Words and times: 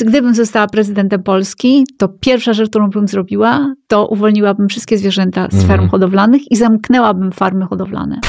Gdybym 0.00 0.34
została 0.34 0.66
prezydentem 0.66 1.22
Polski, 1.22 1.84
to 1.98 2.08
pierwsza 2.08 2.52
rzecz, 2.52 2.68
którą 2.70 2.90
bym 2.90 3.08
zrobiła, 3.08 3.74
to 3.86 4.06
uwolniłabym 4.08 4.68
wszystkie 4.68 4.98
zwierzęta 4.98 5.48
z 5.50 5.54
ferm 5.60 5.72
Mhm. 5.72 5.88
hodowlanych 5.90 6.50
i 6.50 6.56
zamknęłabym 6.56 7.32
farmy 7.32 7.66
hodowlane. 7.66 8.20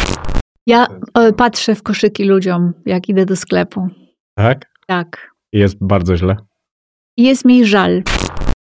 Ja 0.67 0.87
e, 1.13 1.33
patrzę 1.33 1.75
w 1.75 1.83
koszyki 1.83 2.23
ludziom, 2.23 2.73
jak 2.85 3.09
idę 3.09 3.25
do 3.25 3.35
sklepu. 3.35 3.87
Tak? 4.35 4.65
Tak. 4.87 5.31
Jest 5.53 5.77
bardzo 5.81 6.17
źle. 6.17 6.35
I 7.17 7.23
jest 7.23 7.45
mi 7.45 7.65
żal. 7.65 8.03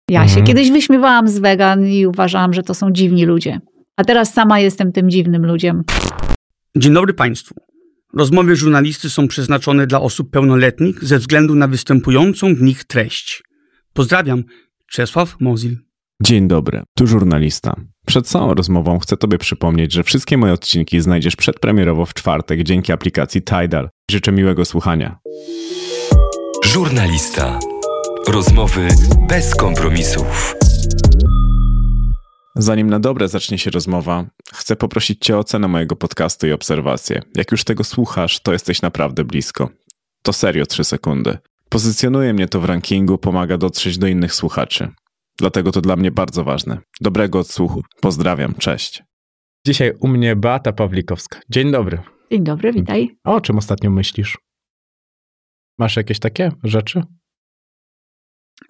Ja 0.10 0.22
się 0.22 0.28
Mhm. 0.40 0.46
kiedyś 0.48 0.72
wyśmiewałam 0.72 1.28
z 1.28 1.40
wegan 1.40 1.86
i 1.86 2.08
uważałam, 2.08 2.54
że 2.54 2.64
to 2.64 2.74
są 2.74 2.92
dziwni 2.92 3.26
ludzie. 3.26 3.60
A 3.98 4.04
teraz 4.04 4.34
sama 4.34 4.60
jestem 4.60 4.92
tym 4.92 5.10
dziwnym 5.10 5.46
ludźm. 5.46 5.84
Dzień 6.78 6.94
dobry 6.94 7.14
Państwu. 7.14 7.56
Rozmowy 8.14 8.56
żurnalisty 8.56 9.10
są 9.10 9.28
przeznaczone 9.28 9.88
dla 9.88 10.02
osób 10.02 10.32
pełnoletnich 10.32 11.04
ze 11.04 11.20
względu 11.20 11.56
na 11.56 11.68
występującą 11.68 12.56
w 12.56 12.62
nich 12.62 12.84
treść. 12.84 13.44
Pozdrawiam, 13.94 14.44
Czesław 14.92 15.36
Mozil. 15.40 15.78
Dzień 16.24 16.48
dobry, 16.48 16.84
tu 16.98 17.08
żurnalista. 17.08 17.76
Przed 18.06 18.28
całą 18.28 18.54
rozmową 18.54 19.00
chcę 19.00 19.18
Tobie 19.18 19.38
przypomnieć, 19.38 19.94
że 19.94 20.04
wszystkie 20.04 20.38
moje 20.38 20.54
odcinki 20.54 21.02
znajdziesz 21.02 21.36
przedpremierowo 21.36 22.06
w 22.06 22.14
czwartek 22.14 22.64
dzięki 22.64 22.92
aplikacji 22.92 23.42
Tidal. 23.42 23.90
Życzę 24.12 24.32
miłego 24.32 24.66
słuchania. 24.66 25.20
Żurnalista. 26.66 27.60
Rozmowy 28.28 28.88
bez 29.30 29.56
kompromisów. 29.56 30.56
Zanim 32.62 32.90
na 32.90 33.00
dobre 33.00 33.28
zacznie 33.28 33.58
się 33.58 33.72
rozmowa, 33.72 34.26
chcę 34.54 34.76
poprosić 34.76 35.26
Cię 35.26 35.36
o 35.36 35.40
ocenę 35.40 35.68
mojego 35.68 35.96
podcastu 35.96 36.48
i 36.48 36.52
obserwację. 36.52 37.22
Jak 37.36 37.52
już 37.52 37.64
tego 37.64 37.84
słuchasz, 37.84 38.40
to 38.40 38.54
jesteś 38.54 38.82
naprawdę 38.82 39.24
blisko. 39.24 39.70
To 40.24 40.34
serio 40.34 40.66
3 40.66 40.84
sekundy. 40.84 41.38
Pozycjonuje 41.70 42.34
mnie 42.34 42.48
to 42.48 42.60
w 42.60 42.66
rankingu, 42.66 43.18
pomaga 43.18 43.58
dotrzeć 43.58 43.98
do 43.98 44.08
innych 44.08 44.34
słuchaczy. 44.34 44.92
Dlatego 45.38 45.72
to 45.72 45.82
dla 45.82 45.96
mnie 45.96 46.12
bardzo 46.12 46.44
ważne. 46.44 46.78
Dobrego 47.02 47.40
odsłuchu. 47.40 47.82
Pozdrawiam, 48.02 48.54
cześć. 48.54 49.04
Dzisiaj 49.68 49.94
u 50.00 50.08
mnie 50.08 50.36
Beata 50.36 50.74
Pawlikowska. 50.74 51.40
Dzień 51.50 51.72
dobry. 51.72 52.02
Dzień 52.32 52.44
dobry, 52.44 52.74
witaj. 52.74 53.18
A 53.24 53.34
o 53.34 53.42
czym 53.42 53.58
ostatnio 53.58 53.90
myślisz? 53.90 54.38
Masz 55.78 55.96
jakieś 55.96 56.20
takie 56.20 56.52
rzeczy? 56.64 57.04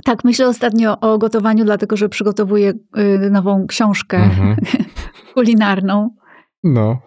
Tak, 0.05 0.23
myślę 0.23 0.47
ostatnio 0.47 0.99
o 0.99 1.17
gotowaniu, 1.17 1.65
dlatego 1.65 1.97
że 1.97 2.09
przygotowuję 2.09 2.73
y, 2.97 3.29
nową 3.31 3.67
książkę 3.67 4.17
Mhm. 4.17 4.57
kulinarną. 5.33 6.15
No. 6.63 7.01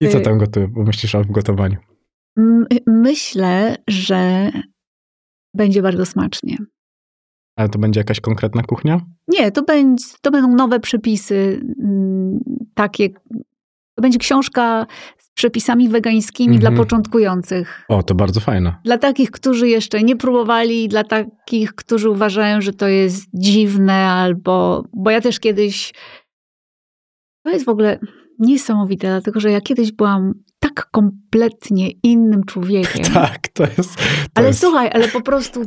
I 0.00 0.08
co 0.08 0.18
Y- 0.18 0.22
tam 0.22 0.38
gotuj, 0.38 0.68
myślisz 0.76 1.14
o 1.14 1.22
gotowaniu? 1.24 1.76
Myślę, 2.86 3.76
że 3.88 4.50
będzie 5.54 5.82
bardzo 5.82 6.06
smacznie. 6.06 6.56
Ale 7.58 7.68
to 7.68 7.78
będzie 7.78 8.00
jakaś 8.00 8.20
konkretna 8.20 8.62
kuchnia? 8.62 9.00
Nie, 9.28 9.52
to, 9.52 9.62
będzie, 9.62 10.04
to 10.22 10.30
będą 10.30 10.54
nowe 10.54 10.80
przepisy, 10.80 11.60
takie. 12.74 13.10
To 13.94 14.02
będzie 14.02 14.18
książka 14.18 14.86
przepisami 15.36 15.88
wegańskimi 15.88 16.58
dla 16.58 16.70
Mhm. 16.70 16.86
początkujących. 16.86 17.84
O, 17.88 18.02
to 18.02 18.14
bardzo 18.14 18.40
fajne. 18.40 18.76
Dla 18.84 18.98
takich, 18.98 19.30
którzy 19.30 19.68
jeszcze 19.68 20.02
nie 20.02 20.16
próbowali, 20.16 20.88
dla 20.88 21.04
takich, 21.04 21.74
którzy 21.74 22.10
uważają, 22.10 22.60
że 22.60 22.72
to 22.72 22.88
jest 22.88 23.24
dziwne, 23.34 23.94
albo. 23.94 24.84
Bo 24.96 25.10
ja 25.10 25.20
też 25.20 25.40
kiedyś. 25.40 25.94
To 27.44 27.50
jest 27.50 27.64
w 27.64 27.68
ogóle 27.68 27.98
niesamowite, 28.38 29.08
dlatego 29.08 29.40
że 29.40 29.50
ja 29.50 29.60
kiedyś 29.60 29.92
byłam 29.92 30.32
tak 30.60 30.90
kompletnie 30.90 31.90
innym 32.02 32.44
człowiekiem. 32.44 33.04
Tak, 33.14 33.48
to 33.48 33.62
jest. 33.62 33.96
To 33.96 34.02
Ale 34.34 34.46
jest... 34.46 34.60
słuchaj, 34.60 34.90
ale 34.92 35.08
po 35.08 35.20
prostu 35.20 35.62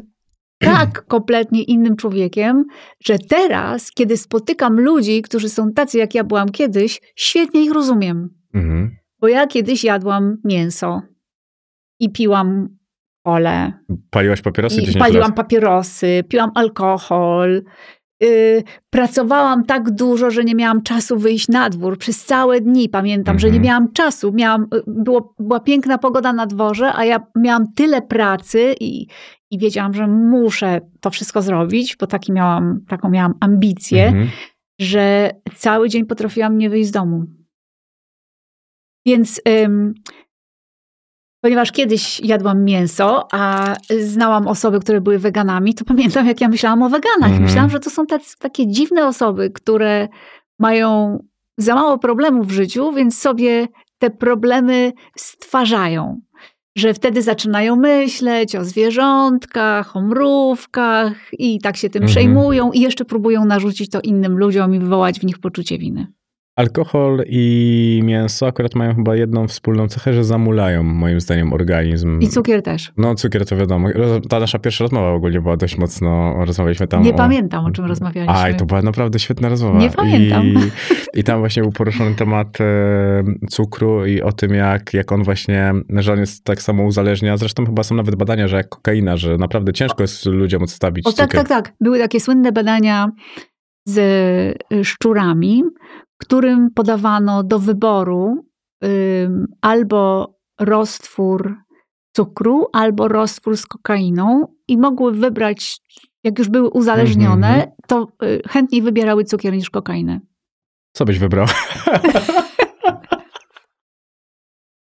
tak 0.60 1.06
kompletnie 1.16 1.64
innym 1.64 1.96
człowiekiem, 1.96 2.66
że 3.04 3.20
teraz, 3.20 3.92
kiedy 3.92 4.18
spotykam 4.18 4.80
ludzi, 4.80 5.22
którzy 5.22 5.50
są 5.50 5.72
tacy, 5.74 5.98
jak 5.98 6.16
ja 6.16 6.24
byłam 6.24 6.50
kiedyś, 6.50 7.00
świetnie 7.16 7.64
ich 7.64 7.72
rozumiem. 7.72 8.30
Mhm. 8.54 8.99
Bo 9.22 9.28
ja 9.28 9.48
kiedyś 9.48 9.84
jadłam 9.84 10.38
mięso 10.44 11.02
i 12.00 12.10
piłam 12.12 12.70
ole, 13.26 13.74
Paliłaś 14.10 14.42
papierosy 14.42 14.76
i 14.76 14.86
10 14.86 14.98
paliłam 14.98 15.34
papierosy, 15.34 16.24
piłam 16.30 16.52
alkohol. 16.56 17.64
Yy, 18.22 18.64
pracowałam 18.90 19.64
tak 19.66 19.92
dużo, 19.92 20.32
że 20.32 20.44
nie 20.44 20.56
miałam 20.56 20.82
czasu 20.84 21.18
wyjść 21.18 21.48
na 21.48 21.70
dwór. 21.70 21.98
Przez 21.98 22.26
całe 22.26 22.62
dni 22.62 22.90
pamiętam, 22.90 23.40
że 23.40 23.48
nie 23.48 23.58
Mhm. 23.58 23.66
miałam 23.68 23.92
czasu. 23.92 24.32
Miałam, 24.34 24.64
y, 24.64 24.82
było, 24.88 25.36
była 25.40 25.60
piękna 25.60 25.98
pogoda 25.98 26.34
na 26.34 26.46
dworze, 26.46 26.92
a 26.96 27.06
ja 27.06 27.20
miałam 27.36 27.74
tyle 27.74 28.02
pracy 28.02 28.76
i, 28.80 29.08
i 29.52 29.60
wiedziałam, 29.60 29.94
że 29.94 30.08
muszę 30.08 30.82
to 31.00 31.10
wszystko 31.10 31.42
zrobić, 31.42 31.98
bo 31.98 32.08
taki 32.08 32.32
miałam, 32.32 32.80
taką 32.88 33.10
miałam 33.10 33.34
ambicję, 33.40 34.06
Mhm. 34.08 34.28
że 34.82 35.32
cały 35.56 35.90
dzień 35.90 36.06
potrafiłam 36.06 36.58
nie 36.58 36.70
wyjść 36.70 36.90
z 36.90 36.92
domu. 36.92 37.26
Więc 39.10 39.42
ym, 39.64 39.94
ponieważ 41.42 41.72
kiedyś 41.72 42.20
jadłam 42.20 42.64
mięso, 42.64 43.28
a 43.32 43.76
znałam 44.00 44.48
osoby, 44.48 44.80
które 44.80 45.02
były 45.02 45.20
weganami, 45.20 45.74
to 45.74 45.86
pamiętam, 45.94 46.28
jak 46.28 46.42
ja 46.42 46.48
myślałam 46.48 46.84
o 46.84 46.90
weganach. 46.90 47.30
Mhm. 47.30 47.44
Myślałam, 47.44 47.70
że 47.70 47.80
to 47.80 47.90
są 47.90 48.06
tacy, 48.06 48.36
takie 48.40 48.68
dziwne 48.68 49.08
osoby, 49.08 49.50
które 49.50 50.08
mają 50.60 51.20
za 51.58 51.76
mało 51.76 51.98
problemów 51.98 52.48
w 52.48 52.52
życiu, 52.52 52.92
więc 52.92 53.18
sobie 53.20 53.68
te 53.98 54.10
problemy 54.10 54.94
stwarzają. 55.18 56.22
Że 56.78 56.94
wtedy 56.94 57.22
zaczynają 57.22 57.76
myśleć 57.76 58.56
o 58.56 58.66
zwierzątkach, 58.66 59.96
o 59.96 60.02
mrówkach 60.02 61.14
i 61.34 61.60
tak 61.60 61.78
się 61.78 61.90
tym 61.90 62.04
Mhm. 62.04 62.12
przejmują 62.12 62.72
i 62.72 62.80
jeszcze 62.80 63.06
próbują 63.06 63.46
narzucić 63.46 63.90
to 63.90 64.02
innym 64.02 64.38
ludziom 64.38 64.76
i 64.76 64.80
wywołać 64.80 65.20
w 65.20 65.24
nich 65.24 65.40
poczucie 65.40 65.78
winy. 65.78 66.08
Alkohol 66.60 67.24
i 67.28 68.02
mięso 68.04 68.48
akurat 68.48 68.76
mają 68.76 68.96
chyba 68.96 69.16
jedną 69.16 69.48
wspólną 69.48 69.88
cechę, 69.88 70.14
że 70.14 70.24
zamulają 70.24 70.84
moim 70.84 71.22
zdaniem 71.22 71.54
organizm. 71.54 72.20
I 72.20 72.28
cukier 72.28 72.62
też. 72.62 72.92
No 72.98 73.16
cukier 73.16 73.46
to 73.46 73.58
wiadomo. 73.58 73.90
Ta 74.30 74.40
nasza 74.40 74.60
pierwsza 74.60 74.84
rozmowa 74.84 75.12
ogólnie 75.12 75.42
była 75.42 75.58
dość 75.58 75.78
mocno, 75.78 76.36
rozmawialiśmy 76.46 76.88
tam 76.88 77.04
Nie 77.04 77.14
o... 77.14 77.18
pamiętam, 77.18 77.66
o 77.66 77.72
czym 77.72 77.86
rozmawialiśmy. 77.86 78.36
Aj, 78.36 78.56
to 78.58 78.66
była 78.66 78.82
naprawdę 78.82 79.20
świetna 79.20 79.50
rozmowa. 79.50 79.80
Nie 79.80 79.90
pamiętam. 79.90 80.46
I, 80.48 81.20
I 81.20 81.24
tam 81.24 81.40
właśnie 81.40 81.64
był 81.64 81.72
poruszony 81.72 82.16
temat 82.16 82.62
e, 82.62 83.24
cukru 83.50 84.06
i 84.06 84.22
o 84.22 84.32
tym, 84.32 84.54
jak, 84.54 84.94
jak 84.94 85.12
on 85.12 85.24
właśnie, 85.24 85.74
że 85.90 86.14
on 86.14 86.20
jest 86.20 86.44
tak 86.44 86.62
samo 86.62 86.84
uzależnia. 86.84 87.38
Zresztą 87.38 87.66
chyba 87.66 87.84
są 87.84 87.96
nawet 87.96 88.16
badania, 88.16 88.48
że 88.48 88.58
jak 88.58 88.70
kokaina, 88.70 89.18
że 89.18 89.38
naprawdę 89.38 89.74
ciężko 89.74 90.04
jest 90.04 90.26
ludziom 90.26 90.64
odstawić 90.64 91.08
O 91.08 91.12
tak, 91.12 91.30
cukier. 91.30 91.48
tak, 91.48 91.66
tak. 91.66 91.76
Były 91.82 92.00
takie 92.00 92.20
słynne 92.20 92.52
badania 92.52 93.12
z 93.86 93.98
y, 94.74 94.84
szczurami, 94.86 95.64
którym 96.22 96.72
podawano 96.72 97.44
do 97.44 97.60
wyboru 97.60 98.46
albo 99.62 100.34
roztwór 100.60 101.56
cukru, 102.16 102.68
albo 102.74 103.08
roztwór 103.08 103.58
z 103.58 103.66
kokainą 103.66 104.48
i 104.68 104.78
mogły 104.78 105.12
wybrać, 105.12 105.80
jak 106.24 106.40
już 106.40 106.50
były 106.50 106.70
uzależnione, 106.70 107.48
Mhm. 107.48 107.72
to 107.88 108.08
y, 108.24 108.42
chętniej 108.48 108.82
wybierały 108.82 109.24
cukier 109.24 109.54
niż 109.54 109.70
kokainę. 109.70 110.20
Co 110.94 111.06
byś 111.06 111.20
wybrał? 111.20 111.46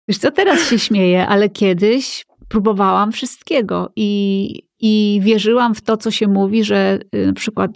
Wiesz 0.08 0.18
co, 0.18 0.32
teraz 0.32 0.70
się 0.70 0.80
śmieję, 0.80 1.28
ale 1.28 1.50
kiedyś 1.50 2.26
próbowałam 2.48 3.12
wszystkiego 3.12 3.92
i, 3.96 4.64
i 4.80 5.20
wierzyłam 5.24 5.76
w 5.76 5.82
to, 5.82 5.98
co 5.98 6.12
się 6.12 6.28
mówi, 6.28 6.64
że 6.64 7.00
y, 7.16 7.28
na 7.28 7.34
przykład, 7.34 7.72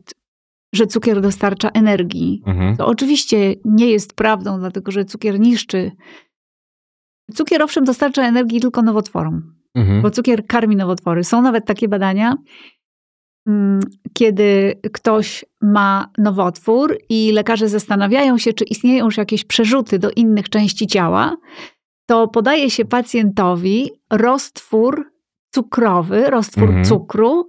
że 0.75 0.88
cukier 0.88 1.22
dostarcza 1.22 1.69
energii. 1.69 2.41
Mhm. 2.46 2.78
To 2.78 2.88
oczywiście 2.88 3.56
nie 3.66 3.90
jest 3.90 4.13
prawdą, 4.16 4.59
dlatego 4.59 4.91
że 4.91 5.06
cukier 5.06 5.40
niszczy. 5.40 5.91
Cukier 7.34 7.62
owszem 7.63 7.84
dostarcza 7.84 8.28
energii 8.28 8.59
tylko 8.62 8.81
nowotworom, 8.81 9.56
Mhm. 9.75 10.02
bo 10.02 10.12
cukier 10.12 10.46
karmi 10.47 10.75
nowotwory. 10.75 11.24
Są 11.24 11.41
nawet 11.41 11.66
takie 11.66 11.88
badania, 11.88 12.35
mm, 13.47 13.80
kiedy 14.14 14.73
ktoś 14.94 15.46
ma 15.61 16.11
nowotwór 16.17 16.97
i 17.09 17.32
lekarze 17.32 17.70
zastanawiają 17.70 18.38
się, 18.38 18.53
czy 18.53 18.64
istnieją 18.64 19.05
już 19.05 19.17
jakieś 19.17 19.44
przerzuty 19.46 19.99
do 19.99 20.11
innych 20.11 20.49
części 20.49 20.88
ciała, 20.88 21.38
to 22.09 22.28
podaje 22.28 22.70
się 22.70 22.85
pacjentowi 22.85 23.90
roztwór 24.11 25.11
cukrowy, 25.53 26.29
roztwór 26.29 26.64
Mhm. 26.64 26.85
cukru, 26.85 27.46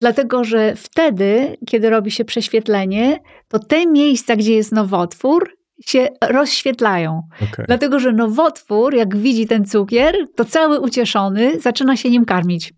dlatego 0.00 0.44
że 0.44 0.74
wtedy, 0.76 1.56
kiedy 1.66 1.90
robi 1.90 2.10
się 2.10 2.24
prześwietlenie, 2.24 3.20
to 3.48 3.58
te 3.58 3.86
miejsca, 3.86 4.36
gdzie 4.36 4.54
jest 4.54 4.72
nowotwór, 4.72 5.58
się 5.86 6.08
rozświetlają. 6.22 7.22
Okej. 7.36 7.64
Dlatego, 7.66 7.98
że 8.00 8.12
nowotwór, 8.12 8.94
jak 8.94 9.16
widzi 9.16 9.46
ten 9.46 9.64
cukier, 9.64 10.14
to 10.34 10.44
cały 10.44 10.80
ucieszony 10.80 11.60
zaczyna 11.60 11.96
się 11.96 12.10
nim 12.10 12.24
karmić. 12.24 12.72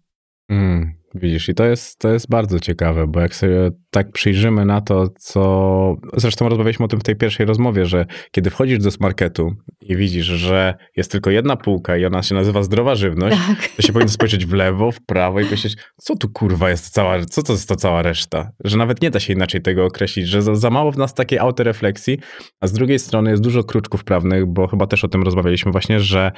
Mm. 0.49 1.00
Widzisz, 1.15 1.49
i 1.49 1.55
to 1.55 1.65
jest, 1.65 1.99
to 1.99 2.13
jest 2.13 2.29
bardzo 2.29 2.61
ciekawe, 2.61 3.07
bo 3.07 3.21
jak 3.21 3.35
sobie 3.35 3.71
tak 3.91 4.13
przyjrzymy 4.13 4.65
na 4.65 4.81
to, 4.81 5.09
co. 5.19 5.97
Zresztą 6.17 6.49
rozmawialiśmy 6.49 6.85
o 6.85 6.89
tym 6.89 7.01
w 7.01 7.03
tej 7.03 7.17
pierwszej 7.17 7.47
rozmowie, 7.47 7.87
że 7.87 8.07
kiedy 8.31 8.51
wchodzisz 8.51 8.79
do 8.79 8.91
marketu 9.01 9.55
i 9.81 9.97
widzisz, 9.97 10.27
że 10.27 10.75
jest 10.97 11.13
tylko 11.13 11.31
jedna 11.31 11.57
półka 11.57 11.97
i 11.97 12.05
ona 12.05 12.23
się 12.23 12.35
nazywa 12.35 12.63
zdrowa 12.63 12.95
żywność, 12.95 13.37
Tak. 13.47 13.69
to 13.77 13.83
się 13.83 13.93
powinno 13.93 14.13
spojrzeć 14.13 14.47
w 14.47 14.53
lewo, 14.53 14.93
w 14.93 15.01
prawo 15.07 15.41
i 15.41 15.45
myśleć, 15.45 15.77
co 15.97 16.17
tu 16.17 16.29
kurwa 16.29 16.71
jest 16.71 16.91
cała, 16.91 17.25
co 17.25 17.43
to 17.43 17.53
jest 17.53 17.69
ta 17.69 17.77
cała 17.77 18.03
reszta? 18.03 18.51
Że 18.65 18.77
nawet 18.77 19.03
nie 19.03 19.11
da 19.11 19.21
się 19.21 19.33
inaczej 19.33 19.63
tego 19.63 19.85
określić, 19.85 20.29
że 20.29 20.43
za, 20.43 20.55
za 20.55 20.71
mało 20.71 20.93
w 20.93 20.99
nas 20.99 21.15
takiej 21.15 21.39
autorefleksji, 21.39 22.19
a 22.61 22.67
z 22.67 22.73
drugiej 22.73 22.99
strony 22.99 23.31
jest 23.31 23.43
dużo 23.43 23.65
kruczków 23.65 24.05
prawnych, 24.05 24.47
bo 24.47 24.67
chyba 24.67 24.87
też 24.87 25.05
o 25.05 25.09
tym 25.09 25.23
rozmawialiśmy 25.23 25.73
właśnie, 25.73 26.01
że 26.01 26.33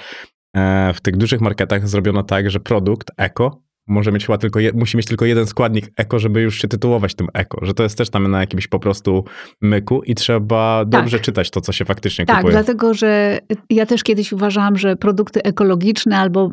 e, 0.57 0.93
w 0.95 1.01
tych 1.01 1.17
dużych 1.17 1.41
marketach 1.41 1.89
zrobiono 1.89 2.23
tak, 2.23 2.51
że 2.51 2.61
produkt 2.61 3.11
eko 3.17 3.63
może 3.87 4.13
mieć 4.13 4.27
chyba 4.27 4.39
tylko, 4.39 4.61
je, 4.61 4.73
musi 4.73 4.97
mieć 4.97 5.07
tylko 5.07 5.25
jeden 5.25 5.47
składnik 5.47 5.91
eko, 5.97 6.19
żeby 6.19 6.41
już 6.41 6.59
się 6.59 6.69
tytułować 6.69 7.15
tym 7.15 7.27
eko, 7.35 7.59
że 7.67 7.75
to 7.75 7.83
jest 7.83 7.99
też 7.99 8.11
tam 8.11 8.31
na 8.31 8.41
jakimś 8.41 8.67
po 8.67 8.79
prostu 8.79 9.25
myku 9.61 10.03
i 10.03 10.15
trzeba 10.15 10.85
dobrze 10.85 11.21
czytać 11.21 11.51
to, 11.51 11.61
co 11.61 11.73
się 11.73 11.85
faktycznie 11.85 12.27
Tak, 12.27 12.37
kupuje. 12.37 12.53
dlatego 12.53 12.95
że 12.95 13.39
ja 13.71 13.87
też 13.87 14.03
kiedyś 14.03 14.33
uważałam, 14.33 14.77
że 14.77 14.97
produkty 14.97 15.43
ekologiczne 15.43 16.19
albo 16.19 16.51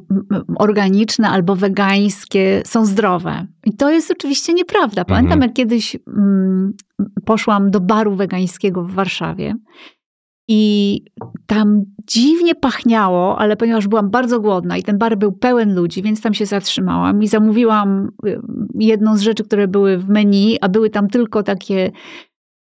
organiczne, 0.59 1.29
albo 1.29 1.55
wegańskie 1.55 2.61
są 2.65 2.85
zdrowe. 2.85 3.47
I 3.65 3.73
to 3.75 3.91
jest 3.91 4.11
oczywiście 4.11 4.53
nieprawda. 4.53 5.05
Pamiętam, 5.05 5.33
Mhm. 5.33 5.41
jak 5.49 5.53
kiedyś 5.53 5.95
mm, 6.07 6.73
poszłam 7.25 7.71
do 7.71 7.79
baru 7.79 8.15
wegańskiego 8.15 8.83
w 8.83 8.91
Warszawie 8.91 9.55
i 10.51 11.01
tam 11.47 11.83
dziwnie 12.07 12.55
pachniało, 12.55 13.39
ale 13.39 13.57
ponieważ 13.57 13.87
byłam 13.87 14.09
bardzo 14.09 14.39
głodna 14.39 14.77
i 14.77 14.83
ten 14.83 14.97
bar 14.97 15.17
był 15.17 15.31
pełen 15.31 15.75
ludzi, 15.75 16.01
więc 16.01 16.21
tam 16.21 16.33
się 16.33 16.45
zatrzymałam 16.45 17.23
i 17.23 17.27
zamówiłam 17.27 18.11
y, 18.25 18.41
jedną 18.75 19.17
z 19.17 19.21
rzeczy, 19.21 19.43
które 19.43 19.67
były 19.67 19.97
w 19.97 20.09
menu, 20.09 20.57
a 20.61 20.69
były 20.69 20.89
tam 20.89 21.07
tylko 21.07 21.43
takie 21.43 21.91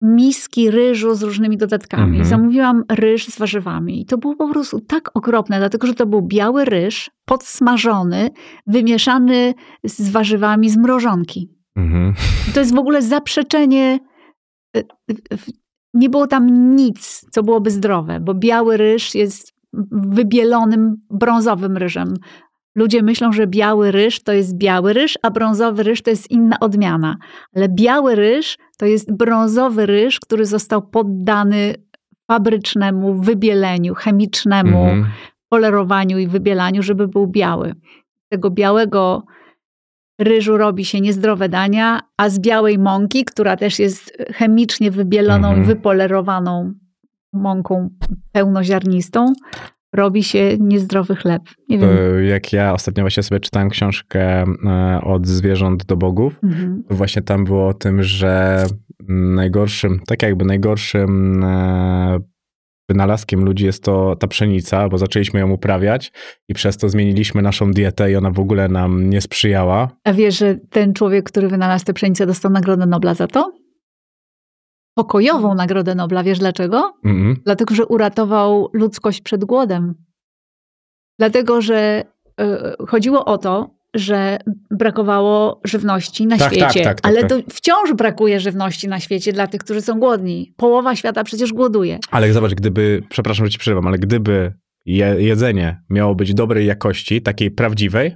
miski 0.01 0.71
ryżu 0.71 1.15
z 1.15 1.23
różnymi 1.23 1.57
dodatkami. 1.57 2.17
Mhm. 2.17 2.25
Zamówiłam 2.25 2.83
ryż 2.91 3.27
z 3.27 3.37
warzywami. 3.37 4.01
I 4.01 4.05
to 4.05 4.17
było 4.17 4.35
po 4.35 4.49
prostu 4.49 4.79
tak 4.79 5.11
okropne, 5.13 5.59
dlatego 5.59 5.87
że 5.87 5.93
to 5.93 6.05
był 6.05 6.21
biały 6.21 6.65
ryż, 6.65 7.11
podsmażony, 7.25 8.29
wymieszany 8.67 9.53
z 9.83 10.11
warzywami 10.11 10.69
z 10.69 10.77
mrożonki. 10.77 11.49
Mhm. 11.75 12.13
To 12.53 12.59
jest 12.59 12.75
w 12.75 12.79
ogóle 12.79 13.01
zaprzeczenie. 13.01 13.99
Nie 15.95 16.09
było 16.09 16.27
tam 16.27 16.75
nic, 16.75 17.25
co 17.31 17.43
byłoby 17.43 17.71
zdrowe, 17.71 18.19
bo 18.19 18.33
biały 18.33 18.77
ryż 18.77 19.15
jest 19.15 19.53
wybielonym 19.91 20.95
brązowym 21.09 21.77
ryżem. 21.77 22.13
Ludzie 22.75 23.03
myślą, 23.03 23.31
że 23.31 23.47
biały 23.47 23.91
ryż 23.91 24.23
to 24.23 24.33
jest 24.33 24.57
biały 24.57 24.93
ryż, 24.93 25.19
a 25.21 25.31
brązowy 25.31 25.83
ryż 25.83 26.01
to 26.01 26.09
jest 26.09 26.31
inna 26.31 26.59
odmiana. 26.59 27.17
Ale 27.55 27.69
biały 27.69 28.15
ryż 28.15 28.57
to 28.77 28.85
jest 28.85 29.13
brązowy 29.13 29.85
ryż, 29.85 30.19
który 30.19 30.45
został 30.45 30.81
poddany 30.81 31.75
fabrycznemu 32.27 33.13
wybieleniu, 33.13 33.93
chemicznemu 33.95 34.83
Mhm. 34.83 35.05
polerowaniu 35.49 36.17
i 36.17 36.27
wybielaniu, 36.27 36.83
żeby 36.83 37.07
był 37.07 37.27
biały. 37.27 37.75
Tego 38.29 38.49
białego 38.49 39.23
ryżu 40.19 40.57
robi 40.57 40.85
się 40.85 41.01
niezdrowe 41.01 41.49
dania, 41.49 41.99
a 42.17 42.29
z 42.29 42.39
białej 42.39 42.79
mąki, 42.79 43.25
która 43.25 43.57
też 43.57 43.79
jest 43.79 44.17
chemicznie 44.33 44.91
wybieloną 44.91 45.47
Mhm. 45.47 45.67
wypolerowaną 45.67 46.73
mąką 47.33 47.89
pełnoziarnistą, 48.31 49.33
robi 49.93 50.23
się 50.23 50.57
niezdrowy 50.59 51.15
chleb. 51.15 51.41
Nie 51.69 51.79
To 51.79 51.85
jak 52.19 52.53
ja 52.53 52.73
ostatnio 52.73 53.03
właśnie 53.03 53.23
sobie 53.23 53.39
czytałem 53.39 53.69
książkę 53.69 54.43
e, 54.65 55.01
od 55.03 55.27
zwierząt 55.27 55.85
do 55.85 55.97
bogów, 55.97 56.39
Mhm. 56.43 56.83
to 56.89 56.95
właśnie 56.95 57.21
tam 57.21 57.43
było 57.45 57.67
o 57.67 57.73
tym, 57.73 58.03
że 58.03 58.65
najgorszym, 59.09 59.99
tak 60.07 60.23
jakby 60.23 60.45
najgorszym 60.45 61.43
e, 61.43 62.19
wynalazkiem 62.89 63.45
ludzi 63.45 63.65
jest 63.65 63.83
to 63.83 64.15
ta 64.15 64.27
pszenica, 64.27 64.89
bo 64.89 64.97
zaczęliśmy 64.97 65.39
ją 65.39 65.51
uprawiać 65.51 66.11
i 66.49 66.53
przez 66.53 66.77
to 66.77 66.89
zmieniliśmy 66.89 67.41
naszą 67.41 67.71
dietę 67.71 68.11
i 68.11 68.15
ona 68.15 68.31
w 68.31 68.39
ogóle 68.39 68.69
nam 68.69 69.09
nie 69.09 69.21
sprzyjała. 69.21 69.89
A 70.03 70.13
wiesz, 70.13 70.37
że 70.37 70.55
ten 70.69 70.93
człowiek, 70.93 71.25
który 71.25 71.47
wynalazł 71.47 71.85
tę 71.85 71.93
pszenicę, 71.93 72.25
dostał 72.25 72.51
Nagrodę 72.51 72.85
Nobla 72.85 73.13
za 73.13 73.27
to? 73.27 73.51
Pokojową 74.97 75.55
Nagrodę 75.55 75.95
Nobla. 75.95 76.23
Wiesz 76.23 76.39
dlaczego? 76.39 76.93
Mhm. 77.05 77.41
Dlatego, 77.45 77.75
że 77.75 77.85
uratował 77.85 78.69
ludzkość 78.73 79.21
przed 79.21 79.45
głodem. 79.45 79.95
Dlatego, 81.19 81.61
że 81.61 82.03
y, 82.41 82.85
chodziło 82.87 83.25
o 83.25 83.37
to, 83.37 83.74
że 83.95 84.37
brakowało 84.71 85.61
żywności 85.63 86.27
na 86.27 86.37
Tak, 86.37 86.53
tak, 86.53 86.71
świecie. 86.71 86.83
tak, 86.83 87.01
tak, 87.01 87.11
ale 87.11 87.21
tak. 87.21 87.29
to 87.29 87.35
wciąż 87.49 87.93
brakuje 87.93 88.39
żywności 88.39 88.87
na 88.87 88.99
świecie 88.99 89.33
dla 89.33 89.47
tych, 89.47 89.61
którzy 89.61 89.81
są 89.81 89.99
głodni. 89.99 90.53
Połowa 90.57 90.95
świata 90.95 91.23
przecież 91.23 91.53
głoduje. 91.53 91.99
Ale 92.11 92.33
zobacz, 92.33 92.53
gdyby, 92.53 93.03
przepraszam, 93.09 93.45
że 93.45 93.51
ci 93.51 93.59
przerywam, 93.59 93.87
ale 93.87 93.97
gdyby 93.97 94.53
je, 94.85 95.15
jedzenie 95.19 95.81
miało 95.89 96.15
być 96.15 96.33
dobrej 96.33 96.65
jakości, 96.65 97.21
takiej 97.21 97.51
prawdziwej, 97.51 98.15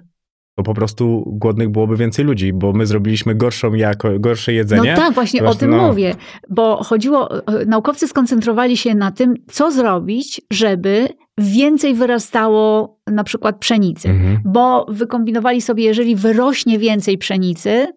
to 0.60 0.64
po 0.64 0.74
prostu 0.74 1.24
głodnych 1.28 1.70
byłoby 1.70 1.98
więcej 1.98 2.26
ludzi, 2.26 2.54
bo 2.54 2.74
my 2.74 2.86
zrobiliśmy 2.86 3.36
gorszą 3.36 3.74
jako, 3.74 4.20
gorsze 4.20 4.54
jedzenie. 4.54 4.92
No 4.92 4.98
tak, 4.98 5.14
właśnie 5.14 5.44
o 5.44 5.56
tym 5.56 5.70
no. 5.70 5.88
mówię. 5.88 6.16
Bo 6.50 6.84
chodziło, 6.84 7.48
e, 7.48 7.66
naukowcy 7.66 8.08
skoncentrowali 8.08 8.78
się 8.78 8.96
na 8.96 9.12
tym, 9.12 9.34
co 9.52 9.72
zrobić, 9.72 10.42
żeby 10.52 11.08
więcej 11.40 11.94
wyrastało 11.94 12.98
na 13.08 13.24
przykład 13.24 13.58
pszenicy. 13.60 14.10
Mhm. 14.10 14.40
bo 14.46 14.86
wykombinowali 14.90 15.62
sobie, 15.62 15.84
jeżeli 15.84 16.16
wyrośnie 16.16 16.80
więcej 16.80 17.18
pszenicy 17.18 17.88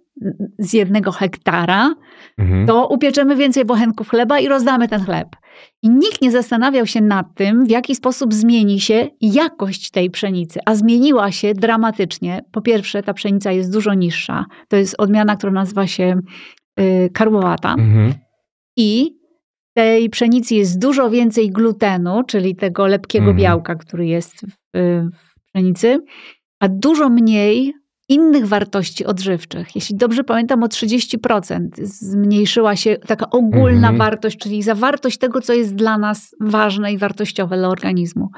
z 0.59 0.73
jednego 0.73 1.13
hektara, 1.13 1.95
Mhm. 2.39 2.67
to 2.67 2.89
upieczemy 2.89 3.37
więcej 3.37 3.65
bochenków 3.65 4.09
chleba 4.09 4.39
i 4.39 4.49
rozdamy 4.49 4.89
ten 4.89 5.05
chleb. 5.05 5.29
I 5.83 5.91
nikt 5.91 6.23
nie 6.23 6.31
zastanawiał 6.31 6.87
się 6.87 7.01
nad 7.01 7.27
tym, 7.35 7.65
w 7.67 7.71
jaki 7.71 7.95
sposób 7.95 8.35
zmieni 8.35 8.81
się 8.81 9.09
jakość 9.21 9.91
tej 9.91 10.11
pszenicy, 10.11 10.61
a 10.67 10.75
zmieniła 10.75 11.31
się 11.33 11.55
dramatycznie. 11.55 12.45
Po 12.53 12.63
pierwsze, 12.63 13.03
ta 13.03 13.15
pszenica 13.15 13.53
jest 13.53 13.73
dużo 13.73 13.95
niższa. 13.95 14.45
To 14.69 14.77
jest 14.77 14.95
odmiana, 14.99 15.37
która 15.37 15.53
nazywa 15.53 15.87
się 15.87 16.21
y, 16.81 17.11
karłowata. 17.13 17.73
Mhm. 17.75 18.15
I 18.77 19.11
tej 19.75 20.11
pszenicy 20.11 20.55
jest 20.55 20.79
dużo 20.79 21.11
więcej 21.11 21.51
glutenu, 21.51 22.23
czyli 22.27 22.57
tego 22.57 22.87
lepkiego 22.87 23.25
Mhm. 23.25 23.37
białka, 23.37 23.75
który 23.75 24.07
jest 24.07 24.35
w, 24.47 24.55
w 25.13 25.43
pszenicy, 25.53 25.99
a 26.61 26.69
dużo 26.69 27.09
mniej 27.09 27.75
innych 28.09 28.47
wartości 28.47 29.05
odżywczych. 29.07 29.75
Jeśli 29.75 29.97
dobrze 29.97 30.25
pamiętam, 30.25 30.63
o 30.63 30.67
30% 30.67 31.69
zmniejszyła 31.83 32.77
się 32.77 32.97
taka 32.97 33.31
ogólna 33.31 33.89
Mhm. 33.89 33.97
wartość, 33.97 34.39
czyli 34.39 34.63
zawartość 34.63 35.19
tego, 35.19 35.41
co 35.41 35.53
jest 35.53 35.75
dla 35.75 35.99
nas 35.99 36.35
ważne 36.41 36.93
i 36.93 36.99
wartościowe 36.99 37.57
dla 37.57 37.69
organizmu. 37.69 38.29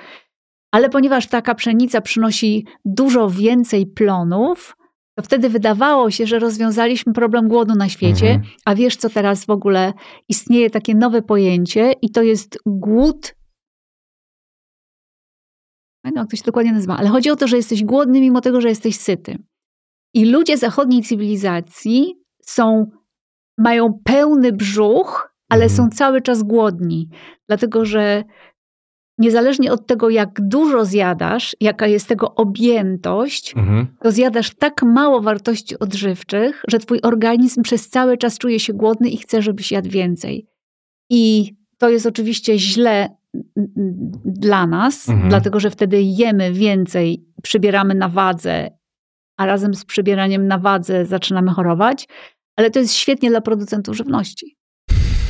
Ale 0.72 0.88
ponieważ 0.88 1.26
taka 1.26 1.54
pszenica 1.54 2.00
przynosi 2.00 2.66
dużo 2.84 3.30
więcej 3.30 3.86
plonów, 3.86 4.76
to 5.16 5.22
wtedy 5.22 5.48
wydawało 5.48 6.10
się, 6.10 6.26
że 6.26 6.38
rozwiązaliśmy 6.38 7.12
problem 7.12 7.48
głodu 7.48 7.74
na 7.74 7.88
świecie, 7.88 8.30
Mhm. 8.30 8.52
a 8.64 8.74
wiesz, 8.74 8.96
co 8.96 9.10
teraz 9.10 9.44
w 9.44 9.50
ogóle 9.50 9.92
istnieje 10.28 10.70
takie 10.70 10.94
nowe 10.94 11.22
pojęcie 11.22 11.92
i 12.02 12.10
to 12.10 12.22
jest 12.22 12.58
głód. 12.66 13.34
Nie 16.04 16.10
wiem, 16.10 16.16
jak 16.16 16.30
to 16.30 16.36
się 16.36 16.42
dokładnie 16.44 16.72
nazywa, 16.72 16.96
ale 16.96 17.08
chodzi 17.08 17.30
o 17.30 17.36
to, 17.36 17.48
że 17.48 17.56
jesteś 17.56 17.84
głodny 17.84 18.20
mimo 18.20 18.40
tego, 18.40 18.60
że 18.60 18.68
jesteś 18.68 18.96
syty. 18.96 19.38
I 20.14 20.24
ludzie 20.30 20.58
zachodniej 20.58 21.02
cywilizacji 21.02 22.14
są, 22.42 22.90
mają 23.58 24.00
pełny 24.04 24.52
brzuch, 24.52 25.34
ale 25.50 25.64
Mhm. 25.64 25.76
są 25.76 25.96
cały 25.96 26.22
czas 26.22 26.42
głodni, 26.42 27.08
dlatego 27.48 27.84
że 27.84 28.24
niezależnie 29.18 29.72
od 29.72 29.86
tego, 29.86 30.10
jak 30.10 30.40
dużo 30.40 30.84
zjadasz, 30.84 31.56
jaka 31.60 31.86
jest 31.86 32.08
tego 32.08 32.34
objętość, 32.34 33.56
Mhm. 33.56 33.86
to 34.02 34.12
zjadasz 34.12 34.54
tak 34.54 34.82
mało 34.82 35.20
wartości 35.20 35.78
odżywczych, 35.78 36.62
że 36.68 36.78
twój 36.78 37.00
organizm 37.02 37.62
przez 37.62 37.88
cały 37.88 38.16
czas 38.18 38.38
czuje 38.38 38.60
się 38.60 38.72
głodny 38.72 39.08
i 39.10 39.16
chce, 39.16 39.42
żebyś 39.42 39.72
jadł 39.72 39.88
więcej. 39.90 40.46
I 41.10 41.54
to 41.78 41.88
jest 41.90 42.06
oczywiście 42.06 42.58
źle 42.58 43.08
dla 44.24 44.66
nas, 44.66 45.08
Mhm. 45.08 45.28
dlatego 45.28 45.60
że 45.60 45.70
wtedy 45.70 46.02
jemy 46.02 46.52
więcej, 46.52 47.24
przybieramy 47.42 47.94
na 47.94 48.08
wadze, 48.08 48.70
a 49.36 49.46
razem 49.46 49.74
z 49.74 49.84
przybieraniem 49.84 50.46
na 50.46 50.58
wadze 50.58 51.06
zaczynamy 51.06 51.50
chorować, 51.50 52.08
ale 52.56 52.70
to 52.70 52.78
jest 52.78 52.94
świetnie 52.94 53.30
dla 53.30 53.40
producentów 53.40 53.96
żywności. 53.96 54.56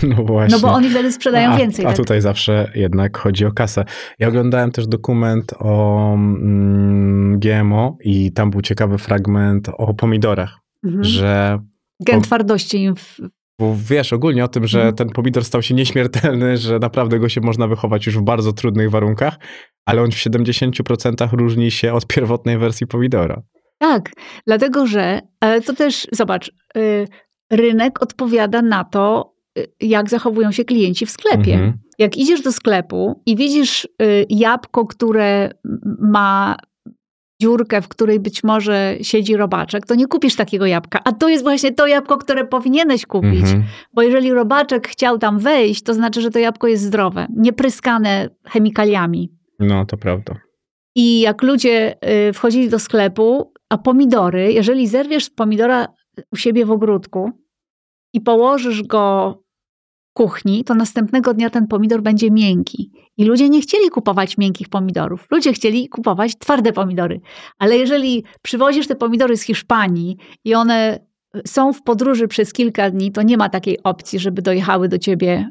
No 0.17 0.25
właśnie. 0.25 0.57
No 0.57 0.63
bo 0.69 0.75
oni 0.75 0.91
wtedy 0.91 1.13
sprzedają 1.13 1.51
a, 1.51 1.57
więcej. 1.57 1.85
A 1.85 1.89
tak? 1.89 1.97
tutaj 1.97 2.21
zawsze 2.21 2.71
jednak 2.75 3.19
chodzi 3.19 3.47
o 3.47 3.53
kasę. 3.53 3.85
Ja 4.19 4.29
oglądałem 4.29 4.71
też 4.71 4.87
dokument 4.87 5.55
o 5.59 6.15
mm, 6.15 7.39
GMO 7.39 7.97
i 8.05 8.33
tam 8.33 8.51
był 8.51 8.63
ciekawy 8.63 8.99
fragment 8.99 9.69
o 9.79 9.95
pomidorach, 9.95 10.59
Mhm. 10.85 11.05
że 11.05 11.59
Gen 12.07 12.19
o- 12.19 12.23
twardości 12.23 12.83
im 12.83 12.97
w, 12.97 13.21
bo 13.61 13.77
wiesz 13.89 14.13
ogólnie 14.13 14.45
o 14.45 14.49
tym, 14.49 14.67
że 14.67 14.79
Mhm. 14.79 14.95
ten 14.97 15.09
pomidor 15.09 15.45
stał 15.45 15.63
się 15.63 15.75
nieśmiertelny, 15.75 16.57
że 16.57 16.79
naprawdę 16.79 17.19
go 17.19 17.29
się 17.29 17.41
można 17.41 17.67
wychować 17.67 18.07
już 18.07 18.19
w 18.19 18.23
bardzo 18.23 18.53
trudnych 18.53 18.91
warunkach, 18.91 19.39
ale 19.87 20.03
on 20.03 20.11
w 20.11 20.15
70% 20.19 21.33
różni 21.33 21.71
się 21.71 21.93
od 21.93 22.07
pierwotnej 22.07 22.59
wersji 22.59 22.87
pomidora. 22.87 23.43
Tak, 23.79 24.11
dlatego 24.47 24.87
że, 24.87 25.21
ale 25.41 25.61
to 25.61 25.75
też, 25.75 26.07
zobacz, 26.13 26.49
y, 26.77 27.07
rynek 27.53 28.03
odpowiada 28.03 28.63
na 28.63 28.85
to, 28.85 29.34
jak 29.81 30.11
zachowują 30.11 30.53
się 30.53 30.65
klienci 30.65 31.07
w 31.07 31.11
sklepie. 31.11 31.55
Mhm. 31.55 31.73
Jak 31.99 32.17
idziesz 32.17 32.41
do 32.41 32.53
sklepu 32.53 33.23
i 33.27 33.37
widzisz 33.37 33.85
y, 33.85 34.27
jabłko, 34.29 34.87
które 34.87 35.51
ma 36.01 36.57
dziurkę, 37.43 37.83
w 37.83 37.89
której 37.89 38.21
być 38.21 38.45
może 38.45 38.97
siedzi 39.03 39.37
robaczek, 39.37 39.87
to 39.87 39.95
nie 39.95 40.07
kupisz 40.07 40.37
takiego 40.37 40.67
jabłka. 40.67 41.01
A 41.05 41.13
to 41.13 41.29
jest 41.29 41.45
właśnie 41.45 41.73
to 41.73 41.87
jabłko, 41.87 42.19
które 42.19 42.45
powinieneś 42.45 43.07
kupić. 43.07 43.43
Mhm. 43.43 43.65
Bo 43.93 44.03
jeżeli 44.03 44.33
robaczek 44.33 44.89
chciał 44.89 45.19
tam 45.19 45.39
wejść, 45.39 45.83
to 45.83 45.95
znaczy, 45.95 46.21
że 46.21 46.31
to 46.31 46.39
jabłko 46.39 46.67
jest 46.67 46.83
zdrowe, 46.83 47.27
nie 47.37 47.53
pryskane 47.53 48.29
chemikaliami. 48.47 49.33
No, 49.61 49.87
to 49.87 49.97
prawda. 49.97 50.35
I 50.97 51.21
jak 51.21 51.43
ludzie 51.43 51.97
y, 52.29 52.33
wchodzili 52.33 52.69
do 52.69 52.79
sklepu, 52.79 53.53
a 53.69 53.79
pomidory, 53.79 54.53
jeżeli 54.53 54.87
zerwiesz 54.87 55.31
pomidora 55.31 55.89
u 56.33 56.37
siebie 56.37 56.67
w 56.67 56.71
ogródku 56.71 57.31
i 58.13 58.21
położysz 58.21 58.83
go 58.83 59.35
kuchni, 60.15 60.65
to 60.65 60.75
następnego 60.75 61.35
dnia 61.35 61.51
ten 61.51 61.67
pomidor 61.67 62.03
będzie 62.03 62.31
miękki. 62.31 62.91
I 63.17 63.25
ludzie 63.25 63.49
nie 63.49 63.61
chcieli 63.61 63.91
kupować 63.91 64.39
miękkich 64.39 64.69
pomidorów. 64.69 65.27
Ludzie 65.31 65.53
chcieli 65.53 65.89
kupować 65.89 66.39
twarde 66.39 66.73
pomidory. 66.73 67.21
Ale 67.59 67.77
jeżeli 67.77 68.25
przywozisz 68.43 68.87
te 68.87 68.97
pomidory 68.97 69.37
z 69.37 69.43
Hiszpanii 69.43 70.17
i 70.45 70.55
one 70.55 71.07
są 71.47 71.73
w 71.73 71.83
podróży 71.83 72.29
przez 72.29 72.53
kilka 72.53 72.91
dni, 72.91 73.13
to 73.13 73.23
nie 73.23 73.37
ma 73.37 73.49
takiej 73.49 73.83
opcji, 73.83 74.19
żeby 74.19 74.43
dojechały 74.43 74.89
do 74.89 74.99
ciebie 74.99 75.51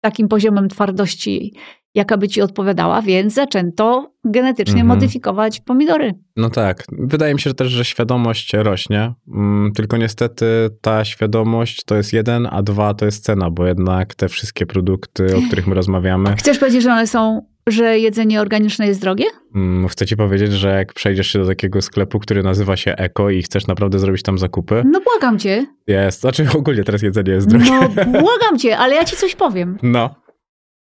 takim 0.00 0.28
poziomem 0.28 0.68
twardości, 0.68 1.54
jaka 1.94 2.16
by 2.16 2.28
ci 2.28 2.42
odpowiadała, 2.42 3.02
więc 3.02 3.34
zaczęto 3.34 4.12
genetycznie 4.24 4.80
Mhm. 4.80 4.86
modyfikować 4.86 5.60
pomidory. 5.60 6.14
No 6.36 6.50
tak. 6.50 6.84
Wydaje 6.98 7.34
mi 7.34 7.40
się 7.40 7.54
też, 7.54 7.68
że 7.68 7.84
świadomość 7.84 8.52
rośnie. 8.54 9.12
Mm, 9.34 9.72
Tylko 9.72 9.96
niestety 9.96 10.44
ta 10.80 11.04
świadomość 11.04 11.84
to 11.84 11.96
jest 11.96 12.12
jeden, 12.12 12.48
a 12.50 12.62
dwa 12.62 12.94
to 12.94 13.04
jest 13.04 13.24
cena, 13.24 13.50
bo 13.50 13.66
jednak 13.66 14.14
te 14.14 14.28
wszystkie 14.28 14.66
produkty, 14.66 15.36
o 15.36 15.40
których 15.46 15.66
my 15.66 15.74
rozmawiamy, 15.74 16.36
Chcesz 16.36 16.58
powiedzieć, 16.58 16.82
że 16.82 16.92
one 16.92 17.06
są, 17.06 17.46
że 17.66 17.98
jedzenie 17.98 18.40
organiczne 18.40 18.86
jest 18.86 19.00
drogie? 19.00 19.24
mm, 19.54 19.88
chcę 19.88 20.06
ci 20.06 20.16
powiedzieć, 20.16 20.52
że 20.52 20.68
jak 20.68 20.92
przejdziesz 20.94 21.26
się 21.26 21.38
do 21.38 21.46
takiego 21.46 21.82
sklepu, 21.82 22.18
który 22.18 22.42
nazywa 22.42 22.76
się 22.76 22.96
Eko 22.96 23.30
i 23.30 23.42
chcesz 23.42 23.66
naprawdę 23.66 23.98
zrobić 23.98 24.22
tam 24.22 24.38
zakupy, 24.38 24.82
No 24.86 25.00
błagam 25.00 25.38
cię. 25.38 25.66
jest, 25.86 26.20
znaczy 26.20 26.46
ogólnie 26.58 26.84
teraz 26.84 27.02
jedzenie 27.02 27.32
jest 27.32 27.48
drogie. 27.48 27.70
No 28.06 28.20
błagam 28.26 28.58
cię, 28.58 28.78
ale 28.78 28.94
ja 28.94 29.04
ci 29.04 29.16
coś 29.16 29.34
powiem. 29.36 29.78
No. 29.82 30.14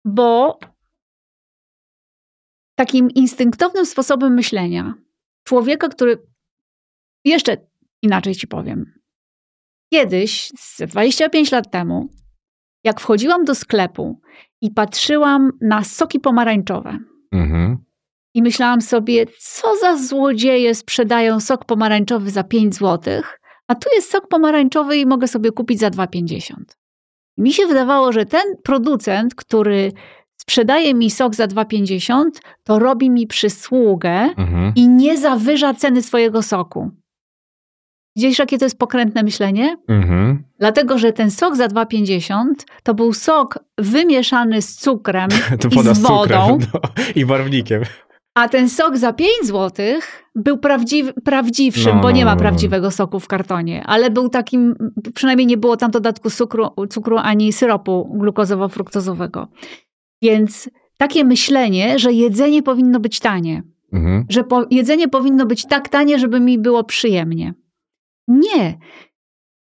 Bo 0.06 0.60
takim 2.78 3.12
instynktownym 3.12 3.86
sposobem 3.86 4.34
myślenia 4.34 4.94
człowieka, 5.44 5.90
który 5.90 6.18
jeszcze 7.26 7.58
inaczej 8.02 8.36
ci 8.36 8.48
powiem. 8.48 8.94
Kiedyś, 9.94 10.52
z 10.58 10.82
25 10.88 11.52
lat 11.52 11.72
temu, 11.72 12.10
jak 12.84 13.00
wchodziłam 13.02 13.44
do 13.46 13.56
sklepu 13.56 14.22
i 14.62 14.72
patrzyłam 14.72 15.52
na 15.62 15.84
soki 15.84 16.20
pomarańczowe 16.20 17.00
Mhm. 17.32 17.78
i 18.34 18.42
myślałam 18.42 18.82
sobie, 18.82 19.26
co 19.40 19.76
za 19.76 19.98
złodzieje 19.98 20.76
sprzedają 20.76 21.40
sok 21.40 21.66
pomarańczowy 21.66 22.32
za 22.32 22.44
5 22.44 22.76
zł, 22.76 23.22
a 23.68 23.76
tu 23.76 23.90
jest 23.96 24.12
sok 24.12 24.28
pomarańczowy 24.28 24.98
i 24.98 25.06
mogę 25.06 25.28
sobie 25.28 25.52
kupić 25.52 25.80
za 25.80 25.90
2,50. 25.90 26.56
Mi 27.38 27.54
się 27.54 27.66
wydawało, 27.68 28.12
że 28.12 28.26
ten 28.26 28.44
producent, 28.64 29.36
który 29.36 29.92
sprzedaje 30.38 30.94
mi 30.94 31.12
sok 31.12 31.36
za 31.36 31.46
2,50, 31.48 32.24
to 32.64 32.80
robi 32.80 33.10
mi 33.10 33.28
przysługę 33.28 34.12
Mhm. 34.38 34.72
i 34.76 34.88
nie 34.88 35.18
zawyża 35.18 35.74
ceny 35.74 36.02
swojego 36.04 36.42
soku. 36.42 36.92
Widzisz, 38.16 38.40
jakie 38.40 38.58
to 38.58 38.66
jest 38.66 38.80
pokrętne 38.80 39.24
myślenie? 39.24 39.78
Mhm. 39.88 40.44
Dlatego, 40.60 40.98
że 40.98 41.14
ten 41.14 41.32
sok 41.32 41.56
za 41.56 41.68
2,50 41.68 42.46
to 42.84 42.94
był 42.94 43.14
sok 43.14 43.60
wymieszany 43.78 44.62
z 44.62 44.76
cukrem 44.76 45.30
i 45.78 45.80
z 45.96 46.00
wodą, 46.00 46.58
no, 46.74 46.80
i 47.16 47.26
barwnikiem. 47.26 47.82
a 48.36 48.50
ten 48.50 48.70
sok 48.70 48.98
za 48.98 49.14
5 49.14 49.30
zł 49.44 49.86
był 50.36 50.58
prawdziw, 50.58 51.14
prawdziwszym, 51.26 51.96
No, 51.96 52.02
bo 52.02 52.12
nie 52.12 52.22
no, 52.22 52.26
ma 52.26 52.32
no, 52.32 52.36
no. 52.36 52.42
prawdziwego 52.42 52.92
soku 52.92 53.20
w 53.20 53.28
kartonie, 53.28 53.84
ale 53.86 54.10
był 54.10 54.30
takim, 54.30 54.76
przynajmniej 55.16 55.48
nie 55.48 55.58
było 55.58 55.78
tam 55.78 55.92
dodatku 55.92 56.30
cukru, 56.30 56.68
cukru 56.90 57.18
ani 57.18 57.54
syropu 57.54 58.18
glukozowo-fruktozowego. 58.20 59.48
Więc 60.22 60.70
takie 60.98 61.24
myślenie, 61.24 62.00
że 62.00 62.14
jedzenie 62.14 62.64
powinno 62.64 63.00
być 63.00 63.20
tanie, 63.20 63.64
Mhm. 63.94 64.26
że 64.30 64.44
po, 64.44 64.66
jedzenie 64.72 65.08
powinno 65.08 65.46
być 65.46 65.66
tak 65.66 65.90
tanie, 65.90 66.20
żeby 66.20 66.40
mi 66.40 66.58
było 66.58 66.84
przyjemnie. 66.84 67.54
Nie. 68.28 68.78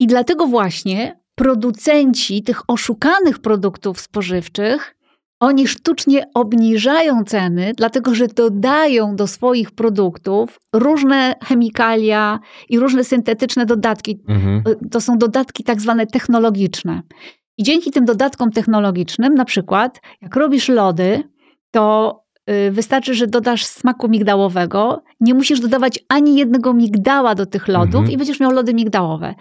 I 0.01 0.07
dlatego 0.07 0.47
właśnie 0.47 1.21
producenci 1.35 2.43
tych 2.43 2.71
oszukanych 2.71 3.39
produktów 3.39 4.01
spożywczych, 4.01 4.95
oni 5.41 5.69
sztucznie 5.69 6.25
obniżają 6.35 7.25
ceny, 7.25 7.73
dlatego 7.77 8.15
że 8.15 8.27
dodają 8.27 9.17
do 9.17 9.27
swoich 9.27 9.71
produktów 9.71 10.61
różne 10.73 11.35
chemikalia 11.45 12.39
i 12.69 12.79
różne 12.79 13.05
syntetyczne 13.05 13.67
dodatki. 13.67 14.21
Mhm. 14.29 14.63
To 14.91 15.01
są 15.01 15.19
dodatki 15.19 15.65
tak 15.65 15.81
zwane 15.81 16.07
technologiczne. 16.07 17.03
I 17.59 17.63
dzięki 17.63 17.91
tym 17.91 18.05
dodatkom 18.05 18.51
technologicznym, 18.53 19.35
na 19.35 19.45
przykład, 19.45 20.01
jak 20.23 20.37
robisz 20.37 20.69
lody, 20.69 21.23
to 21.71 22.15
y, 22.51 22.71
wystarczy, 22.71 23.15
że 23.15 23.27
dodasz 23.27 23.65
smaku 23.67 24.09
migdałowego. 24.09 25.03
Nie 25.21 25.35
musisz 25.35 25.61
dodawać 25.61 25.99
ani 26.09 26.37
jednego 26.37 26.75
migdała 26.75 27.35
do 27.35 27.47
tych 27.47 27.69
lodów 27.69 27.95
Mhm. 27.95 28.11
i 28.11 28.17
będziesz 28.17 28.41
miał 28.41 28.51
lody 28.51 28.75
migdałowe. 28.75 29.35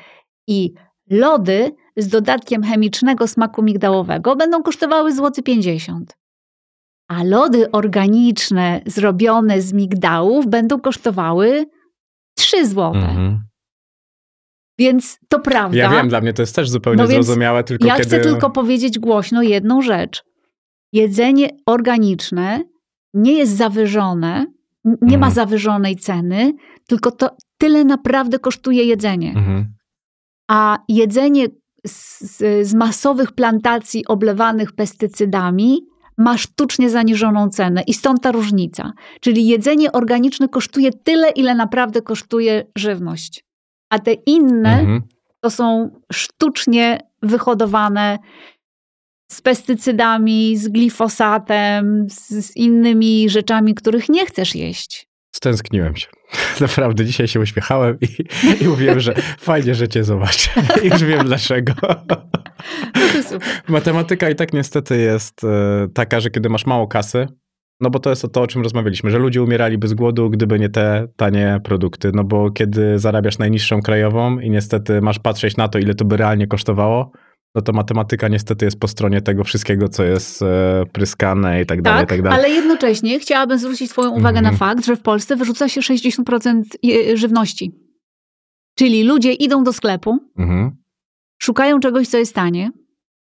I 0.47 0.73
lody 1.09 1.71
z 1.97 2.07
dodatkiem 2.07 2.63
chemicznego 2.63 3.27
smaku 3.27 3.63
migdałowego 3.63 4.35
będą 4.35 4.63
kosztowały 4.63 5.13
złoty 5.13 5.43
50. 5.43 6.17
A 7.07 7.23
lody 7.23 7.71
organiczne 7.71 8.81
zrobione 8.85 9.61
z 9.61 9.73
migdałów 9.73 10.47
będą 10.47 10.79
kosztowały 10.79 11.65
3 12.37 12.67
złote. 12.67 12.97
Mhm. 12.97 13.46
Więc 14.79 15.19
to 15.29 15.39
prawda. 15.39 15.77
Ja 15.77 15.89
wiem, 15.89 16.09
dla 16.09 16.21
mnie 16.21 16.33
to 16.33 16.41
jest 16.41 16.55
też 16.55 16.69
zupełnie 16.69 17.01
No 17.03 17.07
zrozumiałe, 17.07 17.63
tylko 17.63 17.87
Ja 17.87 17.95
kiedy... 17.95 18.07
chcę 18.07 18.19
tylko 18.19 18.49
powiedzieć 18.49 18.99
głośno 18.99 19.41
jedną 19.41 19.81
rzecz. 19.81 20.23
Jedzenie 20.93 21.49
organiczne 21.65 22.63
nie 23.13 23.33
jest 23.33 23.57
zawyżone, 23.57 24.45
nie 24.85 25.17
ma 25.17 25.27
Mhm. 25.27 25.33
zawyżonej 25.33 25.95
ceny, 25.95 26.53
tylko 26.87 27.11
to 27.11 27.29
tyle 27.57 27.83
naprawdę 27.83 28.39
kosztuje 28.39 28.83
jedzenie. 28.83 29.29
Mhm. 29.29 29.65
A 30.47 30.77
jedzenie 30.89 31.47
z, 31.87 32.27
z 32.67 32.73
masowych 32.73 33.31
plantacji 33.31 34.05
oblewanych 34.07 34.71
pestycydami 34.71 35.77
ma 36.17 36.37
sztucznie 36.37 36.89
zaniżoną 36.89 37.49
cenę 37.49 37.81
i 37.87 37.93
stąd 37.93 38.21
ta 38.21 38.31
różnica. 38.31 38.93
Czyli 39.21 39.47
jedzenie 39.47 39.91
organiczne 39.91 40.49
kosztuje 40.49 40.91
tyle, 40.93 41.29
ile 41.29 41.55
naprawdę 41.55 42.01
kosztuje 42.01 42.65
żywność. 42.77 43.46
A 43.89 43.99
te 43.99 44.13
inne 44.13 44.79
Mhm. 44.79 45.01
to 45.41 45.49
są 45.49 45.89
sztucznie 46.13 46.99
wyhodowane 47.21 48.17
z 49.31 49.41
pestycydami, 49.41 50.57
z 50.57 50.67
glifosatem, 50.67 52.07
z, 52.09 52.55
innymi 52.55 53.29
rzeczami, 53.29 53.75
których 53.75 54.09
nie 54.09 54.25
chcesz 54.25 54.55
jeść. 54.55 55.07
Stęskniłem 55.35 55.95
się. 55.95 56.07
Naprawdę, 56.61 57.05
dzisiaj 57.05 57.27
się 57.27 57.39
uśmiechałem 57.39 57.97
i, 58.01 58.07
i 58.63 58.67
mówiłem, 58.67 58.99
że 58.99 59.13
fajnie, 59.39 59.75
że 59.75 59.87
cię 59.87 60.03
zobaczę. 60.03 60.49
I 60.83 60.87
już 60.91 61.03
wiem 61.03 61.25
dlaczego. 61.25 61.73
No. 62.09 62.29
Matematyka 63.67 64.29
i 64.29 64.35
tak 64.35 64.53
niestety 64.53 64.97
jest 64.97 65.43
e, 65.43 65.87
taka, 65.93 66.19
że 66.19 66.29
kiedy 66.29 66.49
masz 66.49 66.65
mało 66.65 66.87
kasy, 66.87 67.27
no 67.81 67.89
bo 67.89 67.99
to 67.99 68.09
jest 68.09 68.25
to, 68.33 68.41
o 68.41 68.47
czym 68.47 68.61
rozmawialiśmy, 68.63 69.09
że 69.11 69.17
ludzie 69.19 69.43
umieraliby 69.43 69.87
z 69.87 69.93
głodu, 69.93 70.29
gdyby 70.29 70.59
nie 70.59 70.69
te 70.69 71.07
tanie 71.15 71.59
produkty. 71.63 72.11
No 72.13 72.23
bo 72.23 72.51
kiedy 72.51 72.99
zarabiasz 72.99 73.37
najniższą 73.37 73.81
krajową 73.81 74.39
i 74.39 74.49
niestety 74.49 75.01
masz 75.01 75.19
patrzeć 75.19 75.57
na 75.57 75.67
to, 75.67 75.79
ile 75.79 75.93
to 75.95 76.05
by 76.05 76.17
realnie 76.17 76.47
kosztowało, 76.47 77.11
no 77.55 77.61
to 77.61 77.73
matematyka 77.73 78.27
niestety 78.27 78.65
jest 78.65 78.79
po 78.79 78.87
stronie 78.87 79.21
tego 79.21 79.43
wszystkiego, 79.43 79.89
co 79.89 80.03
jest 80.03 80.41
e, 80.41 80.83
pryskane 80.93 81.61
i 81.61 81.65
tak 81.65 81.81
dalej, 81.81 81.99
i 82.03 82.07
Tak, 82.07 82.09
tak 82.09 82.21
dalej. 82.21 82.39
ale 82.39 82.49
jednocześnie 82.49 83.19
chciałabym 83.19 83.59
zwrócić 83.59 83.91
Twoją 83.91 84.09
uwagę 84.11 84.37
Mhm. 84.39 84.43
na 84.53 84.59
fakt, 84.59 84.85
że 84.85 84.95
w 84.95 85.01
Polsce 85.01 85.35
wyrzuca 85.35 85.69
się 85.69 85.81
60% 85.81 86.63
je- 86.83 87.17
żywności. 87.17 87.71
Czyli 88.75 89.03
ludzie 89.03 89.33
idą 89.33 89.63
do 89.63 89.73
sklepu, 89.73 90.19
Mhm. 90.39 90.71
szukają 91.41 91.79
czegoś, 91.79 92.07
co 92.07 92.17
jest 92.17 92.35
tanie, 92.35 92.69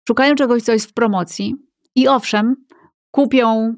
szukają 0.08 0.34
czegoś, 0.34 0.62
co 0.62 0.72
jest 0.72 0.90
w 0.90 0.92
promocji 0.92 1.54
i 1.96 2.08
owszem, 2.08 2.56
kupią 3.10 3.74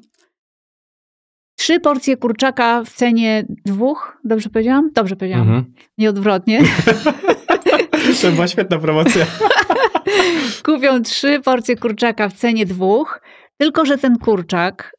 trzy 1.65 1.79
porcje 1.79 2.17
kurczaka 2.17 2.83
w 2.83 2.89
cenie 2.89 3.45
dwóch. 3.65 4.17
Dobrze 4.23 4.49
powiedziałam? 4.49 4.89
Dobrze 4.95 5.15
powiedziałam. 5.15 5.47
Mhm. 5.47 5.73
Nieodwrotnie. 5.97 6.61
To 8.21 8.31
była 8.31 8.47
świetna 8.47 8.77
promocja. 8.79 9.25
kupią 10.65 11.01
trzy 11.01 11.41
porcje 11.45 11.75
kurczaka 11.75 12.29
w 12.29 12.33
cenie 12.33 12.65
dwóch, 12.65 13.21
tylko 13.57 13.85
że 13.85 13.97
ten 13.97 14.17
kurczak 14.17 14.95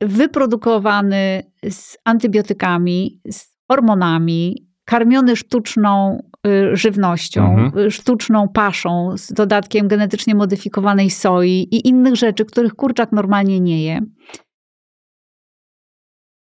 wyprodukowany 0.00 1.42
z 1.70 1.96
antybiotykami, 2.04 3.20
z 3.30 3.56
hormonami, 3.70 4.66
karmiony 4.84 5.36
sztuczną 5.36 6.22
y, 6.46 6.76
żywnością, 6.76 7.50
Mhm. 7.50 7.86
y, 7.86 7.90
sztuczną 7.90 8.48
paszą 8.48 9.16
z 9.16 9.32
dodatkiem 9.32 9.88
genetycznie 9.88 10.34
modyfikowanej 10.34 11.10
soi 11.10 11.68
i 11.70 11.88
innych 11.88 12.16
rzeczy, 12.16 12.44
których 12.44 12.74
kurczak 12.74 13.12
normalnie 13.12 13.60
nie 13.60 13.84
je, 13.84 14.00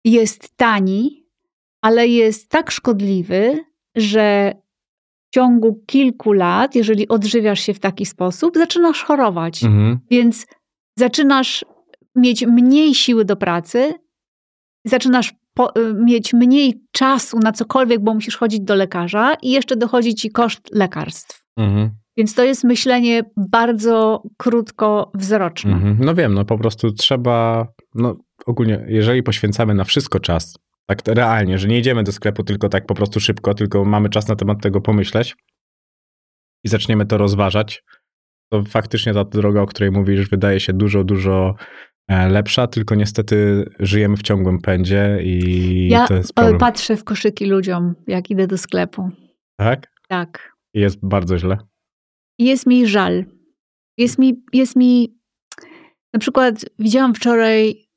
jest 0.05 0.57
tani, 0.57 1.25
ale 1.81 2.07
jest 2.07 2.49
tak 2.49 2.71
szkodliwy, 2.71 3.65
że 3.95 4.53
w 5.27 5.33
ciągu 5.35 5.83
kilku 5.85 6.33
lat, 6.33 6.75
jeżeli 6.75 7.07
odżywiasz 7.07 7.59
się 7.59 7.73
w 7.73 7.79
taki 7.79 8.05
sposób, 8.05 8.57
zaczynasz 8.57 9.03
chorować. 9.03 9.63
Mhm. 9.63 9.99
Więc 10.09 10.47
zaczynasz 10.97 11.65
mieć 12.15 12.45
mniej 12.45 12.95
siły 12.95 13.25
do 13.25 13.35
pracy, 13.35 13.93
zaczynasz 14.85 15.33
po, 15.53 15.75
y, 15.75 15.93
mieć 15.93 16.33
mniej 16.33 16.83
czasu 16.91 17.39
na 17.39 17.51
cokolwiek, 17.51 17.99
bo 18.03 18.13
musisz 18.13 18.37
chodzić 18.37 18.59
do 18.61 18.75
lekarza 18.75 19.33
i 19.41 19.51
jeszcze 19.51 19.75
dochodzi 19.75 20.15
ci 20.15 20.31
koszt 20.31 20.69
lekarstw. 20.71 21.43
Mhm. 21.57 21.89
Więc 22.17 22.35
to 22.35 22.43
jest 22.43 22.63
myślenie 22.63 23.23
bardzo 23.37 24.23
krótkowzroczne. 24.37 25.73
Mhm. 25.73 25.97
No 25.99 26.15
wiem, 26.15 26.33
no 26.33 26.45
po 26.45 26.57
prostu 26.57 26.91
trzeba, 26.91 27.67
no 27.95 28.15
ogólnie, 28.45 28.85
jeżeli 28.87 29.23
poświęcamy 29.23 29.73
na 29.73 29.83
wszystko 29.83 30.19
czas, 30.19 30.57
tak 30.85 31.01
realnie, 31.07 31.57
że 31.57 31.67
nie 31.67 31.79
idziemy 31.79 32.03
do 32.03 32.11
sklepu 32.11 32.43
tylko 32.43 32.69
tak 32.69 32.85
po 32.85 32.95
prostu 32.95 33.19
szybko, 33.19 33.53
tylko 33.53 33.85
mamy 33.85 34.09
czas 34.09 34.27
na 34.27 34.35
temat 34.35 34.61
tego 34.61 34.81
pomyśleć 34.81 35.35
i 36.63 36.69
zaczniemy 36.69 37.05
to 37.05 37.17
rozważać, 37.17 37.83
to 38.51 38.63
faktycznie 38.63 39.13
ta 39.13 39.23
droga, 39.23 39.61
o 39.61 39.65
której 39.65 39.91
mówisz, 39.91 40.29
wydaje 40.29 40.59
się 40.59 40.73
dużo, 40.73 41.03
dużo 41.03 41.55
e, 42.07 42.29
lepsza, 42.29 42.67
tylko 42.67 42.95
niestety 42.95 43.65
żyjemy 43.79 44.17
w 44.17 44.21
ciągłym 44.21 44.61
pędzie 44.61 45.19
i 45.23 45.87
Ja 45.89 46.07
to 46.07 46.13
jest 46.13 46.31
e, 46.31 46.33
problem. 46.33 46.57
patrzę 46.57 46.97
w 46.97 47.03
koszyki 47.03 47.45
ludziom, 47.45 47.95
jak 48.07 48.29
idę 48.29 48.47
do 48.47 48.57
sklepu. 48.57 49.09
Tak? 49.57 49.91
Tak. 50.07 50.51
I 50.73 50.79
jest 50.79 50.99
bardzo 51.03 51.37
źle. 51.37 51.57
Jest 52.39 52.67
mi 52.67 52.87
żal. 52.87 53.25
Jest 53.97 54.19
mi, 54.19 54.43
jest 54.53 54.75
mi. 54.75 55.17
Na 56.13 56.19
przykład 56.19 56.65
widziałam 56.79 57.15
wczoraj 57.15 57.90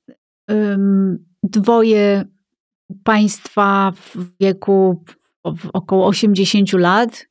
dwoje 1.42 2.24
państwa 3.04 3.92
w 3.96 4.16
wieku 4.40 5.04
około 5.72 6.06
80 6.06 6.72
lat 6.72 7.26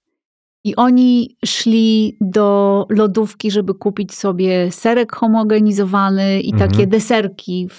i 0.64 0.76
oni 0.76 1.38
szli 1.46 2.18
do 2.22 2.86
lodówki, 2.90 3.52
żeby 3.52 3.74
kupić 3.74 4.14
sobie 4.14 4.72
serek 4.72 5.16
homogenizowany 5.16 6.42
i 6.42 6.54
Mhm. 6.54 6.72
takie 6.72 6.88
deserki 6.88 7.70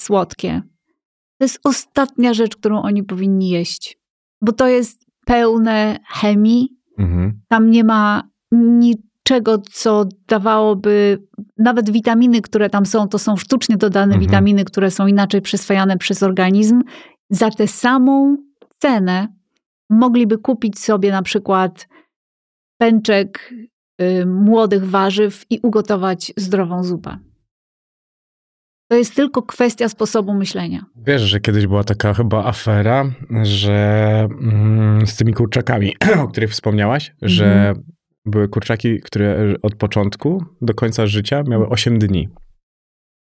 słodkie. 0.00 0.62
To 1.38 1.44
jest 1.44 1.60
ostatnia 1.64 2.34
rzecz, 2.34 2.56
którą 2.56 2.82
oni 2.82 3.02
powinni 3.02 3.48
jeść, 3.50 3.98
bo 4.42 4.52
to 4.52 4.68
jest 4.68 5.06
pełne 5.26 5.98
chemii, 6.08 6.76
Mhm. 6.98 7.40
tam 7.48 7.70
nie 7.70 7.84
ma 7.84 8.22
niczego, 9.30 9.58
co 9.72 10.04
dawałoby, 10.28 11.18
nawet 11.58 11.90
witaminy, 11.90 12.42
które 12.42 12.70
tam 12.70 12.86
są, 12.86 13.08
to 13.08 13.18
są 13.18 13.36
sztucznie 13.36 13.76
dodane 13.76 14.14
Mhm. 14.14 14.20
witaminy, 14.20 14.64
które 14.64 14.90
są 14.90 15.06
inaczej 15.06 15.42
przyswajane 15.42 15.98
przez 15.98 16.22
organizm. 16.22 16.82
Za 17.30 17.50
tę 17.50 17.66
samą 17.66 18.36
cenę 18.78 19.28
mogliby 19.90 20.38
kupić 20.38 20.78
sobie 20.78 21.10
na 21.10 21.22
przykład 21.22 21.88
pęczek 22.80 23.54
y, 24.02 24.26
młodych 24.26 24.90
warzyw 24.90 25.44
i 25.50 25.58
ugotować 25.62 26.32
zdrową 26.36 26.84
zupę. 26.84 27.18
To 28.90 28.96
jest 28.96 29.14
tylko 29.16 29.42
kwestia 29.42 29.88
sposobu 29.88 30.34
myślenia. 30.34 30.84
Wiesz, 30.96 31.22
że 31.22 31.40
kiedyś 31.40 31.66
była 31.66 31.84
taka 31.84 32.14
chyba 32.14 32.44
afera, 32.44 33.10
że 33.42 34.28
mm, 34.40 35.06
z 35.06 35.16
tymi 35.16 35.32
kurczakami, 35.32 35.96
o 36.24 36.28
których 36.28 36.50
wspomniałaś, 36.50 37.14
że 37.22 37.68
Mhm. 37.68 37.84
Były 38.26 38.48
kurczaki, 38.48 39.00
które 39.00 39.54
od 39.62 39.74
początku 39.74 40.44
do 40.62 40.74
końca 40.74 41.06
życia 41.06 41.42
miały 41.48 41.68
8 41.68 41.98
dni. 41.98 42.28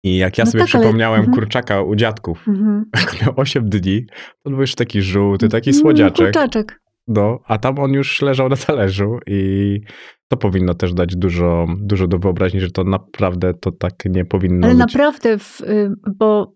I 0.05 0.17
jak 0.17 0.39
ja 0.39 0.45
No 0.45 0.51
sobie 0.51 0.65
tak, 0.65 0.75
ale- 0.75 0.83
przypomniałem 0.85 1.21
mhm. 1.21 1.35
kurczaka 1.35 1.83
u 1.83 1.95
dziadków, 1.97 2.49
Mhm. 2.49 2.85
jak 3.01 3.23
miał 3.23 3.33
8 3.37 3.69
dni, 3.69 4.07
to 4.43 4.51
był 4.51 4.61
już 4.61 4.75
taki 4.75 5.03
żółty, 5.03 5.49
taki 5.49 5.71
Mm, 5.71 5.81
słodziaczek. 5.81 6.27
Kurczaczek. 6.27 6.81
No, 7.09 7.39
a 7.45 7.59
tam 7.59 7.79
on 7.79 7.93
już 7.93 8.23
leżał 8.23 8.49
na 8.49 8.57
talerzu 8.57 9.19
i 9.27 9.81
to 10.29 10.37
powinno 10.37 10.75
też 10.75 10.95
dać 10.95 11.17
dużo, 11.17 11.67
dużo 11.79 12.07
do 12.07 12.19
wyobraźni, 12.19 12.61
że 12.61 12.71
to 12.71 12.85
naprawdę 12.85 13.55
to 13.55 13.73
tak 13.73 13.93
nie 14.05 14.25
powinno 14.25 14.67
Ale 14.67 14.75
być. 14.75 14.81
naprawdę, 14.81 15.39
w, 15.39 15.61
y, 15.61 15.91
bo. 16.17 16.55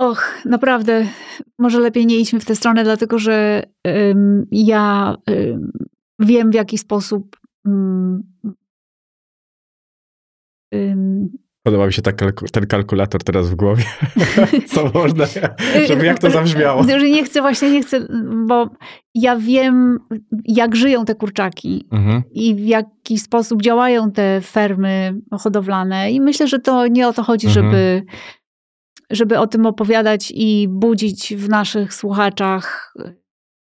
Och, 0.00 0.38
naprawdę, 0.44 1.06
może 1.58 1.80
lepiej 1.80 2.06
nie 2.06 2.16
idźmy 2.20 2.40
w 2.40 2.44
tę 2.44 2.54
stronę, 2.54 2.84
dlatego 2.84 3.18
że 3.18 3.62
ym, 3.88 4.46
ja 4.50 5.14
ym, 5.30 5.72
wiem, 6.18 6.50
w 6.50 6.54
jaki 6.54 6.78
sposób. 6.78 7.36
ym, 7.66 8.22
ym, 10.74 11.28
Podoba 11.62 11.86
mi 11.86 11.92
się 11.92 12.02
ta 12.02 12.10
kalku- 12.12 12.50
ten 12.52 12.66
kalkulator 12.66 13.24
teraz 13.24 13.50
w 13.50 13.54
głowie. 13.54 13.84
Co 14.74 14.90
można, 14.94 15.24
żeby 15.88 16.06
jak 16.06 16.18
to 16.18 16.30
zabrzmiało. 16.30 16.84
Nie 16.84 17.24
chcę, 17.24 17.40
właśnie 17.40 17.70
nie 17.70 17.82
chcę, 17.82 18.00
bo 18.46 18.70
ja 19.14 19.36
wiem, 19.36 19.98
jak 20.44 20.76
żyją 20.76 21.04
te 21.04 21.14
kurczaki 21.14 21.88
Mhm. 21.92 22.22
i 22.32 22.54
w 22.54 22.58
jaki 22.58 23.18
sposób 23.18 23.62
działają 23.62 24.12
te 24.12 24.40
fermy 24.40 25.14
hodowlane. 25.32 26.10
I 26.12 26.20
myślę, 26.20 26.48
że 26.48 26.58
to 26.58 26.86
nie 26.86 27.08
o 27.08 27.12
to 27.12 27.22
chodzi, 27.22 27.46
Mhm. 27.46 27.66
żeby, 27.66 28.02
żeby 29.10 29.38
o 29.38 29.46
tym 29.46 29.66
opowiadać 29.66 30.32
i 30.34 30.68
budzić 30.70 31.34
w 31.36 31.48
naszych 31.48 31.94
słuchaczach 31.94 32.94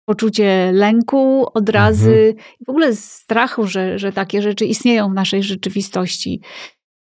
poczucie 0.05 0.71
lęku, 0.73 1.45
odrazy 1.53 2.35
i 2.61 2.65
w 2.65 2.69
ogóle 2.69 2.95
strachu, 2.95 3.67
że, 3.67 3.99
że 3.99 4.11
takie 4.11 4.41
rzeczy 4.41 4.65
istnieją 4.65 5.09
w 5.09 5.13
naszej 5.13 5.43
rzeczywistości. 5.43 6.41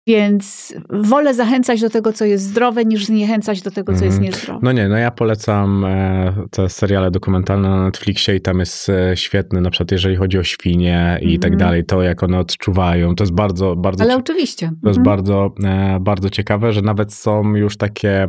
Więc 0.07 0.75
wolę 0.91 1.35
zachęcać 1.35 1.81
do 1.81 1.91
tego, 1.91 2.13
co 2.13 2.25
jest 2.25 2.45
zdrowe, 2.45 2.85
niż 2.85 3.05
zniechęcać 3.05 3.63
do 3.63 3.71
tego, 3.71 3.93
co 3.95 4.05
jest 4.05 4.17
Mhm. 4.17 4.23
niezdrowe. 4.33 4.61
No 4.63 4.73
nie, 4.73 4.89
no 4.89 4.97
ja 4.97 5.11
polecam 5.11 5.85
e, 5.85 6.35
te 6.51 6.69
seriale 6.69 7.11
dokumentalne 7.11 7.69
na 7.69 7.85
Netflixie 7.85 8.37
i 8.37 8.41
tam 8.41 8.59
jest 8.61 8.89
e, 8.89 9.17
świetny, 9.17 9.61
na 9.61 9.71
przykład 9.71 9.93
jeżeli 9.93 10.17
chodzi 10.17 10.39
o 10.39 10.43
świnie 10.45 11.19
i 11.21 11.25
Mhm. 11.35 11.41
tak 11.41 11.57
dalej, 11.57 11.85
to 11.85 12.03
jak 12.03 12.23
one 12.23 12.39
odczuwają, 12.39 13.15
to 13.15 13.25
jest 13.25 13.35
bardzo, 13.35 13.77
bardzo, 13.77 14.05
Ale 14.05 14.13
cie- 14.13 14.19
oczywiście. 14.19 14.71
to 14.83 14.89
jest 14.89 14.99
Mhm. 14.99 15.17
bardzo, 15.17 15.55
e, 15.65 15.99
bardzo 16.01 16.31
ciekawe, 16.31 16.73
że 16.73 16.83
nawet 16.83 17.15
są 17.15 17.55
już 17.57 17.77
takie 17.77 18.27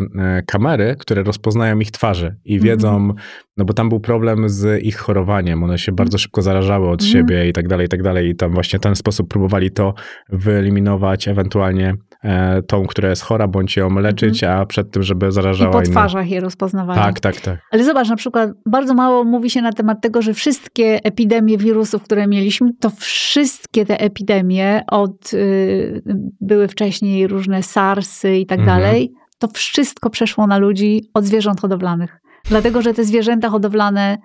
kamery, 0.48 0.96
które 1.00 1.24
rozpoznają 1.24 1.80
ich 1.80 1.92
twarze 1.92 2.36
i 2.46 2.54
Mhm. 2.56 2.72
wiedzą, 2.72 3.14
no 3.58 3.66
bo 3.66 3.74
tam 3.74 3.90
był 3.90 4.00
problem 4.00 4.50
z 4.50 4.84
ich 4.84 4.98
chorowaniem, 4.98 5.64
one 5.64 5.78
się 5.78 5.92
bardzo 5.92 6.18
szybko 6.18 6.42
zarażały 6.42 6.90
od 6.90 7.02
Mhm. 7.02 7.12
siebie 7.12 7.50
i 7.50 7.54
tak 7.54 7.68
dalej, 7.68 7.86
i 7.86 7.90
tak 7.90 8.04
dalej 8.04 8.30
i 8.30 8.36
tam 8.36 8.54
właśnie 8.54 8.80
w 8.80 8.82
ten 8.82 8.96
sposób 8.96 9.28
próbowali 9.30 9.72
to 9.72 9.94
wyeliminować, 10.30 11.28
ewentualnie 11.28 11.94
e, 12.24 12.62
tą, 12.62 12.86
która 12.88 13.10
jest 13.10 13.22
chora, 13.22 13.48
bądź 13.48 13.78
ją 13.78 13.90
leczyć, 14.00 14.44
a 14.44 14.66
przed 14.66 14.92
tym, 14.92 15.04
żeby 15.04 15.26
Mhm. 15.26 15.30
I 15.32 15.34
zarażała 15.34 15.72
po 15.72 15.80
inne. 15.82 15.92
twarzach 15.92 16.30
je 16.30 16.40
rozpoznawali. 16.40 17.00
Tak, 17.00 17.20
tak, 17.20 17.42
tak. 17.42 17.60
Ale 17.72 17.84
zobacz, 17.84 18.10
na 18.10 18.16
przykład 18.16 18.50
bardzo 18.66 18.94
mało 18.94 19.24
mówi 19.24 19.50
się 19.50 19.62
na 19.62 19.72
temat 19.74 20.02
tego, 20.02 20.22
że 20.22 20.34
wszystkie 20.34 21.00
epidemie 21.04 21.58
wirusów, 21.58 22.04
które 22.04 22.28
mieliśmy, 22.28 22.70
to 22.80 22.90
wszystkie 22.90 23.86
te 23.86 24.00
epidemie 24.00 24.82
od 24.88 25.34
y, 25.34 26.02
były 26.42 26.68
wcześniej 26.68 27.28
różne 27.28 27.64
SARSy 27.64 28.38
i 28.38 28.46
tak 28.46 28.60
Mhm. 28.60 28.80
dalej, 28.80 29.12
to 29.40 29.48
wszystko 29.54 30.10
przeszło 30.10 30.48
na 30.48 30.58
ludzi 30.58 31.02
od 31.14 31.26
zwierząt 31.26 31.62
hodowlanych. 31.62 32.20
Dlatego, 32.50 32.82
że 32.82 32.94
te 32.94 33.04
zwierzęta 33.04 33.50
hodowlane 33.50 34.18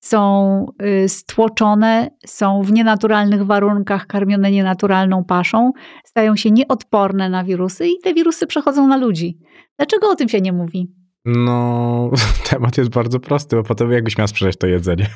są 0.00 0.66
y, 1.04 1.08
stłoczone, 1.08 2.10
są 2.26 2.62
w 2.62 2.72
nienaturalnych 2.72 3.46
warunkach 3.46 4.06
karmione 4.06 4.50
nienaturalną 4.50 5.24
paszą, 5.24 5.72
stają 6.04 6.36
się 6.36 6.50
nieodporne 6.50 7.28
na 7.28 7.44
wirusy 7.44 7.88
i 7.88 7.98
te 8.04 8.14
wirusy 8.14 8.46
przechodzą 8.46 8.86
na 8.86 8.96
ludzi. 8.96 9.38
Dlaczego 9.76 10.10
o 10.10 10.16
tym 10.16 10.28
się 10.28 10.40
nie 10.40 10.52
mówi? 10.52 10.95
No, 11.26 12.10
temat 12.50 12.78
jest 12.78 12.90
bardzo 12.90 13.20
prosty, 13.20 13.56
bo 13.56 13.62
potem 13.62 13.92
jakbyś 13.92 14.18
miał 14.18 14.28
sprzedać 14.28 14.56
to 14.56 14.66
jedzenie. 14.66 15.06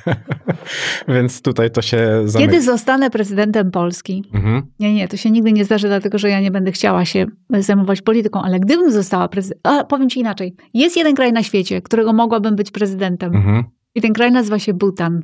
Więc 1.09 1.42
tutaj 1.42 1.70
to 1.70 1.83
się 1.83 2.23
zamyka. 2.25 2.51
Kiedy 2.53 2.64
zostanę 2.64 3.11
prezydentem 3.11 3.70
Polski? 3.70 4.25
Mhm. 4.35 4.62
Nie, 4.79 4.94
nie, 4.94 5.09
to 5.09 5.16
się 5.16 5.31
nigdy 5.31 5.53
nie 5.53 5.64
zdarzy, 5.64 5.88
dlatego 5.88 6.18
że 6.18 6.31
ja 6.31 6.40
nie 6.40 6.51
będę 6.51 6.73
chciała 6.73 7.05
się 7.05 7.27
zajmować 7.51 8.03
polityką, 8.03 8.42
ale 8.42 8.61
gdybym 8.61 8.92
została 8.92 9.29
prezydentem. 9.29 9.73
A 9.73 9.85
powiem 9.85 10.11
ci 10.11 10.20
inaczej. 10.20 10.57
Jest 10.75 10.96
jeden 10.96 11.14
kraj 11.14 11.33
na 11.33 11.42
świecie, 11.42 11.83
którego 11.83 12.12
mogłabym 12.12 12.57
być 12.57 12.70
prezydentem. 12.70 13.37
Mhm. 13.37 13.64
I 13.94 14.01
ten 14.01 14.12
kraj 14.12 14.33
nazywa 14.33 14.59
się 14.59 14.75
Bhutan. 14.75 15.23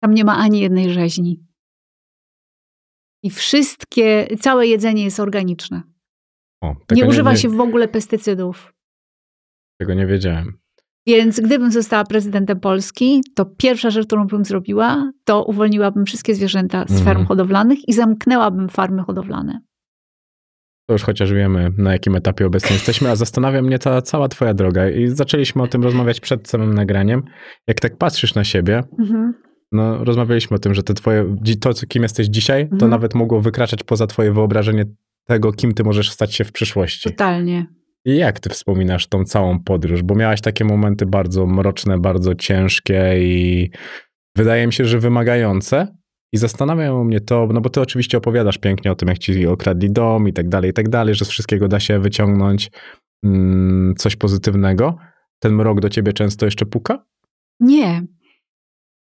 Tam 0.00 0.14
nie 0.14 0.24
ma 0.24 0.36
ani 0.36 0.60
jednej 0.60 0.92
rzeźni. 0.92 1.40
I 3.22 3.30
wszystkie, 3.30 4.28
całe 4.40 4.66
jedzenie 4.66 5.04
jest 5.04 5.20
organiczne. 5.20 5.82
O, 6.62 6.76
Nie 6.90 7.06
używa 7.06 7.32
nie, 7.32 7.38
się 7.38 7.48
w 7.48 7.60
ogóle 7.60 7.88
pestycydów. 7.88 8.72
Tego 9.78 9.94
nie 9.94 10.06
wiedziałem. 10.06 10.52
Więc 11.06 11.40
gdybym 11.40 11.72
została 11.72 12.04
prezydentem 12.04 12.60
Polski, 12.60 13.22
to 13.34 13.44
pierwsza 13.46 13.90
rzecz, 13.90 14.06
którą 14.06 14.26
bym 14.26 14.44
zrobiła, 14.44 15.12
to 15.24 15.44
uwolniłabym 15.44 16.06
wszystkie 16.06 16.34
zwierzęta 16.34 16.84
z 16.88 16.90
Mhm. 16.90 17.04
ferm 17.04 17.26
hodowlanych 17.26 17.88
i 17.88 17.92
zamknęłabym 17.92 18.68
farmy 18.68 19.02
hodowlane. 19.02 19.60
To 20.88 20.92
już 20.92 21.02
chociaż 21.02 21.32
wiemy, 21.32 21.70
na 21.78 21.92
jakim 21.92 22.16
etapie 22.16 22.46
obecnie 22.46 22.74
jesteśmy, 22.76 23.10
a 23.10 23.16
zastanawia 23.16 23.62
mnie 23.62 23.78
ta 23.78 24.02
cała 24.02 24.28
twoja 24.28 24.54
droga. 24.54 24.90
I 24.90 25.06
zaczęliśmy 25.08 25.62
o 25.62 25.66
tym 25.66 25.82
rozmawiać 25.82 26.20
przed 26.20 26.48
samym 26.48 26.74
nagraniem. 26.74 27.22
Jak 27.66 27.80
tak 27.80 27.96
patrzysz 27.96 28.34
na 28.34 28.44
siebie, 28.44 28.82
Mhm. 28.98 29.34
no 29.72 30.04
rozmawialiśmy 30.04 30.54
o 30.54 30.58
tym, 30.58 30.74
że 30.74 30.82
te 30.82 30.94
twoje, 30.94 31.36
to, 31.60 31.70
kim 31.88 32.02
jesteś 32.02 32.26
dzisiaj, 32.26 32.68
to 32.68 32.72
Mhm. 32.74 32.90
nawet 32.90 33.14
mogło 33.14 33.40
wykraczać 33.40 33.82
poza 33.84 34.06
twoje 34.06 34.32
wyobrażenie 34.32 34.84
tego, 35.26 35.52
kim 35.52 35.74
ty 35.74 35.84
możesz 35.84 36.10
stać 36.10 36.34
się 36.34 36.44
w 36.44 36.52
przyszłości. 36.52 37.10
Totalnie. 37.10 37.66
I 38.08 38.16
jak 38.16 38.40
ty 38.40 38.50
wspominasz 38.50 39.06
tą 39.06 39.24
całą 39.24 39.60
podróż? 39.60 40.02
Bo 40.02 40.14
miałaś 40.14 40.40
takie 40.40 40.64
momenty 40.64 41.06
bardzo 41.06 41.46
mroczne, 41.46 41.98
bardzo 41.98 42.34
ciężkie 42.34 43.14
i 43.18 43.70
wydaje 44.36 44.66
mi 44.66 44.72
się, 44.72 44.84
że 44.84 44.98
wymagające. 44.98 45.96
I 46.32 46.38
zastanawiają 46.38 47.04
mnie 47.04 47.20
to, 47.20 47.48
no 47.52 47.60
bo 47.60 47.70
ty 47.70 47.80
oczywiście 47.80 48.18
opowiadasz 48.18 48.58
pięknie 48.58 48.92
o 48.92 48.94
tym, 48.94 49.08
jak 49.08 49.18
ci 49.18 49.46
okradli 49.46 49.90
dom 49.90 50.28
i 50.28 50.32
tak 50.32 50.48
dalej, 50.48 50.70
i 50.70 50.72
tak 50.72 50.88
dalej, 50.88 51.14
że 51.14 51.24
z 51.24 51.28
wszystkiego 51.28 51.68
da 51.68 51.80
się 51.80 51.98
wyciągnąć 51.98 52.70
mm, 53.24 53.94
coś 53.96 54.16
pozytywnego. 54.16 54.96
Ten 55.38 55.52
mrok 55.52 55.80
do 55.80 55.88
ciebie 55.88 56.12
często 56.12 56.44
jeszcze 56.44 56.66
puka? 56.66 57.04
Nie. 57.60 58.02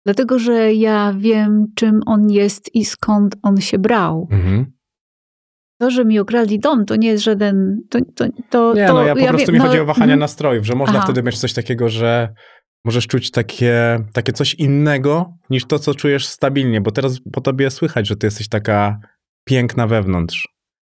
Dlatego, 0.05 0.39
że 0.39 0.73
ja 0.73 1.13
wiem, 1.17 1.65
czym 1.75 1.99
on 2.05 2.29
jest 2.29 2.75
i 2.75 2.85
skąd 2.85 3.35
on 3.43 3.57
się 3.57 3.79
brał. 3.79 4.27
Mhm. 4.31 4.76
To, 5.79 5.91
że 5.91 6.05
mi 6.05 6.19
okradli 6.19 6.59
dom, 6.59 6.85
to 6.85 6.95
nie 6.95 7.07
jest 7.07 7.23
żaden. 7.23 7.81
To, 7.89 7.99
to, 8.15 8.25
to, 8.49 8.73
Nie, 8.73 8.87
no 8.87 9.03
ja 9.03 9.15
po 9.15 9.27
prostu 9.27 9.51
wiem, 9.51 9.53
mi 9.53 9.59
no, 9.59 9.65
chodzi 9.65 9.79
o 9.79 9.85
wahania 9.85 10.03
mhm. 10.03 10.19
nastrojów, 10.19 10.65
że 10.65 10.75
można 10.75 10.97
Aha. 10.97 11.05
wtedy 11.05 11.23
mieć 11.23 11.39
coś 11.39 11.53
takiego, 11.53 11.89
że 11.89 12.33
możesz 12.85 13.07
czuć 13.07 13.31
takie, 13.31 13.99
takie 14.13 14.33
coś 14.33 14.53
innego 14.53 15.33
niż 15.49 15.65
to, 15.65 15.79
co 15.79 15.95
czujesz 15.95 16.25
stabilnie, 16.25 16.81
bo 16.81 16.91
teraz 16.91 17.19
po 17.33 17.41
tobie 17.41 17.71
słychać, 17.71 18.07
że 18.07 18.15
ty 18.15 18.27
jesteś 18.27 18.49
taka 18.49 18.99
piękna 19.45 19.87
wewnątrz, 19.87 20.47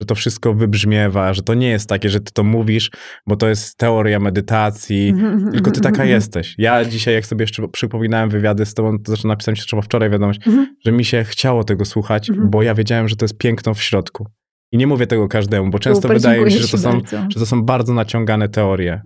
że 0.01 0.05
to 0.05 0.15
wszystko 0.15 0.53
wybrzmiewa, 0.53 1.33
że 1.33 1.41
to 1.41 1.53
nie 1.53 1.69
jest 1.69 1.89
takie, 1.89 2.09
że 2.09 2.19
ty 2.19 2.31
to 2.33 2.43
mówisz, 2.43 2.91
bo 3.27 3.35
to 3.35 3.47
jest 3.47 3.77
teoria 3.77 4.19
medytacji, 4.19 5.09
Mhm, 5.09 5.51
tylko 5.51 5.71
ty 5.71 5.79
mhm, 5.79 5.83
taka 5.83 6.03
mhm, 6.03 6.09
jesteś. 6.09 6.55
Ja 6.57 6.85
dzisiaj, 6.85 7.13
jak 7.13 7.25
sobie 7.25 7.43
jeszcze 7.43 7.67
przypominałem 7.67 8.29
wywiady 8.29 8.65
z 8.65 8.73
tobą, 8.73 8.97
to 8.97 9.03
zresztą 9.07 9.27
napisałem 9.27 9.55
się 9.55 9.65
trzeba 9.65 9.81
wczoraj 9.81 10.09
wiadomość, 10.09 10.47
mhm. 10.47 10.75
że 10.85 10.91
mi 10.91 11.05
się 11.05 11.23
chciało 11.23 11.63
tego 11.63 11.85
słuchać, 11.85 12.29
Mhm. 12.29 12.49
bo 12.49 12.63
ja 12.63 12.75
wiedziałem, 12.75 13.07
że 13.07 13.15
to 13.15 13.25
jest 13.25 13.37
piękno 13.37 13.73
w 13.73 13.83
środku. 13.83 14.27
I 14.71 14.77
nie 14.77 14.87
mówię 14.87 15.07
tego 15.07 15.27
każdemu, 15.27 15.69
bo 15.71 15.79
często 15.79 16.07
wydaje 16.07 16.45
mi 16.45 16.51
się, 16.51 16.59
że 16.59 16.67
to 16.67 16.77
są 16.77 16.91
bardzo. 16.91 17.25
że 17.29 17.39
to 17.39 17.45
są 17.45 17.63
bardzo 17.63 17.93
naciągane 17.93 18.49
teorie, 18.49 19.01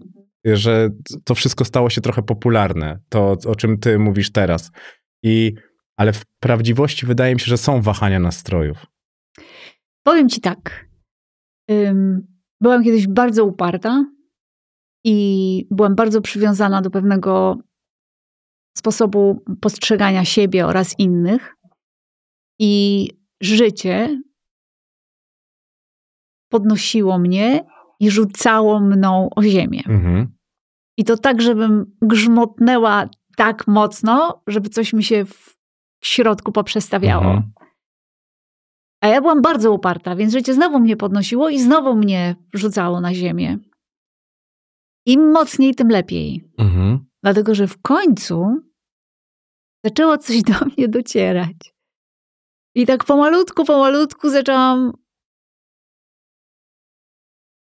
że 0.46 0.90
to 1.24 1.36
wszystko 1.36 1.66
stało 1.66 1.90
się 1.90 2.02
trochę 2.02 2.24
popularne, 2.24 3.00
to 3.10 3.38
o 3.48 3.56
czym 3.56 3.80
ty 3.80 4.00
mówisz 4.00 4.32
teraz. 4.32 4.72
I, 5.24 5.54
ale 5.98 6.14
w 6.14 6.26
prawdziwości 6.40 7.06
wydaje 7.06 7.34
mi 7.34 7.40
się, 7.40 7.46
że 7.46 7.58
są 7.58 7.82
wahania 7.82 8.20
nastrojów. 8.20 8.86
Powiem 10.04 10.30
ci 10.30 10.42
tak. 10.42 10.90
Byłam 12.62 12.84
kiedyś 12.84 13.08
bardzo 13.08 13.46
uparta 13.46 14.06
i 15.06 15.68
byłam 15.72 15.96
bardzo 15.96 16.22
przywiązana 16.22 16.82
do 16.82 16.90
pewnego 16.90 17.58
sposobu 18.78 19.44
postrzegania 19.62 20.26
siebie 20.26 20.66
oraz 20.66 21.00
innych. 21.00 21.56
I 22.60 23.10
życie 23.42 24.22
podnosiło 26.54 27.20
mnie 27.20 27.66
i 28.00 28.10
rzucało 28.10 28.80
mną 28.80 29.30
o 29.36 29.44
ziemię. 29.44 29.82
Mhm. 29.88 30.34
I 30.98 31.04
to 31.04 31.18
tak, 31.18 31.42
żebym 31.42 31.96
grzmotnęła 32.02 33.10
tak 33.38 33.68
mocno, 33.68 34.44
żeby 34.48 34.70
coś 34.70 34.94
mi 34.94 35.04
się 35.04 35.26
w 35.26 35.56
środku 36.04 36.52
poprzestawiało. 36.52 37.26
Mhm. 37.26 37.52
A 39.02 39.08
ja 39.08 39.22
byłam 39.22 39.42
bardzo 39.42 39.74
uparta, 39.74 40.16
więc 40.16 40.34
życie 40.34 40.54
znowu 40.54 40.80
mnie 40.80 40.98
podnosiło 40.98 41.50
i 41.50 41.60
znowu 41.60 41.96
mnie 41.96 42.36
rzucało 42.54 43.02
na 43.02 43.14
ziemię. 43.14 43.58
Im 45.06 45.32
mocniej, 45.32 45.76
tym 45.76 45.90
lepiej. 45.90 46.52
Mhm. 46.58 47.06
Dlatego, 47.24 47.56
że 47.56 47.68
w 47.68 47.82
końcu 47.82 48.62
zaczęło 49.86 50.18
coś 50.18 50.44
do 50.44 50.54
mnie 50.66 50.88
docierać. 50.88 51.74
I 52.76 52.86
tak 52.86 53.04
pomalutku, 53.04 53.66
pomalutku 53.66 54.30
zaczęłam. 54.30 54.94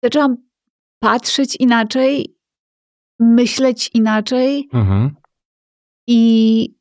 Zaczęłam 0.05 0.37
patrzeć 0.99 1.55
inaczej, 1.59 2.35
myśleć 3.19 3.89
inaczej 3.93 4.69
Mhm. 4.73 5.15
i 6.07 6.75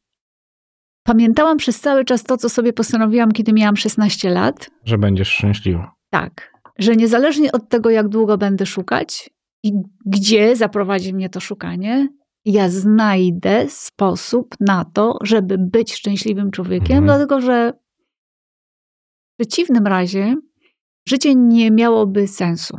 pamiętałam 1.07 1.57
przez 1.57 1.81
cały 1.81 2.05
czas 2.05 2.23
to, 2.25 2.37
co 2.37 2.49
sobie 2.49 2.73
postanowiłam, 2.73 3.33
kiedy 3.33 3.53
miałam 3.53 3.77
16 3.77 4.31
lat. 4.31 4.71
Że 4.85 4.99
będziesz 4.99 5.29
szczęśliwa. 5.29 5.93
Tak, 6.11 6.53
że 6.79 6.97
niezależnie 6.97 7.53
od 7.53 7.69
tego, 7.69 7.91
jak 7.91 8.09
długo 8.09 8.39
będę 8.39 8.67
szukać 8.67 9.31
i 9.63 9.73
gdzie 10.07 10.57
zaprowadzi 10.57 11.15
mnie 11.15 11.29
to 11.31 11.41
szukanie, 11.41 12.09
ja 12.45 12.69
znajdę 12.69 13.67
sposób 13.69 14.55
na 14.61 14.85
to, 14.85 15.19
żeby 15.23 15.59
być 15.59 15.95
szczęśliwym 15.95 16.51
człowiekiem, 16.51 16.97
Mhm. 16.99 17.05
dlatego 17.05 17.41
że 17.41 17.73
w 19.33 19.37
przeciwnym 19.41 19.87
razie 19.87 20.37
życie 21.09 21.35
nie 21.35 21.71
miałoby 21.71 22.29
sensu. 22.29 22.79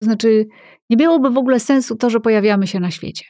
To 0.00 0.04
znaczy, 0.04 0.46
nie 0.90 0.96
miałoby 0.96 1.30
w 1.30 1.38
ogóle 1.38 1.60
sensu 1.60 1.96
to, 1.96 2.10
że 2.10 2.20
pojawiamy 2.20 2.66
się 2.66 2.80
na 2.80 2.90
świecie. 2.90 3.24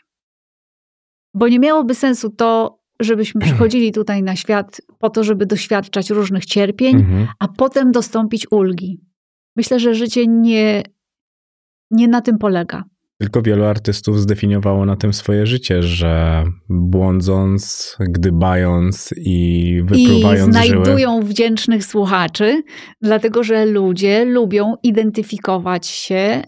Bo 1.35 1.49
nie 1.49 1.59
miałoby 1.59 1.95
sensu 1.95 2.31
to, 2.31 2.79
żebyśmy 3.01 3.41
przychodzili 3.47 3.93
tutaj 3.93 4.23
na 4.23 4.37
świat 4.37 4.81
po 4.99 5.11
to, 5.11 5.25
żeby 5.25 5.47
doświadczać 5.47 6.11
różnych 6.11 6.45
cierpień, 6.47 6.97
Mhm. 6.97 7.29
a 7.39 7.49
potem 7.49 7.93
dostąpić 7.93 8.47
ulgi. 8.51 9.01
Myślę, 9.57 9.81
że 9.81 9.95
życie 9.95 10.27
nie, 10.27 10.83
nie 11.91 12.09
na 12.09 12.21
tym 12.21 12.39
polega. 12.39 12.85
Tylko 13.21 13.43
wielu 13.43 13.65
artystów 13.65 14.21
zdefiniowało 14.21 14.87
na 14.87 14.97
tym 14.97 15.13
swoje 15.13 15.47
życie, 15.47 15.83
że 15.83 16.45
błądząc, 16.69 17.97
gdybając 18.01 19.15
i 19.17 19.69
I 19.71 19.83
wypruwając 19.83 20.57
żyły. 20.57 20.67
znajdują 20.85 21.21
wdzięcznych 21.23 21.85
słuchaczy, 21.85 22.63
dlatego 23.03 23.43
że 23.43 23.67
ludzie 23.67 24.25
lubią 24.25 24.75
identyfikować 24.83 25.87
się 25.87 26.43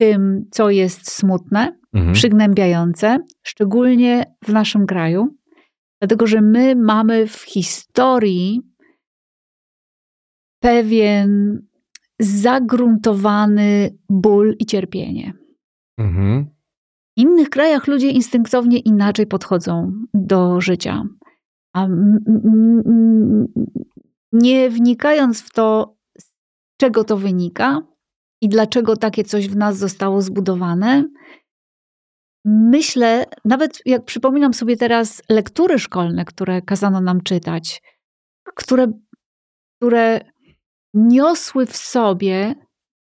tym, 0.00 0.44
co 0.50 0.70
jest 0.70 1.10
smutne, 1.10 1.78
Mhm. 1.94 2.14
przygnębiające, 2.14 3.18
szczególnie 3.42 4.34
w 4.44 4.52
naszym 4.52 4.86
kraju, 4.86 5.36
dlatego 6.00 6.26
że 6.26 6.40
my 6.40 6.76
mamy 6.76 7.26
w 7.26 7.36
historii 7.40 8.62
pewien 10.62 11.62
zagruntowany 12.20 13.98
ból 14.10 14.56
i 14.58 14.66
cierpienie. 14.66 15.32
Mhm. 15.98 16.44
W 17.18 17.20
innych 17.20 17.50
krajach 17.50 17.86
ludzie 17.86 18.10
instynktownie 18.10 18.78
inaczej 18.78 19.26
podchodzą 19.26 19.92
do 20.14 20.60
życia. 20.60 21.04
A 21.74 21.88
nie 24.32 24.70
wnikając 24.70 25.42
w 25.42 25.52
to, 25.52 25.96
z 26.18 26.32
czego 26.80 27.04
to 27.04 27.16
wynika 27.16 27.82
i 28.40 28.48
dlaczego 28.48 28.96
takie 28.96 29.24
coś 29.24 29.48
w 29.48 29.56
nas 29.56 29.78
zostało 29.78 30.22
zbudowane, 30.22 31.08
myślę, 32.44 33.24
nawet 33.44 33.82
jak 33.86 34.04
przypominam 34.04 34.54
sobie 34.54 34.76
teraz 34.76 35.22
lektury 35.28 35.78
szkolne, 35.78 36.24
które 36.24 36.62
kazano 36.62 37.00
nam 37.00 37.20
czytać, 37.22 37.82
które, 38.54 38.86
które 39.76 40.20
niosły 40.94 41.66
w 41.66 41.76
sobie 41.76 42.54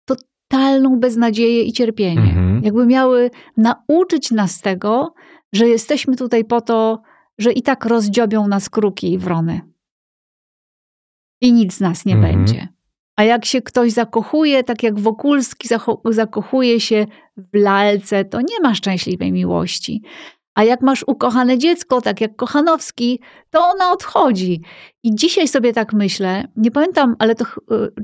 totalną 0.05 0.99
beznadzieję 0.99 1.63
i 1.63 1.71
cierpienie. 1.73 2.21
Mhm. 2.21 2.63
Jakby 2.63 2.85
miały 2.85 3.31
nauczyć 3.57 4.31
nas 4.31 4.61
tego, 4.61 5.13
że 5.53 5.67
jesteśmy 5.67 6.15
tutaj 6.15 6.45
po 6.45 6.61
to, 6.61 7.01
że 7.37 7.51
i 7.51 7.61
tak 7.61 7.85
rozdziobią 7.85 8.47
nas 8.47 8.69
kruki 8.69 9.13
i 9.13 9.17
wrony. 9.17 9.61
I 11.41 11.53
nic 11.53 11.73
z 11.73 11.79
nas 11.79 12.05
nie 12.05 12.15
Mhm. 12.15 12.35
będzie. 12.35 12.67
A 13.15 13.23
jak 13.23 13.45
się 13.45 13.61
ktoś 13.61 13.91
zakochuje, 13.91 14.63
tak 14.63 14.83
jak 14.83 14.99
Wokulski 14.99 15.67
zakochuje 16.05 16.79
się 16.79 17.05
w 17.37 17.57
lalce, 17.57 18.25
to 18.25 18.41
nie 18.41 18.59
ma 18.63 18.75
szczęśliwej 18.75 19.31
miłości. 19.31 20.01
A 20.55 20.63
jak 20.63 20.81
masz 20.81 21.03
ukochane 21.07 21.57
dziecko, 21.57 22.01
tak 22.01 22.21
jak 22.21 22.35
Kochanowski, 22.35 23.19
to 23.49 23.59
ona 23.67 23.91
odchodzi. 23.91 24.61
I 25.03 25.15
dzisiaj 25.15 25.47
sobie 25.47 25.73
tak 25.73 25.93
myślę, 25.93 26.43
nie 26.55 26.71
pamiętam, 26.71 27.15
ale 27.19 27.35
to 27.35 27.45
y, 27.45 27.47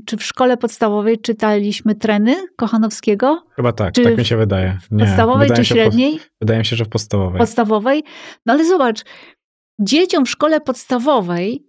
czy 0.06 0.16
w 0.16 0.22
szkole 0.22 0.56
podstawowej 0.56 1.18
czytaliśmy 1.18 1.94
treny 1.94 2.36
Kochanowskiego? 2.56 3.42
Chyba 3.56 3.72
tak, 3.72 3.94
Czy 3.94 4.02
tak 4.02 4.18
mi 4.18 4.24
się 4.24 4.36
wydaje. 4.36 4.78
Nie, 4.90 5.04
Podstawowej 5.04 5.50
czy 5.56 5.64
średniej? 5.64 6.20
Wydaje 6.40 6.58
mi 6.58 6.64
się, 6.64 6.76
że 6.76 6.84
w 6.84 6.88
podstawowej. 6.88 7.38
podstawowej. 7.38 8.04
No 8.46 8.52
ale 8.52 8.64
zobacz, 8.64 9.04
dzieciom 9.80 10.26
w 10.26 10.30
szkole 10.30 10.60
podstawowej 10.60 11.66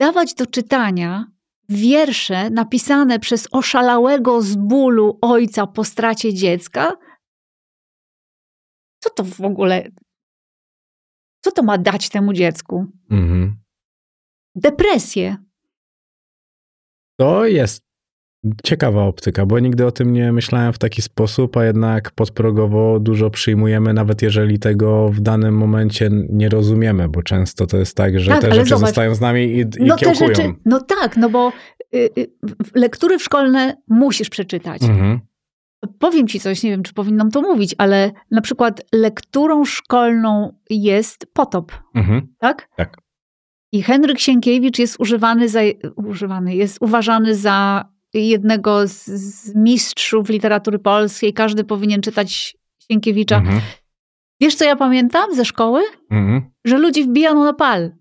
dawać 0.00 0.34
do 0.34 0.46
czytania 0.46 1.26
wiersze 1.68 2.50
napisane 2.50 3.18
przez 3.18 3.48
oszalałego 3.52 4.42
z 4.42 4.56
bólu 4.56 5.18
ojca 5.20 5.66
po 5.66 5.84
stracie 5.84 6.34
dziecka. 6.34 6.96
Co 9.02 9.10
to 9.10 9.24
w 9.24 9.40
ogóle? 9.40 9.88
Co 11.44 11.52
to 11.52 11.62
ma 11.62 11.78
dać 11.78 12.08
temu 12.08 12.32
dziecku? 12.32 12.86
Mhm. 13.10 13.62
Depresję. 14.54 15.36
To 17.18 17.46
jest 17.46 17.91
Ciekawa 18.64 19.02
optyka, 19.04 19.46
bo 19.46 19.58
nigdy 19.58 19.86
o 19.86 19.92
tym 19.92 20.12
nie 20.12 20.32
myślałem 20.32 20.72
w 20.72 20.78
taki 20.78 21.02
sposób, 21.02 21.56
a 21.56 21.64
jednak 21.64 22.10
podprogowo 22.10 23.00
dużo 23.00 23.30
przyjmujemy, 23.30 23.92
nawet 23.94 24.22
jeżeli 24.22 24.58
tego 24.58 25.08
w 25.08 25.20
danym 25.20 25.56
momencie 25.56 26.10
nie 26.28 26.48
rozumiemy, 26.48 27.08
bo 27.08 27.22
często 27.22 27.66
to 27.66 27.76
jest 27.76 27.96
tak, 27.96 28.20
że 28.20 28.30
Tak, 28.30 28.40
te 28.40 28.54
rzeczy 28.54 28.68
zobacz, 28.68 28.86
zostają 28.86 29.14
z 29.14 29.20
nami 29.20 29.44
i, 29.44 29.60
i 29.60 29.66
No 29.80 29.96
te 29.96 30.14
rzeczy, 30.14 30.54
no 30.64 30.80
tak, 30.80 31.16
no 31.16 31.30
bo 31.30 31.52
y, 31.94 32.10
y, 32.18 32.30
lektury 32.74 33.18
szkolne 33.18 33.76
musisz 33.88 34.28
przeczytać. 34.28 34.82
Mhm. 34.82 35.20
Powiem 35.98 36.28
ci 36.28 36.40
coś, 36.40 36.62
nie 36.62 36.70
wiem, 36.70 36.82
czy 36.82 36.94
powinnam 36.94 37.30
to 37.30 37.42
mówić, 37.42 37.74
ale 37.78 38.10
na 38.30 38.40
przykład 38.40 38.82
lekturą 38.92 39.64
szkolną 39.64 40.52
jest 40.70 41.26
potop, 41.32 41.72
Mhm. 41.94 42.28
tak? 42.38 42.68
Tak. 42.76 42.96
I 43.72 43.82
Henryk 43.82 44.18
Sienkiewicz 44.18 44.78
jest 44.78 45.00
używany 45.00 45.48
za, 45.48 45.60
używany, 45.96 46.54
jest 46.54 46.78
uważany 46.80 47.34
za 47.34 47.84
jednego 48.14 48.88
z, 48.88 49.04
z 49.06 49.54
mistrzów 49.54 50.28
literatury 50.28 50.78
polskiej. 50.78 51.32
Każdy 51.32 51.64
powinien 51.64 52.00
czytać 52.00 52.56
Sienkiewicza. 52.78 53.36
Mhm. 53.36 53.60
Wiesz, 54.40 54.54
co 54.54 54.64
ja 54.64 54.76
pamiętam 54.76 55.34
ze 55.34 55.44
szkoły? 55.44 55.82
Mhm. 56.10 56.50
Że 56.64 56.78
ludzi 56.78 57.04
wbijano 57.04 57.44
na 57.44 57.52
pal. 57.52 57.92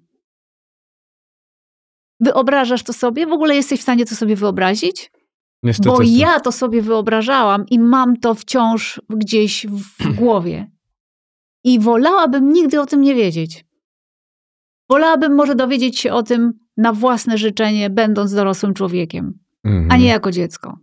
Wyobrażasz 2.19 2.83
to 2.83 2.93
sobie? 2.93 3.27
W 3.27 3.31
ogóle 3.31 3.55
jesteś 3.55 3.79
w 3.79 3.83
stanie 3.83 4.05
to 4.05 4.15
sobie 4.15 4.35
wyobrazić? 4.35 5.11
Niestety. 5.63 5.89
Bo 5.89 6.01
ja 6.01 6.39
to 6.39 6.51
sobie 6.51 6.81
wyobrażałam 6.81 7.65
i 7.69 7.79
mam 7.79 8.17
to 8.17 8.35
wciąż 8.35 9.01
gdzieś 9.09 9.67
w 9.67 10.13
głowie. 10.19 10.71
I 11.63 11.79
wolałabym 11.79 12.53
nigdy 12.53 12.81
o 12.81 12.85
tym 12.85 13.01
nie 13.01 13.15
wiedzieć. 13.15 13.65
Wolałabym 14.89 15.35
może 15.35 15.55
dowiedzieć 15.55 15.99
się 15.99 16.13
o 16.13 16.23
tym 16.23 16.53
na 16.77 16.93
własne 16.93 17.37
życzenie, 17.37 17.89
będąc 17.89 18.33
dorosłym 18.33 18.73
człowiekiem, 18.73 19.39
Mhm. 19.63 19.91
a 19.91 19.97
nie 19.97 20.07
jako 20.07 20.31
dziecko. 20.31 20.77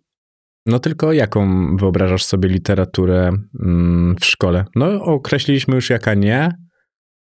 No 0.66 0.78
tylko 0.78 1.12
jaką 1.12 1.66
wyobrażasz 1.76 2.24
sobie 2.24 2.48
literaturę 2.48 3.30
mm, 3.64 4.16
w 4.20 4.24
szkole? 4.24 4.64
No 4.76 5.02
określiliśmy 5.02 5.74
już 5.74 5.90
jaka 5.90 6.14
nie, 6.14 6.54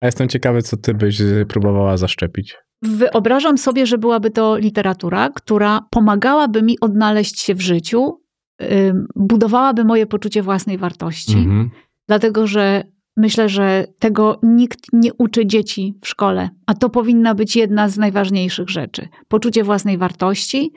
a 0.01 0.05
jestem 0.05 0.29
ciekawy, 0.29 0.61
co 0.61 0.77
ty 0.77 0.93
byś 0.93 1.21
próbowała 1.47 1.97
zaszczepić. 1.97 2.55
Wyobrażam 2.81 3.57
sobie, 3.57 3.85
że 3.85 3.97
byłaby 3.97 4.29
to 4.31 4.57
literatura, 4.57 5.29
która 5.29 5.81
pomagałaby 5.91 6.61
mi 6.61 6.79
odnaleźć 6.79 7.39
się 7.41 7.55
w 7.55 7.61
życiu, 7.61 8.21
budowałaby 9.15 9.83
moje 9.83 10.05
poczucie 10.05 10.43
własnej 10.43 10.77
wartości, 10.77 11.37
Mhm. 11.37 11.69
dlatego 12.07 12.47
że 12.47 12.83
myślę, 13.17 13.49
że 13.49 13.85
tego 13.99 14.39
nikt 14.43 14.79
nie 14.93 15.13
uczy 15.13 15.45
dzieci 15.45 15.93
w 16.01 16.07
szkole, 16.07 16.49
a 16.65 16.73
to 16.73 16.89
powinna 16.89 17.35
być 17.35 17.55
jedna 17.55 17.89
z 17.89 17.97
najważniejszych 17.97 18.69
rzeczy. 18.69 19.07
Poczucie 19.27 19.63
własnej 19.63 19.97
wartości 19.97 20.71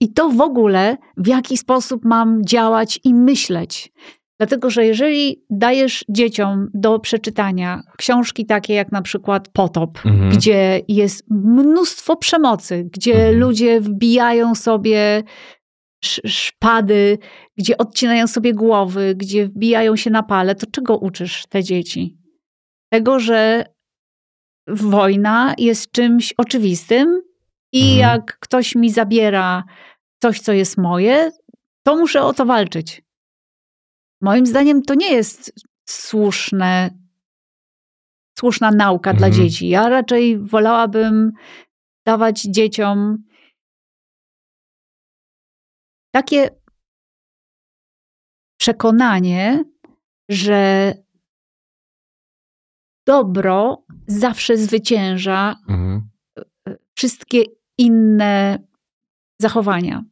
i 0.00 0.12
to 0.12 0.28
w 0.28 0.40
ogóle, 0.40 0.96
w 1.16 1.26
jaki 1.26 1.56
sposób 1.56 2.04
mam 2.04 2.44
działać 2.44 3.00
i 3.04 3.14
myśleć. 3.14 3.92
Dlatego, 4.40 4.70
że 4.70 4.86
jeżeli 4.86 5.42
dajesz 5.50 6.04
dzieciom 6.08 6.68
do 6.74 6.98
przeczytania 6.98 7.82
książki 7.96 8.46
takie 8.46 8.74
jak 8.74 8.92
na 8.92 9.02
przykład 9.02 9.48
Potop, 9.48 9.98
Mhm. 10.06 10.30
gdzie 10.30 10.80
jest 10.88 11.24
mnóstwo 11.30 12.16
przemocy, 12.16 12.88
gdzie 12.92 13.14
Mhm. 13.14 13.38
ludzie 13.38 13.80
wbijają 13.80 14.54
sobie 14.54 15.22
sz- 16.04 16.32
szpady, 16.32 17.18
gdzie 17.56 17.78
odcinają 17.78 18.26
sobie 18.26 18.54
głowy, 18.54 19.14
gdzie 19.16 19.46
wbijają 19.48 19.96
się 19.96 20.10
na 20.10 20.22
pale, 20.22 20.54
to 20.54 20.66
czego 20.66 20.98
uczysz 20.98 21.46
te 21.48 21.62
dzieci? 21.64 22.16
Tego, 22.92 23.18
że 23.20 23.64
wojna 24.68 25.54
jest 25.58 25.92
czymś 25.92 26.34
oczywistym 26.36 27.22
i 27.72 27.80
Mhm. 27.92 27.98
jak 27.98 28.38
ktoś 28.38 28.74
mi 28.74 28.90
zabiera 28.90 29.64
coś, 30.22 30.40
co 30.40 30.52
jest 30.52 30.78
moje, 30.78 31.30
to 31.86 31.96
muszę 31.96 32.22
o 32.22 32.32
to 32.32 32.46
walczyć. 32.46 33.02
Moim 34.22 34.46
zdaniem 34.46 34.82
to 34.82 34.94
nie 34.94 35.12
jest 35.12 35.52
słuszne, 35.88 36.90
słuszna 38.38 38.70
nauka 38.70 39.14
dla 39.14 39.26
Mhm. 39.26 39.32
dzieci. 39.44 39.68
Ja 39.68 39.88
raczej 39.88 40.38
wolałabym 40.38 41.32
dawać 42.06 42.42
dzieciom 42.42 43.24
takie 46.14 46.50
przekonanie, 48.60 49.64
że 50.28 50.92
dobro 53.06 53.84
zawsze 54.06 54.56
zwycięża 54.56 55.56
Mhm. 55.68 56.08
wszystkie 56.96 57.42
inne 57.78 58.58
zachowania. 59.40 60.02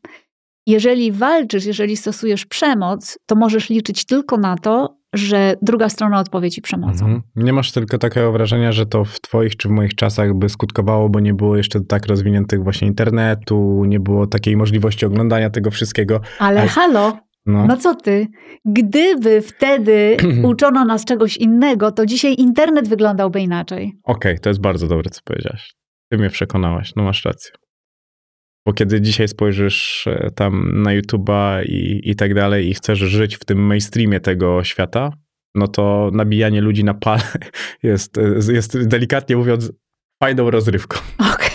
Jeżeli 0.67 1.13
walczysz, 1.13 1.65
jeżeli 1.65 1.97
stosujesz 1.97 2.47
przemoc, 2.47 3.19
to 3.27 3.35
możesz 3.37 3.71
liczyć 3.71 4.07
tylko 4.07 4.37
na 4.37 4.57
to, 4.57 4.97
że 5.15 5.55
druga 5.63 5.89
strona 5.89 6.21
odpowie 6.21 6.51
ci 6.51 6.63
przemocą. 6.63 7.05
Mhm. 7.05 7.23
Nie 7.37 7.53
masz 7.53 7.73
tylko 7.73 7.99
takiego 7.99 8.33
wrażenia, 8.33 8.73
że 8.73 8.87
to 8.87 9.05
w 9.05 9.21
twoich 9.21 9.57
czy 9.57 9.69
w 9.69 9.71
moich 9.71 9.95
czasach 9.95 10.35
by 10.35 10.49
skutkowało, 10.49 11.09
bo 11.09 11.21
nie 11.21 11.35
było 11.35 11.57
jeszcze 11.57 11.81
tak 11.81 12.07
rozwiniętych 12.07 12.63
właśnie 12.63 12.89
internetu, 12.89 13.85
nie 13.87 14.01
było 14.01 14.27
takiej 14.27 14.57
możliwości 14.57 15.07
oglądania 15.07 15.51
tego 15.51 15.71
wszystkiego. 15.71 16.21
Ale 16.39 16.67
halo, 16.69 17.19
No, 17.47 17.67
no 17.67 17.77
co 17.77 17.95
ty? 17.95 18.27
Gdyby 18.65 19.41
wtedy 19.43 20.17
uczono 20.51 20.85
nas 20.85 21.05
czegoś 21.05 21.37
innego, 21.37 21.93
to 21.93 22.07
dzisiaj 22.07 22.35
internet 22.39 22.89
wyglądałby 22.89 23.41
inaczej. 23.41 23.93
okej, 24.05 24.39
to 24.39 24.51
jest 24.51 24.61
bardzo 24.61 24.87
dobre, 24.89 25.11
co 25.11 25.21
powiedziałaś. 25.25 25.75
Ty 26.11 26.19
mnie 26.19 26.31
przekonałaś, 26.31 26.93
no 26.97 27.03
masz 27.03 27.25
rację. 27.25 27.51
Bo 28.67 28.73
kiedy 28.73 29.01
dzisiaj 29.01 29.29
spojrzysz 29.29 30.07
e, 30.07 30.31
tam 30.35 30.83
na 30.83 30.91
YouTube'a 30.91 31.65
i, 31.65 32.11
i 32.11 32.17
tak 32.17 32.35
dalej 32.35 32.69
i 32.69 32.75
chcesz 32.75 32.99
żyć 32.99 33.37
w 33.37 33.45
tym 33.45 33.59
mainstreamie 33.67 34.21
tego 34.21 34.65
świata, 34.65 35.13
no 35.55 35.69
to 35.69 36.11
nabijanie 36.13 36.61
ludzi 36.61 36.85
na 36.85 36.95
pal 36.95 37.19
jest, 37.83 38.19
e, 38.19 38.53
jest 38.53 38.89
delikatnie 38.89 39.37
mówiąc 39.37 39.73
fajną 40.23 40.51
rozrywką. 40.51 40.99
Okej. 41.35 41.51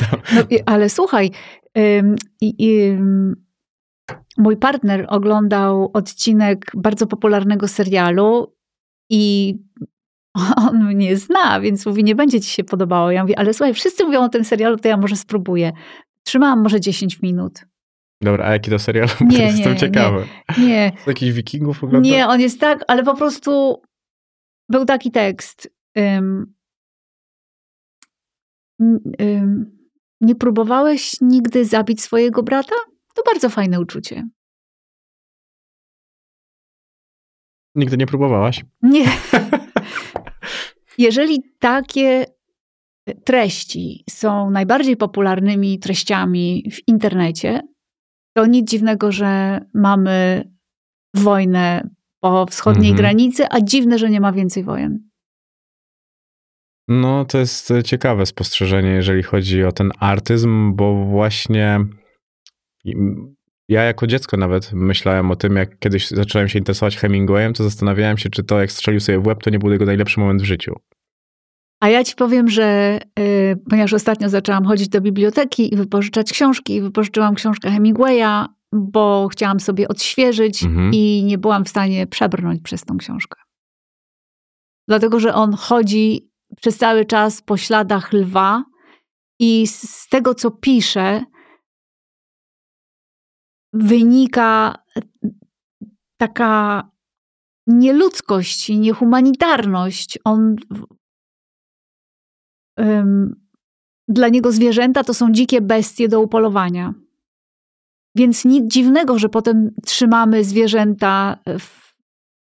To- 0.00 0.16
No, 0.34 0.42
i- 0.50 0.60
ale 0.66 0.88
słuchaj, 0.88 1.30
ym, 1.78 2.16
ym, 2.62 3.36
mój 4.38 4.56
partner 4.56 5.06
oglądał 5.08 5.90
odcinek 5.94 6.72
bardzo 6.76 7.06
popularnego 7.06 7.68
serialu 7.68 8.54
i 9.10 9.54
on 10.56 10.84
mnie 10.84 11.16
zna, 11.16 11.60
więc 11.60 11.86
mówi, 11.86 12.04
nie 12.04 12.14
będzie 12.14 12.40
ci 12.40 12.50
się 12.50 12.64
podobało. 12.64 13.10
Ja 13.10 13.22
mówię, 13.22 13.38
ale 13.38 13.54
słuchaj, 13.54 13.74
wszyscy 13.74 14.04
mówią 14.04 14.22
o 14.24 14.28
tym 14.28 14.44
serialu, 14.44 14.76
to 14.76 14.88
ja 14.88 14.96
może 14.96 15.16
spróbuję. 15.16 15.72
Trzymałam 16.30 16.62
może 16.62 16.80
10 16.80 17.22
minut. 17.22 17.60
Dobra, 18.22 18.46
a 18.46 18.52
jaki 18.52 18.70
to 18.70 18.78
serial? 18.78 19.08
Nie, 19.20 19.38
nie, 19.38 19.44
Jestem 19.44 19.72
nie. 19.72 19.78
ciekawy. 19.78 20.26
Nie, 20.58 20.92
Z 21.04 21.06
jakichś 21.06 21.32
wikingów 21.32 21.84
ogląda? 21.84 22.08
nie, 22.08 22.26
on 22.26 22.40
jest 22.40 22.60
tak, 22.60 22.84
ale 22.88 23.02
po 23.02 23.14
prostu 23.16 23.82
był 24.68 24.84
taki 24.84 25.10
tekst. 25.10 25.70
N- 25.96 26.46
ym, 29.20 29.78
nie 30.20 30.34
próbowałeś 30.34 31.16
nigdy 31.20 31.64
zabić 31.64 32.02
swojego 32.02 32.42
brata? 32.42 32.74
To 33.14 33.22
bardzo 33.26 33.48
fajne 33.48 33.80
uczucie. 33.80 34.28
Nigdy 37.74 37.96
nie 37.96 38.06
próbowałaś? 38.06 38.64
Nie. 38.82 39.04
Jeżeli 40.98 41.42
takie 41.58 42.24
treści 43.14 44.04
są 44.10 44.50
najbardziej 44.50 44.96
popularnymi 44.96 45.78
treściami 45.78 46.70
w 46.72 46.88
internecie, 46.88 47.60
to 48.36 48.46
nic 48.46 48.70
dziwnego, 48.70 49.12
że 49.12 49.60
mamy 49.74 50.44
wojnę 51.14 51.90
po 52.20 52.46
wschodniej 52.46 52.90
Mhm. 52.90 52.96
granicy, 52.96 53.44
a 53.50 53.60
dziwne, 53.60 53.98
że 53.98 54.10
nie 54.10 54.20
ma 54.20 54.32
więcej 54.32 54.64
wojen. 54.64 55.10
No, 56.88 57.24
to 57.24 57.38
jest 57.38 57.70
e, 57.70 57.82
ciekawe 57.82 58.26
spostrzeżenie, 58.26 58.88
jeżeli 58.90 59.22
chodzi 59.22 59.64
o 59.64 59.72
ten 59.72 59.90
artyzm, 59.98 60.72
bo 60.74 61.04
właśnie 61.04 61.80
ja 63.68 63.82
jako 63.82 64.06
dziecko 64.06 64.36
nawet 64.36 64.72
myślałem 64.72 65.30
o 65.30 65.36
tym, 65.36 65.56
jak 65.56 65.78
kiedyś 65.78 66.08
zacząłem 66.08 66.48
się 66.48 66.58
interesować 66.58 66.96
Hemingwayem, 66.96 67.52
to 67.52 67.64
zastanawiałem 67.64 68.18
się, 68.18 68.30
czy 68.30 68.44
to 68.44 68.60
jak 68.60 68.72
strzelił 68.72 69.00
sobie 69.00 69.18
w 69.18 69.26
łeb, 69.26 69.42
to 69.42 69.50
nie 69.50 69.58
był 69.58 69.72
jego 69.72 69.84
najlepszy 69.86 70.20
moment 70.20 70.42
w 70.42 70.44
życiu. 70.44 70.74
A 71.80 71.88
ja 71.88 72.04
ci 72.04 72.14
powiem, 72.14 72.48
że 72.48 72.98
y, 73.18 73.56
ponieważ 73.70 73.92
ostatnio 73.92 74.28
zaczęłam 74.28 74.64
chodzić 74.64 74.88
do 74.88 75.00
biblioteki 75.00 75.74
i 75.74 75.76
wypożyczać 75.76 76.32
książki, 76.32 76.74
i 76.74 76.82
wypożyczyłam 76.82 77.34
książkę 77.34 77.70
Hemingwaya, 77.70 78.46
bo 78.72 79.28
chciałam 79.32 79.60
sobie 79.60 79.88
odświeżyć 79.88 80.62
Mhm. 80.62 80.90
i 80.94 81.22
nie 81.24 81.38
byłam 81.38 81.64
w 81.64 81.68
stanie 81.68 82.06
przebrnąć 82.06 82.62
przez 82.62 82.84
tą 82.84 82.96
książkę. 82.96 83.40
Dlatego, 84.88 85.20
że 85.20 85.34
on 85.34 85.54
chodzi 85.54 86.30
przez 86.56 86.78
cały 86.78 87.04
czas 87.04 87.42
po 87.42 87.56
śladach 87.56 88.12
lwa 88.12 88.64
i 89.40 89.66
z 89.66 90.08
tego, 90.08 90.34
co 90.34 90.50
pisze, 90.50 91.24
wynika 93.72 94.74
taka 96.20 96.82
nieludzkość 97.66 98.70
i 98.70 98.78
niehumanitarność. 98.78 100.18
On 100.24 100.56
dla 104.08 104.28
niego 104.28 104.52
zwierzęta 104.52 105.04
to 105.04 105.14
są 105.14 105.32
dzikie 105.32 105.60
bestie 105.60 106.08
do 106.08 106.20
upolowania. 106.20 106.94
Więc 108.16 108.44
nic 108.44 108.72
dziwnego, 108.72 109.18
że 109.18 109.28
potem 109.28 109.70
trzymamy 109.86 110.44
zwierzęta 110.44 111.36
w 111.58 111.94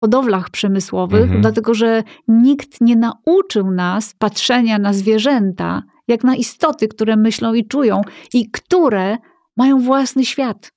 hodowlach 0.04 0.50
przemysłowych, 0.50 1.22
Mhm. 1.24 1.42
dlatego 1.42 1.74
że 1.74 2.04
nikt 2.28 2.82
nie 2.82 2.96
nauczył 2.96 3.72
nas 3.72 4.14
patrzenia 4.20 4.80
na 4.80 4.94
zwierzęta 4.94 5.84
jak 6.08 6.24
na 6.24 6.36
istoty, 6.36 6.88
które 6.88 7.16
myślą 7.18 7.54
i 7.54 7.68
czują 7.68 8.02
i 8.34 8.52
które 8.52 9.18
mają 9.58 9.80
własny 9.80 10.26
świat. 10.26 10.72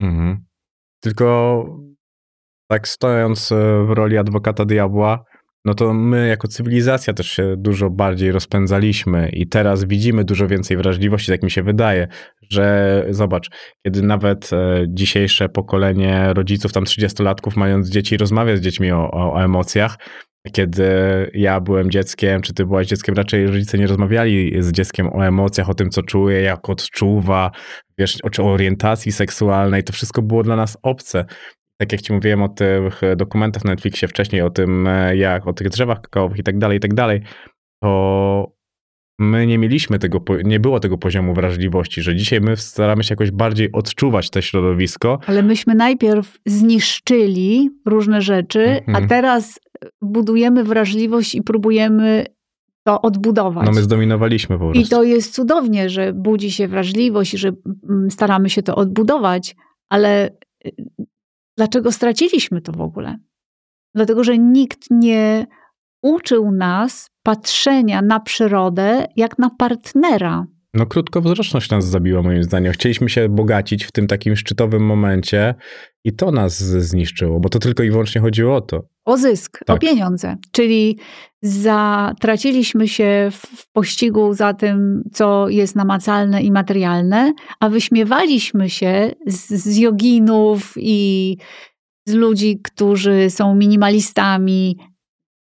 Mhm. 0.00 0.44
Tylko 1.00 1.64
tak 2.70 2.88
stojąc 2.88 3.52
e, 3.52 3.84
w 3.86 3.90
roli 3.90 4.18
adwokata 4.18 4.64
diabła, 4.64 5.24
no 5.64 5.74
to 5.74 5.94
my 5.94 6.28
jako 6.28 6.48
cywilizacja 6.48 7.14
też 7.14 7.30
się 7.30 7.54
dużo 7.56 7.90
bardziej 7.90 8.32
rozpędzaliśmy 8.32 9.28
i 9.28 9.48
teraz 9.48 9.84
widzimy 9.84 10.24
dużo 10.24 10.46
więcej 10.46 10.76
wrażliwości, 10.76 11.32
tak 11.32 11.42
mi 11.42 11.50
się 11.50 11.62
wydaje, 11.62 12.08
że 12.50 13.04
zobacz, 13.10 13.50
kiedy 13.86 14.02
nawet 14.02 14.50
e, 14.52 14.84
dzisiejsze 14.88 15.48
pokolenie 15.48 16.32
rodziców, 16.34 16.72
tam 16.72 16.84
30-latków 16.84 17.56
mając 17.56 17.88
dzieci, 17.88 18.16
rozmawia 18.16 18.56
z 18.56 18.60
dziećmi 18.60 18.92
o, 18.92 19.10
o, 19.10 19.32
o 19.32 19.42
emocjach, 19.42 19.96
kiedy 20.52 20.84
ja 21.34 21.60
byłem 21.60 21.90
dzieckiem, 21.90 22.42
czy 22.42 22.54
ty 22.54 22.66
byłaś 22.66 22.86
dzieckiem, 22.86 23.14
raczej 23.14 23.46
rodzice 23.46 23.78
nie 23.78 23.86
rozmawiali 23.86 24.62
z 24.62 24.72
dzieckiem 24.72 25.08
o 25.12 25.26
emocjach, 25.26 25.70
o 25.70 25.74
tym, 25.74 25.90
co 25.90 26.02
czuje, 26.02 26.40
jak 26.40 26.68
odczuwa, 26.68 27.50
wiesz, 27.98 28.18
o, 28.38 28.52
orientacji 28.52 29.12
seksualnej. 29.12 29.84
To 29.84 29.92
wszystko 29.92 30.22
było 30.22 30.42
dla 30.42 30.56
nas 30.56 30.78
obce. 30.82 31.24
Tak 31.80 31.92
jak 31.92 32.00
ci 32.02 32.12
mówiłem 32.12 32.42
o 32.42 32.48
tych 32.48 33.00
dokumentach 33.16 33.64
na 33.64 33.70
Netflixie 33.70 34.08
wcześniej, 34.08 34.42
o 34.42 34.50
tym, 34.50 34.86
e, 34.86 35.16
jak 35.16 35.46
o 35.46 35.52
tych 35.52 35.68
drzewach 35.68 36.00
kakaowych 36.00 36.38
i 36.38 36.42
tak 36.42 36.58
dalej, 36.58 36.76
i 36.78 36.80
tak 36.80 36.94
dalej, 36.94 37.20
to 37.82 38.52
my 39.20 39.46
nie 39.46 39.58
mieliśmy 39.58 39.98
tego, 39.98 40.20
nie 40.44 40.60
było 40.60 40.80
tego 40.80 40.98
poziomu 40.98 41.34
wrażliwości, 41.34 42.02
że 42.02 42.16
dzisiaj 42.16 42.40
my 42.40 42.56
staramy 42.56 43.04
się 43.04 43.12
jakoś 43.12 43.30
bardziej 43.30 43.72
odczuwać 43.72 44.30
to 44.30 44.40
środowisko. 44.40 45.18
Ale 45.26 45.42
myśmy 45.42 45.74
najpierw 45.74 46.38
zniszczyli 46.46 47.70
różne 47.86 48.22
rzeczy, 48.22 48.60
Mhm. 48.60 49.04
a 49.04 49.08
teraz 49.08 49.60
budujemy 50.02 50.64
wrażliwość 50.64 51.34
i 51.34 51.42
próbujemy 51.42 52.24
to 52.86 53.02
odbudować. 53.02 53.66
No 53.66 53.72
my 53.72 53.82
zdominowaliśmy 53.82 54.58
po 54.58 54.64
prostu. 54.64 54.80
I 54.80 54.88
to 54.88 55.02
jest 55.04 55.34
cudownie, 55.34 55.90
że 55.90 56.12
budzi 56.12 56.50
się 56.50 56.68
wrażliwość 56.68 57.34
i 57.34 57.38
że 57.38 57.52
mm, 57.88 58.10
staramy 58.10 58.50
się 58.50 58.62
to 58.62 58.76
odbudować, 58.76 59.56
ale 59.90 60.30
y, 60.66 60.70
dlaczego 61.58 61.92
straciliśmy 61.92 62.60
to 62.60 62.72
w 62.72 62.80
ogóle? 62.80 63.18
Dlatego, 63.94 64.24
że 64.24 64.38
nikt 64.38 64.90
nie 64.90 65.46
uczył 66.02 66.50
nas 66.50 67.10
patrzenia 67.22 68.02
na 68.02 68.20
przyrodę 68.20 69.06
jak 69.16 69.38
na 69.38 69.50
partnera. 69.50 70.46
No 70.78 70.86
krótkowzroczność 70.86 71.70
nas 71.70 71.84
zabiła 71.88 72.22
moim 72.22 72.42
zdaniem. 72.42 72.72
Chcieliśmy 72.72 73.08
się 73.08 73.28
bogacić 73.28 73.84
w 73.84 73.92
tym 73.92 74.06
takim 74.06 74.36
szczytowym 74.36 74.82
momencie 74.86 75.54
i 76.04 76.12
to 76.12 76.30
nas 76.30 76.58
zniszczyło, 76.58 77.40
bo 77.40 77.48
to 77.48 77.58
tylko 77.58 77.82
i 77.82 77.90
wyłącznie 77.90 78.20
chodziło 78.20 78.56
o 78.56 78.60
to. 78.60 78.82
O 79.04 79.16
zysk, 79.16 79.58
o 79.62 79.64
Tak. 79.64 79.80
pieniądze. 79.80 80.36
Czyli 80.52 80.98
zatraciliśmy 81.42 82.88
się 82.88 83.28
w 83.32 83.72
pościgu 83.72 84.34
za 84.34 84.54
tym, 84.54 85.02
co 85.12 85.48
jest 85.48 85.76
namacalne 85.76 86.42
i 86.42 86.52
materialne, 86.52 87.32
a 87.60 87.68
wyśmiewaliśmy 87.68 88.70
się 88.70 89.10
z, 89.26 89.48
z 89.48 89.76
joginów 89.78 90.72
i 90.76 91.36
z 92.08 92.12
ludzi, 92.14 92.60
którzy 92.64 93.30
są 93.30 93.54
minimalistami, 93.54 94.76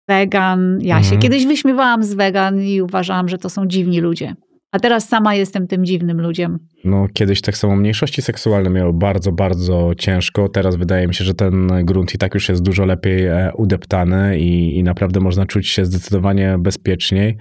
wegan. 0.10 0.78
Ja 0.82 0.96
się 0.96 1.04
Mhm. 1.04 1.22
kiedyś 1.22 1.46
wyśmiewałam 1.46 2.04
z 2.04 2.14
wegan 2.14 2.62
i 2.62 2.82
uważałam, 2.82 3.30
że 3.30 3.38
to 3.38 3.50
są 3.50 3.66
dziwni 3.68 4.02
ludzie. 4.02 4.36
A 4.76 4.80
teraz 4.80 5.10
sama 5.10 5.36
jestem 5.36 5.68
tym 5.68 5.86
dziwnym 5.86 6.22
ludziem. 6.22 6.60
No, 6.86 7.08
kiedyś 7.14 7.42
tak 7.42 7.58
samo 7.58 7.76
mniejszości 7.76 8.22
seksualne 8.22 8.70
miały 8.70 8.94
bardzo, 8.94 9.32
bardzo 9.32 9.92
ciężko. 9.98 10.50
Teraz 10.50 10.76
wydaje 10.76 11.08
mi 11.08 11.16
się, 11.16 11.24
że 11.24 11.34
ten 11.34 11.68
grunt 11.84 12.16
i 12.16 12.18
tak 12.18 12.34
już 12.34 12.50
jest 12.50 12.62
dużo 12.62 12.86
lepiej 12.86 13.26
e, 13.26 13.52
udeptany 13.58 14.40
i, 14.40 14.78
i 14.78 14.84
naprawdę 14.84 15.20
można 15.20 15.46
czuć 15.46 15.68
się 15.68 15.86
zdecydowanie 15.86 16.56
bezpieczniej. 16.60 17.38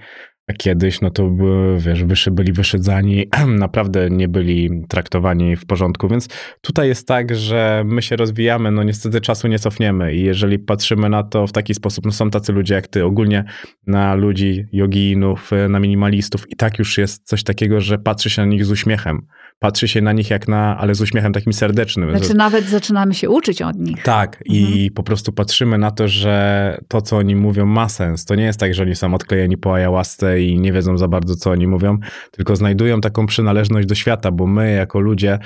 Kiedyś, 0.53 1.01
no 1.01 1.09
to 1.09 1.29
były, 1.29 1.79
wiesz, 1.79 2.03
wyszy 2.03 2.31
byli 2.31 2.53
wyszydzani, 2.53 3.25
naprawdę 3.47 4.09
nie 4.09 4.27
byli 4.27 4.69
traktowani 4.87 5.55
w 5.55 5.65
porządku, 5.65 6.07
więc 6.07 6.27
tutaj 6.61 6.87
jest 6.87 7.07
tak, 7.07 7.35
że 7.35 7.83
my 7.85 8.01
się 8.01 8.15
rozwijamy, 8.15 8.71
no 8.71 8.83
niestety 8.83 9.21
czasu 9.21 9.47
nie 9.47 9.59
cofniemy. 9.59 10.13
I 10.13 10.23
jeżeli 10.23 10.59
patrzymy 10.59 11.09
na 11.09 11.23
to 11.23 11.47
w 11.47 11.51
taki 11.51 11.73
sposób, 11.73 12.05
no 12.05 12.11
są 12.11 12.29
tacy 12.29 12.53
ludzie 12.53 12.73
jak 12.73 12.87
ty, 12.87 13.05
ogólnie 13.05 13.43
na 13.87 14.15
ludzi, 14.15 14.65
joginów, 14.71 15.51
na 15.69 15.79
minimalistów. 15.79 16.51
I 16.51 16.55
tak 16.55 16.79
już 16.79 16.97
jest 16.97 17.27
coś 17.27 17.43
takiego, 17.43 17.81
że 17.81 17.97
patrzy 17.97 18.29
się 18.29 18.41
na 18.41 18.47
nich 18.47 18.65
z 18.65 18.71
uśmiechem. 18.71 19.27
Patrzy 19.59 19.87
się 19.87 20.01
na 20.01 20.13
nich 20.13 20.29
jak 20.29 20.47
na, 20.47 20.77
ale 20.77 20.95
z 20.95 21.01
uśmiechem 21.01 21.33
takim 21.33 21.53
serdecznym. 21.53 22.17
Znaczy 22.17 22.33
nawet 22.33 22.65
zaczynamy 22.65 23.13
się 23.13 23.29
uczyć 23.29 23.61
od 23.61 23.75
nich. 23.79 24.03
Tak, 24.03 24.43
i 24.45 24.91
po 24.91 25.03
prostu 25.03 25.33
patrzymy 25.33 25.77
na 25.77 25.91
to, 25.91 26.07
że 26.07 26.77
to, 26.87 27.01
co 27.01 27.17
oni 27.17 27.35
mówią, 27.35 27.65
ma 27.65 27.89
sens. 27.89 28.25
To 28.25 28.35
nie 28.35 28.43
jest 28.43 28.59
tak, 28.59 28.73
że 28.73 28.83
oni 28.83 28.95
są 28.95 29.13
odklejeni 29.13 29.57
po 29.57 29.73
ayahuasce 29.75 30.41
i 30.41 30.59
nie 30.59 30.73
wiedzą 30.73 30.97
za 30.97 31.07
bardzo, 31.07 31.35
co 31.35 31.51
oni 31.51 31.67
mówią, 31.67 31.97
tylko 32.31 32.55
znajdują 32.55 33.01
taką 33.01 33.25
przynależność 33.25 33.87
do 33.87 33.95
świata, 33.95 34.31
bo 34.31 34.47
my, 34.47 34.71
jako 34.71 34.99
ludzie, 34.99 35.39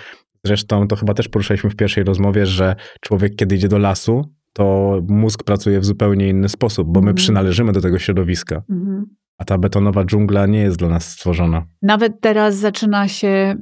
zresztą 0.43 0.88
to 0.88 0.95
chyba 0.95 1.13
też 1.13 1.28
poruszaliśmy 1.30 1.69
w 1.69 1.76
pierwszej 1.76 2.04
rozmowie, 2.04 2.45
że 2.45 2.76
człowiek, 3.02 3.36
kiedy 3.36 3.56
idzie 3.56 3.67
do 3.67 3.78
lasu, 3.78 4.34
to 4.54 5.00
mózg 5.08 5.43
pracuje 5.43 5.80
w 5.80 5.86
zupełnie 5.86 6.30
inny 6.30 6.50
sposób, 6.50 6.88
bo 6.88 7.00
my 7.02 7.04
Mhm. 7.06 7.15
przynależymy 7.15 7.72
do 7.72 7.82
tego 7.82 8.00
środowiska, 8.00 8.62
Mhm. 8.69 9.06
A 9.39 9.45
ta 9.45 9.58
betonowa 9.58 10.06
dżungla 10.06 10.45
nie 10.45 10.60
jest 10.60 10.78
dla 10.78 10.89
nas 10.89 11.12
stworzona. 11.12 11.65
Nawet 11.82 12.21
teraz 12.21 12.56
zaczyna 12.56 13.08
się 13.08 13.56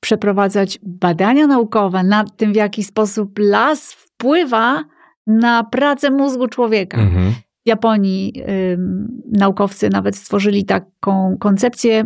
przeprowadzać 0.00 0.78
badania 0.82 1.46
naukowe 1.46 2.02
nad 2.02 2.36
tym, 2.36 2.52
w 2.52 2.56
jaki 2.56 2.84
sposób 2.84 3.38
las 3.38 3.92
wpływa 3.92 4.84
na 5.26 5.64
pracę 5.64 6.10
mózgu 6.10 6.48
człowieka. 6.48 6.98
Mhm. 6.98 7.32
W 7.64 7.68
Japonii 7.68 8.32
ym, 8.72 9.22
naukowcy 9.32 9.88
nawet 9.88 10.16
stworzyli 10.16 10.64
taką 10.64 11.36
koncepcję 11.40 12.04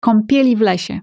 kąpieli 0.00 0.56
w 0.56 0.60
lesie. 0.60 1.00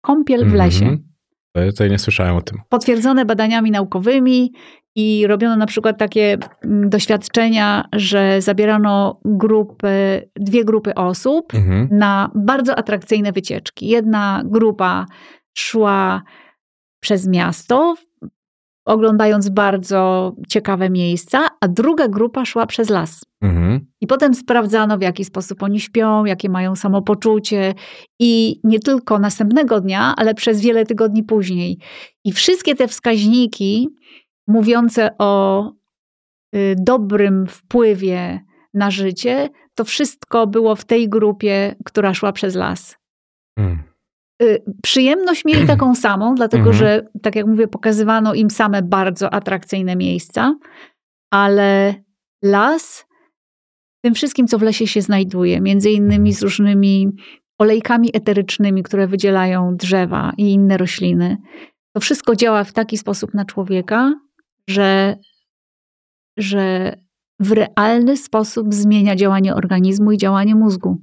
Kąpiel 0.00 0.48
w 0.50 0.54
lesie. 0.54 0.84
Mhm. 0.84 1.12
Ja 1.54 1.66
Tutaj 1.66 1.90
nie 1.90 1.98
słyszałem 1.98 2.36
o 2.36 2.40
tym. 2.40 2.58
Potwierdzone 2.68 3.24
badaniami 3.24 3.70
naukowymi 3.70 4.52
i 4.94 5.26
robiono 5.26 5.56
na 5.56 5.66
przykład 5.66 5.98
takie 5.98 6.38
mm, 6.64 6.90
doświadczenia, 6.90 7.84
że 7.92 8.40
zabierano 8.42 9.20
grupy, 9.24 10.22
dwie 10.36 10.64
grupy 10.64 10.94
osób 10.94 11.54
Mhm. 11.54 11.88
na 11.90 12.30
bardzo 12.34 12.78
atrakcyjne 12.78 13.32
wycieczki. 13.32 13.88
Jedna 13.88 14.42
grupa 14.44 15.06
szła 15.54 16.22
przez 17.00 17.26
miasto, 17.28 17.94
oglądając 18.84 19.48
bardzo 19.48 20.32
ciekawe 20.48 20.90
miejsca, 20.90 21.46
a 21.60 21.68
druga 21.68 22.08
grupa 22.08 22.44
szła 22.44 22.66
przez 22.66 22.90
las. 22.90 23.24
Mhm. 23.42 23.86
I 24.00 24.06
potem 24.06 24.34
sprawdzano, 24.34 24.98
w 24.98 25.02
jaki 25.02 25.24
sposób 25.24 25.62
oni 25.62 25.80
śpią, 25.80 26.24
jakie 26.24 26.48
mają 26.48 26.76
samopoczucie, 26.76 27.74
i 28.20 28.60
nie 28.64 28.80
tylko 28.80 29.18
następnego 29.18 29.80
dnia, 29.80 30.14
ale 30.16 30.34
przez 30.34 30.60
wiele 30.60 30.86
tygodni 30.86 31.22
później. 31.22 31.78
I 32.24 32.32
wszystkie 32.32 32.74
te 32.74 32.88
wskaźniki 32.88 33.88
mówiące 34.48 35.10
o 35.18 35.72
y, 36.54 36.74
dobrym 36.78 37.46
wpływie 37.46 38.40
na 38.74 38.90
życie, 38.90 39.48
to 39.74 39.84
wszystko 39.84 40.46
było 40.46 40.76
w 40.76 40.84
tej 40.84 41.08
grupie, 41.08 41.74
która 41.84 42.14
szła 42.14 42.32
przez 42.32 42.54
las. 42.54 42.96
Mhm. 43.58 43.82
Y, 44.42 44.62
Przyjemność 44.82 45.44
mieli 45.44 45.66
taką 45.66 45.94
samą, 46.06 46.34
dlatego 46.34 46.70
Mhm. 46.70 46.76
że, 46.76 47.06
tak 47.22 47.36
jak 47.36 47.46
mówię, 47.46 47.68
pokazywano 47.68 48.34
im 48.34 48.50
same 48.50 48.82
bardzo 48.82 49.34
atrakcyjne 49.34 49.96
miejsca, 49.96 50.54
ale 51.32 51.94
las, 52.44 53.06
tym 54.04 54.14
wszystkim, 54.14 54.46
co 54.46 54.58
w 54.58 54.62
lesie 54.62 54.86
się 54.86 55.02
znajduje, 55.02 55.60
między 55.60 55.90
innymi 55.90 56.32
z 56.32 56.42
różnymi 56.42 57.08
olejkami 57.58 58.10
eterycznymi, 58.14 58.82
które 58.82 59.06
wydzielają 59.06 59.76
drzewa 59.76 60.32
i 60.38 60.52
inne 60.52 60.76
rośliny, 60.76 61.36
to 61.94 62.00
wszystko 62.00 62.36
działa 62.36 62.64
w 62.64 62.72
taki 62.72 62.98
sposób 62.98 63.34
na 63.34 63.44
człowieka, 63.44 64.14
że, 64.68 65.16
że 66.36 66.94
w 67.40 67.52
realny 67.52 68.16
sposób 68.16 68.74
zmienia 68.74 69.16
działanie 69.16 69.54
organizmu 69.54 70.12
i 70.12 70.18
działanie 70.18 70.54
mózgu. 70.54 70.98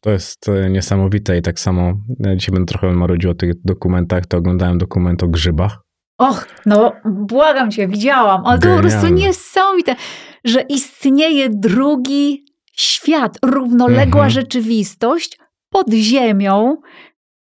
To 0.00 0.10
jest 0.10 0.48
e, 0.48 0.70
niesamowite 0.70 1.38
i 1.38 1.42
tak 1.42 1.60
samo, 1.60 1.92
ja 2.18 2.36
dzisiaj 2.36 2.54
będę 2.54 2.66
trochę 2.70 2.92
marudził 2.92 3.30
o 3.30 3.34
tych 3.34 3.62
dokumentach, 3.64 4.26
to 4.26 4.36
oglądałem 4.38 4.78
dokument 4.78 5.22
o 5.22 5.28
grzybach. 5.28 5.78
Och, 6.18 6.46
no 6.66 6.92
błagam 7.04 7.70
cię, 7.70 7.88
widziałam. 7.88 8.46
Ale 8.46 8.58
to 8.58 8.76
po 8.76 8.80
prostu 8.80 9.08
niesamowite, 9.08 9.96
że 10.44 10.60
istnieje 10.60 11.48
drugi 11.50 12.44
świat, 12.72 13.38
równoległa 13.44 14.24
Mhm. 14.24 14.30
rzeczywistość 14.30 15.38
pod 15.70 15.92
ziemią, 15.92 16.76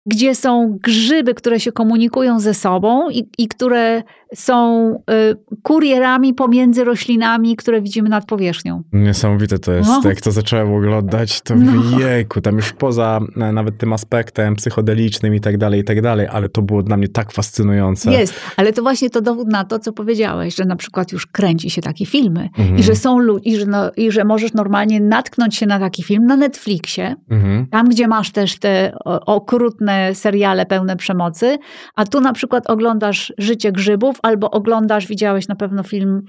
gdzie 0.05 0.35
są 0.35 0.77
grzyby, 0.83 1.33
które 1.33 1.59
się 1.59 1.71
komunikują 1.71 2.39
ze 2.39 2.53
sobą 2.53 3.09
i, 3.09 3.29
i 3.37 3.47
które 3.47 4.03
są 4.35 4.91
y, 4.95 5.57
kurierami 5.63 6.33
pomiędzy 6.33 6.83
roślinami, 6.83 7.55
które 7.55 7.81
widzimy 7.81 8.09
nad 8.09 8.25
powierzchnią. 8.25 8.83
Niesamowite 8.93 9.59
to 9.59 9.71
jest. 9.73 9.89
No. 9.89 10.01
Jak 10.09 10.21
to 10.21 10.31
zacząłem 10.31 10.73
oglądać, 10.73 11.41
to 11.41 11.55
No. 11.55 11.99
jejku, 11.99 12.41
tam 12.41 12.55
już 12.55 12.73
poza 12.73 13.19
e, 13.37 13.51
nawet 13.51 13.77
tym 13.77 13.93
aspektem 13.93 14.55
psychodelicznym 14.55 15.35
i 15.35 15.39
tak 15.41 15.57
dalej, 15.57 15.79
i 15.79 15.83
tak 15.83 16.01
dalej, 16.01 16.27
ale 16.31 16.49
to 16.49 16.61
było 16.61 16.83
dla 16.83 16.97
mnie 16.97 17.07
tak 17.07 17.31
fascynujące. 17.31 18.11
Jest, 18.11 18.33
ale 18.57 18.73
to 18.73 18.81
właśnie 18.81 19.09
to 19.09 19.21
dowód 19.21 19.47
na 19.47 19.63
to, 19.65 19.79
co 19.79 19.93
powiedziałeś, 19.93 20.55
że 20.55 20.65
na 20.65 20.75
przykład 20.75 21.11
już 21.11 21.25
kręci 21.27 21.69
się 21.69 21.81
takie 21.81 22.05
filmy 22.05 22.49
Mhm. 22.57 22.77
i 22.77 22.83
że 22.83 22.95
są 22.95 23.37
i, 23.37 23.55
że 23.57 23.65
no, 23.65 23.91
i 23.97 24.11
że 24.11 24.23
możesz 24.25 24.53
normalnie 24.53 24.99
natknąć 24.99 25.55
się 25.55 25.65
na 25.65 25.79
taki 25.79 26.03
film 26.03 26.25
na 26.25 26.35
Netflixie, 26.35 27.15
Mhm. 27.29 27.67
tam 27.67 27.89
gdzie 27.89 28.07
masz 28.07 28.31
też 28.31 28.59
te 28.59 28.97
okrutne 29.25 30.15
seriale 30.15 30.65
pełne 30.65 30.95
przemocy, 30.95 31.57
a 31.95 32.05
tu 32.05 32.21
na 32.21 32.33
przykład 32.33 32.69
oglądasz 32.69 33.33
Życie 33.37 33.71
grzybów 33.71 34.16
albo 34.23 34.51
oglądasz, 34.51 35.07
widziałeś 35.07 35.47
na 35.47 35.55
pewno 35.55 35.83
film 35.83 36.21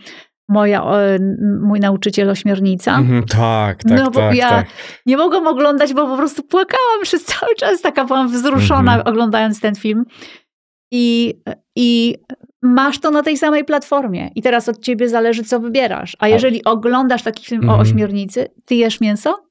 Moja, 0.51 0.84
Mój 1.61 1.80
nauczyciel 1.80 2.30
ośmiornica. 2.30 2.97
Mhm, 2.99 3.22
tak, 3.24 3.82
tak, 3.84 3.99
no 3.99 4.11
bo 4.11 4.20
tak, 4.20 4.36
ja 4.36 4.49
tak. 4.51 4.66
nie 5.07 5.16
mogłam 5.16 5.47
oglądać, 5.47 5.95
bo 5.95 6.07
po 6.07 6.16
prostu 6.16 6.43
płakałam 6.43 7.03
przez 7.03 7.24
cały 7.24 7.55
czas, 7.55 7.80
taka 7.80 8.05
byłam 8.05 8.28
wzruszona 8.28 8.93
Mhm. 8.97 9.07
oglądając 9.14 9.61
ten 9.61 9.74
film. 9.74 10.05
I, 10.93 11.34
I 11.76 12.14
masz 12.62 13.01
to 13.01 13.11
na 13.11 13.22
tej 13.22 13.36
samej 13.36 13.64
platformie. 13.64 14.30
I 14.34 14.43
teraz 14.43 14.68
od 14.68 14.78
ciebie 14.78 15.09
zależy, 15.09 15.45
co 15.45 15.61
wybierasz. 15.61 16.16
A 16.18 16.28
jeżeli 16.28 16.64
oglądasz 16.64 17.22
taki 17.22 17.47
film 17.47 17.61
o 17.61 17.64
Mhm. 17.64 17.80
ośmiornicy, 17.80 18.47
ty 18.64 18.74
jesz 18.74 19.01
mięso? 19.01 19.49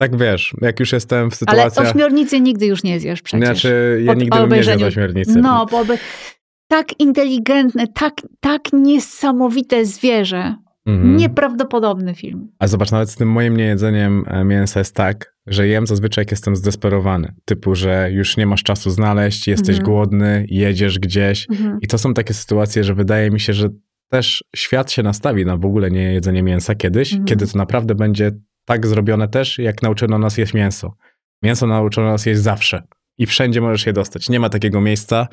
Tak 0.00 0.16
wiesz, 0.16 0.54
jak 0.60 0.80
już 0.80 0.92
jestem 0.92 1.30
w 1.30 1.34
Ale 1.46 1.70
sytuacji... 1.70 1.82
ośmiornicy 1.82 2.40
nigdy 2.40 2.66
już 2.66 2.82
nie 2.84 3.00
zjesz 3.00 3.22
przecież. 3.22 3.46
Znaczy, 3.46 4.02
ja 4.04 4.14
nigdy 4.14 4.38
bym 4.38 4.52
nie 4.52 4.64
zjadł 4.64 4.84
ośmiornicy. 4.84 5.38
No, 5.38 5.66
bo 5.70 5.84
tak 6.70 7.00
inteligentne, 7.00 7.86
tak, 7.88 8.12
tak 8.40 8.62
niesamowite 8.72 9.84
zwierzę. 9.86 10.54
Mhm. 10.86 11.16
Nieprawdopodobny 11.16 12.14
film. 12.14 12.48
A 12.58 12.66
zobacz, 12.66 12.90
nawet 12.90 13.10
z 13.10 13.16
tym 13.16 13.28
moim 13.28 13.56
niejedzeniem 13.56 14.24
e, 14.26 14.44
mięsa 14.44 14.80
jest 14.80 14.94
tak, 14.94 15.34
że 15.46 15.68
jem 15.68 15.86
zazwyczaj 15.86 16.22
jak 16.22 16.30
jestem 16.30 16.56
zdesperowany. 16.56 17.34
Typu, 17.44 17.74
że 17.74 18.08
już 18.12 18.36
nie 18.36 18.46
masz 18.46 18.62
czasu 18.62 18.90
znaleźć, 18.90 19.48
jesteś 19.48 19.76
Mhm. 19.78 19.84
głodny, 19.84 20.46
jedziesz 20.48 20.98
gdzieś. 20.98 21.46
I 21.80 21.86
to 21.86 21.98
są 21.98 22.14
takie 22.14 22.34
sytuacje, 22.34 22.84
że 22.84 22.94
wydaje 22.94 23.30
mi 23.30 23.40
się, 23.40 23.52
że 23.52 23.68
też 24.10 24.44
świat 24.56 24.92
się 24.92 25.02
nastawi 25.02 25.44
na 25.46 25.56
w 25.56 25.64
ogóle 25.64 25.90
nie 25.90 26.12
jedzenie 26.12 26.42
mięsa 26.42 26.74
kiedyś, 26.74 27.12
Mhm. 27.12 27.26
kiedy 27.26 27.46
to 27.46 27.58
naprawdę 27.58 27.94
będzie 27.94 28.30
tak 28.64 28.86
zrobione 28.86 29.28
też, 29.28 29.58
jak 29.58 29.82
nauczono 29.82 30.18
nas 30.18 30.38
jeść 30.38 30.54
mięso. 30.54 30.94
Mięso 31.42 31.66
nauczono 31.66 32.08
nas 32.10 32.26
jeść 32.26 32.40
zawsze 32.40 32.82
i 33.18 33.26
wszędzie 33.26 33.60
możesz 33.60 33.86
je 33.86 33.92
dostać. 33.92 34.28
Nie 34.28 34.40
ma 34.40 34.48
takiego 34.48 34.80
miejsca 34.80 35.26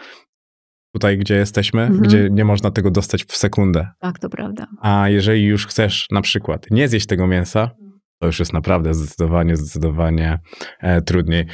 tutaj, 0.94 1.18
gdzie 1.18 1.36
jesteśmy, 1.36 1.82
Mhm. 1.82 2.02
gdzie 2.02 2.30
nie 2.32 2.46
można 2.46 2.72
tego 2.72 2.92
dostać 2.92 3.24
w 3.26 3.38
sekundę. 3.38 3.88
Tak, 4.00 4.20
to 4.20 4.30
prawda. 4.30 4.68
A 4.82 5.10
jeżeli 5.10 5.44
już 5.46 5.68
chcesz 5.68 6.08
na 6.12 6.22
przykład 6.22 6.66
nie 6.72 6.88
zjeść 6.88 7.06
tego 7.06 7.28
mięsa, 7.28 7.72
to 8.20 8.28
już 8.28 8.40
jest 8.40 8.54
naprawdę 8.54 8.94
zdecydowanie, 8.94 9.56
zdecydowanie 9.56 10.40
e, 10.80 11.02
trudniej. 11.02 11.46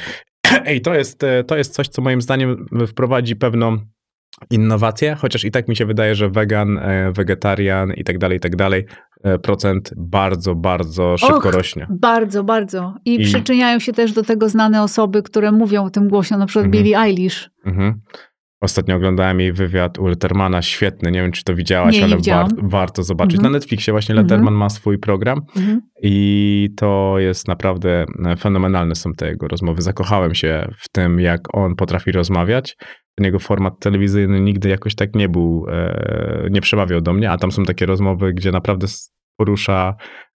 Ej, 0.66 0.80
to 0.80 0.94
jest, 0.94 1.24
e, 1.24 1.44
to 1.44 1.56
jest 1.56 1.74
coś, 1.74 1.88
co 1.88 2.02
moim 2.02 2.22
zdaniem 2.22 2.66
wprowadzi 2.86 3.36
pewną 3.36 3.78
innowację, 4.50 5.14
chociaż 5.14 5.44
i 5.44 5.50
tak 5.50 5.68
mi 5.68 5.76
się 5.76 5.86
wydaje, 5.86 6.14
że 6.14 6.28
wegan, 6.30 6.78
e, 6.78 7.12
wegetarian 7.12 7.92
i 7.92 8.04
tak 8.04 8.18
dalej, 8.18 8.36
i 8.36 8.40
tak 8.40 8.56
dalej, 8.56 8.84
e, 9.24 9.38
procent 9.38 9.92
bardzo, 9.96 10.54
bardzo 10.54 11.16
szybko 11.18 11.36
Och, 11.36 11.44
rośnie. 11.54 11.86
Bardzo, 11.90 12.44
bardzo. 12.44 12.94
I, 13.04 13.14
I- 13.14 13.24
przyczyniają 13.24 13.78
się 13.78 13.92
też 13.92 14.12
do 14.12 14.22
tego 14.22 14.48
znane 14.48 14.82
osoby, 14.82 15.22
które 15.22 15.52
mówią 15.52 15.84
o 15.84 15.90
tym 15.90 16.08
głośno, 16.08 16.38
na 16.38 16.46
przykład 16.46 16.66
Mhm. 16.66 16.82
Billie 16.84 16.98
Eilish. 16.98 17.50
Mhm. 17.66 18.00
Ostatnio 18.64 18.96
oglądałem 18.96 19.40
jej 19.40 19.52
wywiad 19.52 19.98
u 19.98 20.06
Lettermana, 20.06 20.62
świetny, 20.62 21.10
nie 21.10 21.22
wiem 21.22 21.32
czy 21.32 21.44
to 21.44 21.54
widziałaś, 21.54 21.94
Nie, 21.94 21.98
nie 22.00 22.04
ale 22.06 22.16
widziałam. 22.16 22.48
war, 22.56 22.68
warto 22.70 23.02
zobaczyć. 23.02 23.34
Mhm. 23.34 23.52
Na 23.52 23.56
Netflixie 23.58 23.92
właśnie 23.92 24.12
Mhm. 24.12 24.24
Letterman 24.26 24.54
ma 24.54 24.68
swój 24.68 24.98
program 24.98 25.40
Mhm. 25.56 25.80
I 26.02 26.68
to 26.76 27.14
jest 27.18 27.48
naprawdę 27.48 28.04
e, 28.26 28.36
fenomenalne 28.36 28.94
są 28.94 29.12
te 29.12 29.28
jego 29.28 29.48
rozmowy. 29.48 29.82
Zakochałem 29.82 30.34
się 30.34 30.68
w 30.78 30.88
tym, 30.88 31.20
jak 31.20 31.40
on 31.56 31.76
potrafi 31.76 32.12
rozmawiać. 32.12 32.76
Ten 33.14 33.24
jego 33.26 33.38
format 33.38 33.74
telewizyjny 33.80 34.40
nigdy 34.40 34.68
jakoś 34.68 34.94
tak 34.94 35.14
nie 35.14 35.28
był, 35.28 35.66
e, 35.68 36.48
nie 36.50 36.60
przemawiał 36.60 37.00
do 37.00 37.12
mnie, 37.12 37.30
a 37.30 37.36
tam 37.36 37.52
są 37.52 37.64
takie 37.64 37.86
rozmowy, 37.86 38.32
gdzie 38.32 38.50
naprawdę 38.52 38.86
porusza 39.38 39.94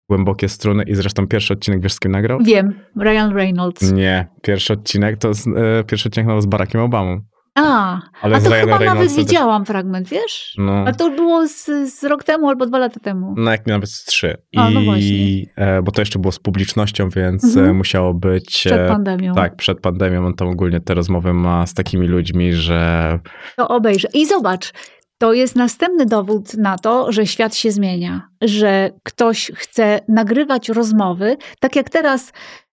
głębokie 0.09 0.49
struny 0.49 0.83
i 0.83 0.95
zresztą 0.95 1.27
pierwszy 1.27 1.53
odcinek 1.53 1.81
wiesz 1.81 1.93
z 1.93 1.99
kim 1.99 2.11
nagrał? 2.11 2.39
Wiem, 2.43 2.73
Ryan 3.01 3.33
Reynolds. 3.33 3.91
Nie, 3.91 4.27
pierwszy 4.43 4.73
odcinek 4.73 5.17
to 5.17 5.33
z, 5.33 5.47
e, 5.47 5.83
pierwszy 5.83 6.09
odcinek 6.09 6.41
z 6.41 6.45
Barackiem 6.45 6.81
Obamą. 6.81 7.19
A, 7.55 7.99
Ale 8.21 8.37
a 8.37 8.39
to 8.41 8.49
chyba 8.49 8.65
nawet 8.65 8.79
Reynoldsem 8.87 9.07
też- 9.07 9.15
widziałam 9.25 9.65
fragment, 9.65 10.09
wiesz? 10.09 10.55
No, 10.57 10.83
A 10.87 10.91
to 10.93 11.09
było 11.09 11.47
z, 11.47 11.65
z 11.93 12.03
rok 12.03 12.23
temu 12.23 12.49
albo 12.49 12.65
dwa 12.65 12.77
lata 12.79 12.99
temu. 12.99 13.33
no 13.37 13.51
jak 13.51 13.67
nawet 13.67 13.89
z 13.91 14.05
trzy. 14.05 14.37
A, 14.57 14.69
no 14.69 14.81
I, 14.81 14.85
właśnie. 14.85 15.65
e, 15.77 15.81
bo 15.81 15.91
to 15.91 16.01
jeszcze 16.01 16.19
było 16.19 16.31
z 16.31 16.39
publicznością, 16.39 17.09
więc 17.09 17.43
Mhm. 17.43 17.65
e, 17.69 17.73
musiało 17.73 18.13
być... 18.13 18.45
Przed 18.47 18.79
e, 18.79 18.87
pandemią. 18.87 19.35
Tak, 19.35 19.55
przed 19.55 19.79
pandemią 19.81 20.25
on 20.25 20.33
tam 20.33 20.47
ogólnie 20.47 20.79
te 20.81 20.93
rozmowy 20.93 21.33
ma 21.33 21.65
z 21.67 21.73
takimi 21.73 22.07
ludźmi, 22.07 22.53
że 22.53 23.19
To 23.57 23.67
obejrzę. 23.67 24.07
I 24.13 24.25
zobacz, 24.25 24.71
to 25.17 25.33
jest 25.33 25.55
następny 25.55 26.05
dowód 26.05 26.53
na 26.53 26.77
to, 26.77 27.11
że 27.11 27.27
świat 27.27 27.55
się 27.55 27.71
zmienia, 27.71 28.21
że 28.41 28.89
ktoś 29.03 29.51
chce 29.55 29.99
nagrywać 30.07 30.69
rozmowy, 30.69 31.37
tak 31.59 31.75
jak 31.75 31.89
teraz 31.89 32.31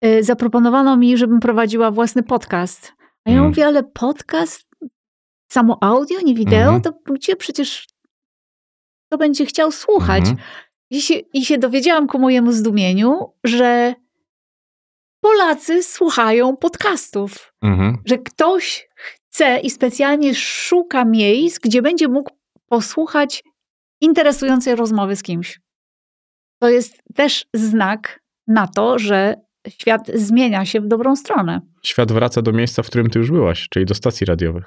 y, 0.05 0.23
zaproponowano 0.23 0.97
mi, 0.97 1.17
żebym 1.17 1.41
prowadziła 1.41 1.91
własny 1.91 2.23
podcast. 2.23 2.93
A 3.27 3.31
ja 3.31 3.37
Mm. 3.37 3.49
mówię, 3.49 3.67
ale 3.67 3.83
podcast, 3.83 4.69
samo 5.53 5.79
audio, 5.81 6.19
nie 6.25 6.35
wideo, 6.35 6.75
Mhm. 6.75 6.83
to 6.83 6.93
gdzie 7.15 7.37
przecież 7.37 7.87
to 9.13 9.19
będzie 9.19 9.47
chciał 9.47 9.73
słuchać? 9.73 10.21
Mhm. 10.21 10.37
I, 10.91 11.03
się, 11.03 11.15
I 11.15 11.45
się 11.45 11.59
dowiedziałam 11.59 12.07
ku 12.07 12.19
mojemu 12.19 12.53
zdumieniu, 12.53 13.33
że 13.45 13.95
Polacy 15.25 15.83
słuchają 15.83 16.57
podcastów 16.57 17.53
Mhm. 17.63 17.99
że 18.05 18.19
ktoś 18.19 18.89
chce 18.95 19.61
i 19.61 19.71
specjalnie 19.71 20.35
szuka 20.35 21.05
miejsc, 21.05 21.59
gdzie 21.59 21.83
będzie 21.83 22.09
mógł 22.09 22.31
posłuchać 22.67 23.45
interesującej 24.01 24.77
rozmowy 24.77 25.17
z 25.17 25.23
kimś. 25.23 25.61
To 26.63 26.69
jest 26.69 27.03
też 27.15 27.47
znak 27.55 28.21
na 28.47 28.67
to, 28.69 28.99
że 28.99 29.35
świat 29.69 30.11
zmienia 30.15 30.65
się 30.65 30.81
w 30.81 30.87
dobrą 30.89 31.17
stronę. 31.17 31.61
świat 31.83 32.13
wraca 32.13 32.43
do 32.43 32.53
miejsca, 32.53 32.83
w 32.83 32.87
którym 32.87 33.11
ty 33.11 33.19
już 33.19 33.31
byłaś, 33.31 33.69
czyli 33.71 33.87
do 33.87 33.95
stacji 33.95 34.25
radiowych. 34.25 34.65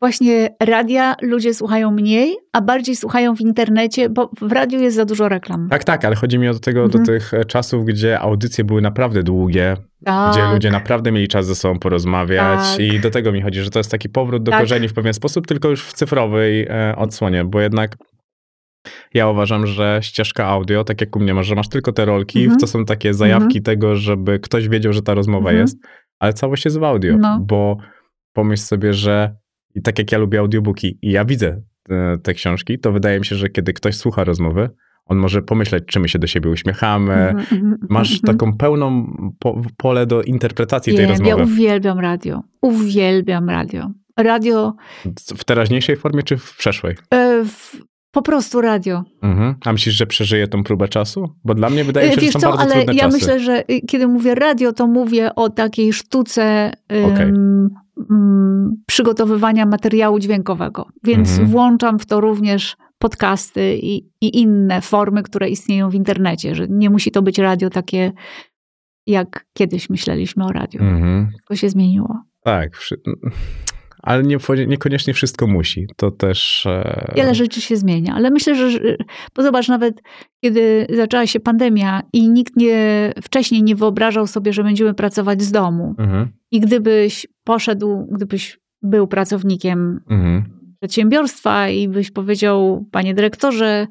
Właśnie 0.00 0.56
radia 0.62 1.16
ludzie 1.22 1.54
słuchają 1.54 1.90
mniej, 1.90 2.36
a 2.52 2.60
bardziej 2.60 2.96
słuchają 2.96 3.36
w 3.36 3.40
internecie, 3.40 4.08
bo 4.10 4.30
w 4.40 4.52
radiu 4.52 4.80
jest 4.80 4.96
za 4.96 5.04
dużo 5.04 5.28
reklam. 5.28 5.68
Tak, 5.70 5.84
tak, 5.84 6.04
ale 6.04 6.16
chodzi 6.16 6.38
mi 6.38 6.46
do 6.46 6.58
tego, 6.58 6.82
Mhm. 6.82 7.04
do 7.04 7.12
tych 7.12 7.34
e, 7.34 7.44
czasów, 7.44 7.84
gdzie 7.84 8.20
audycje 8.20 8.64
były 8.64 8.82
naprawdę 8.82 9.22
długie, 9.22 9.76
Tak. 10.04 10.32
gdzie 10.32 10.44
ludzie 10.52 10.70
naprawdę 10.70 11.12
mieli 11.12 11.28
czas 11.28 11.46
ze 11.46 11.54
sobą 11.54 11.78
porozmawiać 11.78 12.60
Tak. 12.70 12.80
i 12.80 13.00
do 13.00 13.10
tego 13.10 13.32
mi 13.32 13.42
chodzi, 13.42 13.60
że 13.62 13.70
to 13.70 13.78
jest 13.78 13.90
taki 13.90 14.08
powrót 14.08 14.42
do 14.42 14.50
Tak. 14.50 14.60
korzeni 14.60 14.88
w 14.88 14.92
pewien 14.94 15.14
sposób, 15.14 15.46
tylko 15.46 15.68
już 15.68 15.84
w 15.84 15.92
cyfrowej 15.92 16.66
e, 16.70 16.94
odsłonie, 16.96 17.44
bo 17.44 17.60
jednak 17.60 17.96
ja 19.14 19.28
uważam, 19.28 19.66
że 19.66 19.98
ścieżka 20.02 20.46
audio, 20.46 20.84
tak 20.84 21.00
jak 21.00 21.16
u 21.16 21.20
mnie 21.20 21.34
masz, 21.34 21.46
że 21.46 21.54
masz 21.54 21.68
tylko 21.68 21.92
te 21.92 22.04
rolki, 22.04 22.40
Mhm. 22.42 22.60
to 22.60 22.66
są 22.66 22.84
takie 22.84 23.14
zajawki 23.14 23.62
tego, 23.62 23.96
żeby 23.96 24.38
ktoś 24.40 24.68
wiedział, 24.68 24.92
że 24.92 25.02
ta 25.02 25.14
rozmowa 25.14 25.50
Mhm. 25.50 25.56
jest, 25.60 25.78
ale 26.18 26.32
całość 26.32 26.64
jest 26.64 26.78
w 26.78 26.84
audio, 26.84 27.16
No. 27.18 27.40
bo 27.48 27.76
pomyśl 28.32 28.62
sobie, 28.62 28.92
że 28.92 29.36
i 29.74 29.82
tak 29.82 29.98
jak 29.98 30.12
ja 30.12 30.18
lubię 30.18 30.38
audiobooki 30.38 30.98
i 31.02 31.10
ja 31.10 31.24
widzę 31.24 31.62
te, 31.82 32.18
te 32.22 32.34
książki, 32.34 32.78
to 32.78 32.92
wydaje 32.92 33.18
mi 33.18 33.24
się, 33.26 33.36
że 33.36 33.48
kiedy 33.48 33.72
ktoś 33.72 33.96
słucha 33.96 34.24
rozmowy, 34.24 34.70
on 35.06 35.18
może 35.18 35.42
pomyśleć, 35.42 35.84
czy 35.86 36.00
my 36.00 36.08
się 36.08 36.18
do 36.18 36.26
siebie 36.26 36.50
uśmiechamy, 36.50 37.12
Mhm, 37.14 37.38
mhm, 37.52 37.76
masz 37.90 38.12
mhm. 38.14 38.38
taką 38.38 38.56
pełną 38.56 39.06
po, 39.38 39.62
pole 39.76 40.06
do 40.06 40.22
interpretacji 40.22 40.92
tej 40.92 41.00
Wiem, 41.02 41.10
rozmowy. 41.10 41.30
Ja 41.30 41.36
uwielbiam 41.36 41.98
radio. 42.00 42.42
Uwielbiam 42.62 43.50
radio. 43.50 43.90
Radio, 44.18 44.74
W 45.38 45.44
teraźniejszej 45.44 45.96
formie, 45.96 46.22
czy 46.22 46.36
w 46.36 46.56
przeszłej? 46.56 46.94
e, 47.10 47.44
w, 47.44 47.76
po 48.16 48.22
prostu 48.22 48.60
radio. 48.60 49.04
Mhm. 49.22 49.54
A 49.64 49.72
myślisz, 49.72 49.94
że 49.94 50.06
przeżyje 50.06 50.48
tą 50.48 50.62
próbę 50.64 50.88
czasu? 50.88 51.28
Bo 51.44 51.54
dla 51.54 51.70
mnie 51.70 51.84
wydaje 51.84 52.08
mi 52.08 52.14
się, 52.14 52.20
Wiesz 52.20 52.32
że 52.32 52.40
są 52.40 52.50
co, 52.50 52.56
bardzo 52.56 52.74
ale 52.74 52.84
ja 52.84 53.04
czasy. 53.04 53.16
myślę, 53.18 53.40
że 53.40 53.70
y, 53.70 53.80
kiedy 53.80 54.08
mówię 54.08 54.34
radio, 54.34 54.72
to 54.72 54.86
mówię 54.86 55.34
o 55.34 55.50
takiej 55.50 55.92
sztuce 55.92 56.72
ym, 56.92 57.04
Okej. 57.04 57.28
ym, 57.28 57.68
przygotowywania 58.86 59.66
materiału 59.66 60.18
dźwiękowego. 60.18 60.86
Więc 61.04 61.28
Mhm. 61.30 61.48
włączam 61.48 61.98
w 61.98 62.06
to 62.06 62.20
również 62.20 62.76
podcasty 62.98 63.78
i, 63.82 63.96
i 64.20 64.40
inne 64.40 64.80
formy, 64.80 65.22
które 65.22 65.48
istnieją 65.48 65.90
w 65.90 65.94
internecie, 65.94 66.54
że 66.54 66.66
nie 66.68 66.90
musi 66.90 67.10
to 67.10 67.22
być 67.22 67.38
radio 67.38 67.70
takie, 67.70 68.12
jak 69.06 69.46
kiedyś 69.52 69.90
myśleliśmy 69.90 70.44
o 70.44 70.52
radiu. 70.52 70.80
Mhm. 70.82 71.28
Wszystko 71.30 71.56
się 71.56 71.68
zmieniło. 71.70 72.22
Tak. 72.44 72.76
Ale 74.06 74.22
nie, 74.22 74.36
niekoniecznie 74.66 75.14
wszystko 75.14 75.46
musi. 75.46 75.86
To 75.96 76.10
też. 76.10 76.66
E... 76.66 77.12
Wiele 77.16 77.34
rzeczy 77.34 77.60
się 77.60 77.76
zmienia, 77.76 78.14
ale 78.14 78.30
myślę, 78.30 78.70
że. 78.70 78.80
Bo 79.34 79.42
zobacz, 79.42 79.68
nawet 79.68 80.02
kiedy 80.44 80.86
zaczęła 80.96 81.26
się 81.26 81.40
pandemia 81.40 82.02
i 82.12 82.28
nikt 82.28 82.56
nie, 82.56 83.12
wcześniej 83.22 83.62
nie 83.62 83.76
wyobrażał 83.76 84.26
sobie, 84.26 84.52
że 84.52 84.64
będziemy 84.64 84.94
pracować 84.94 85.42
z 85.42 85.52
domu. 85.52 85.94
Mhm. 85.98 86.28
I 86.50 86.60
gdybyś 86.60 87.26
poszedł, 87.44 88.08
gdybyś 88.12 88.58
był 88.82 89.06
pracownikiem 89.06 90.00
mhm. 90.10 90.44
przedsiębiorstwa 90.80 91.68
i 91.68 91.88
byś 91.88 92.10
powiedział, 92.10 92.86
panie 92.92 93.14
dyrektorze, 93.14 93.86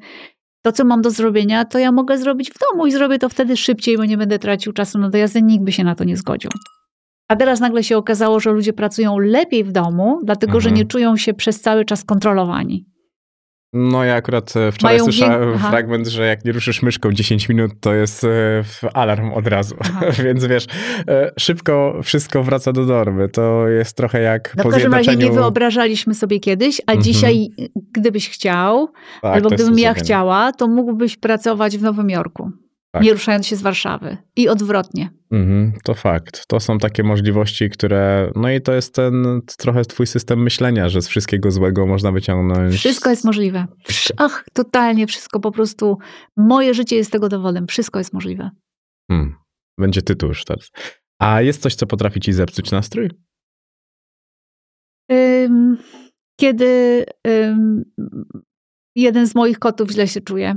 to, 0.62 0.72
co 0.72 0.84
mam 0.84 1.02
do 1.02 1.10
zrobienia, 1.10 1.64
to 1.64 1.78
ja 1.78 1.92
mogę 1.92 2.18
zrobić 2.18 2.50
w 2.50 2.58
domu 2.58 2.86
i 2.86 2.92
zrobię 2.92 3.18
to 3.18 3.28
wtedy 3.28 3.56
szybciej, 3.56 3.96
bo 3.96 4.04
nie 4.04 4.16
będę 4.16 4.38
tracił 4.38 4.72
czasu 4.72 4.98
na 4.98 5.10
dojazdy. 5.10 5.42
Nikt 5.42 5.64
by 5.64 5.72
się 5.72 5.84
na 5.84 5.94
to 5.94 6.04
nie 6.04 6.16
zgodził. 6.16 6.50
A 7.28 7.36
teraz 7.36 7.60
nagle 7.60 7.82
się 7.82 7.96
okazało, 7.96 8.40
że 8.40 8.50
ludzie 8.50 8.72
pracują 8.72 9.18
lepiej 9.18 9.64
w 9.64 9.72
domu, 9.72 10.20
dlatego 10.24 10.54
mhm. 10.54 10.62
że 10.62 10.72
nie 10.72 10.84
czują 10.84 11.16
się 11.16 11.34
przez 11.34 11.60
cały 11.60 11.84
czas 11.84 12.04
kontrolowani. 12.04 12.86
No 13.72 14.04
ja 14.04 14.14
akurat 14.14 14.56
e, 14.56 14.72
wczoraj 14.72 14.94
Mają 14.94 15.04
słyszałem 15.04 15.52
wie... 15.52 15.58
fragment, 15.58 16.06
że 16.06 16.26
jak 16.26 16.44
nie 16.44 16.52
ruszysz 16.52 16.82
myszką 16.82 17.12
10 17.12 17.48
minut, 17.48 17.72
to 17.80 17.94
jest 17.94 18.24
e, 18.24 18.64
alarm 18.94 19.32
od 19.32 19.46
razu. 19.46 19.76
Więc 20.24 20.44
wiesz, 20.44 20.66
e, 21.08 21.32
szybko 21.38 22.00
wszystko 22.02 22.42
wraca 22.42 22.72
do 22.72 22.82
normy. 22.82 23.28
To 23.28 23.68
jest 23.68 23.96
trochę 23.96 24.20
jak 24.20 24.54
no, 24.56 24.62
po 24.62 24.68
W 24.68 24.72
każdym 24.72 24.94
razie 24.94 25.16
nie 25.16 25.30
wyobrażaliśmy 25.30 26.14
sobie 26.14 26.40
kiedyś, 26.40 26.80
a 26.86 26.92
mhm. 26.92 27.02
dzisiaj 27.02 27.48
gdybyś 27.92 28.30
chciał, 28.30 28.88
tak, 29.22 29.34
albo 29.34 29.50
gdybym 29.50 29.78
ja 29.78 29.94
chciała, 29.94 30.52
to 30.52 30.68
mógłbyś 30.68 31.16
pracować 31.16 31.78
w 31.78 31.82
Nowym 31.82 32.10
Jorku. 32.10 32.50
Tak. 32.92 33.02
Nie 33.02 33.12
ruszając 33.12 33.46
się 33.46 33.56
z 33.56 33.62
Warszawy. 33.62 34.16
I 34.36 34.48
odwrotnie. 34.48 35.10
Mhm, 35.30 35.72
to 35.84 35.94
fakt. 35.94 36.46
To 36.46 36.60
są 36.60 36.78
takie 36.78 37.02
możliwości, 37.02 37.70
które. 37.70 38.32
No 38.34 38.50
i 38.50 38.60
to 38.60 38.72
jest 38.72 38.94
ten 38.94 39.40
trochę 39.58 39.84
twój 39.84 40.06
system 40.06 40.42
myślenia, 40.42 40.88
że 40.88 41.02
z 41.02 41.08
wszystkiego 41.08 41.50
złego 41.50 41.86
można 41.86 42.12
wyciągnąć. 42.12 42.74
Wszystko 42.74 43.10
jest 43.10 43.24
możliwe. 43.24 43.66
Ach, 44.16 44.44
totalnie 44.52 45.06
wszystko. 45.06 45.40
Po 45.40 45.52
prostu 45.52 45.98
moje 46.36 46.74
życie 46.74 46.96
jest 46.96 47.12
tego 47.12 47.28
dowodem. 47.28 47.66
Wszystko 47.66 47.98
jest 47.98 48.12
możliwe. 48.12 48.50
Hmm. 49.10 49.34
Będzie 49.78 50.02
tytuł 50.02 50.28
już 50.28 50.44
teraz. 50.44 50.70
A 51.20 51.42
jest 51.42 51.62
coś, 51.62 51.74
co 51.74 51.86
potrafi 51.86 52.20
ci 52.20 52.32
zepsuć 52.32 52.70
nastrój? 52.70 53.10
kiedy 56.40 57.04
jeden 58.96 59.26
z 59.26 59.34
moich 59.34 59.58
kotów 59.58 59.90
źle 59.90 60.08
się 60.08 60.20
czuje, 60.20 60.56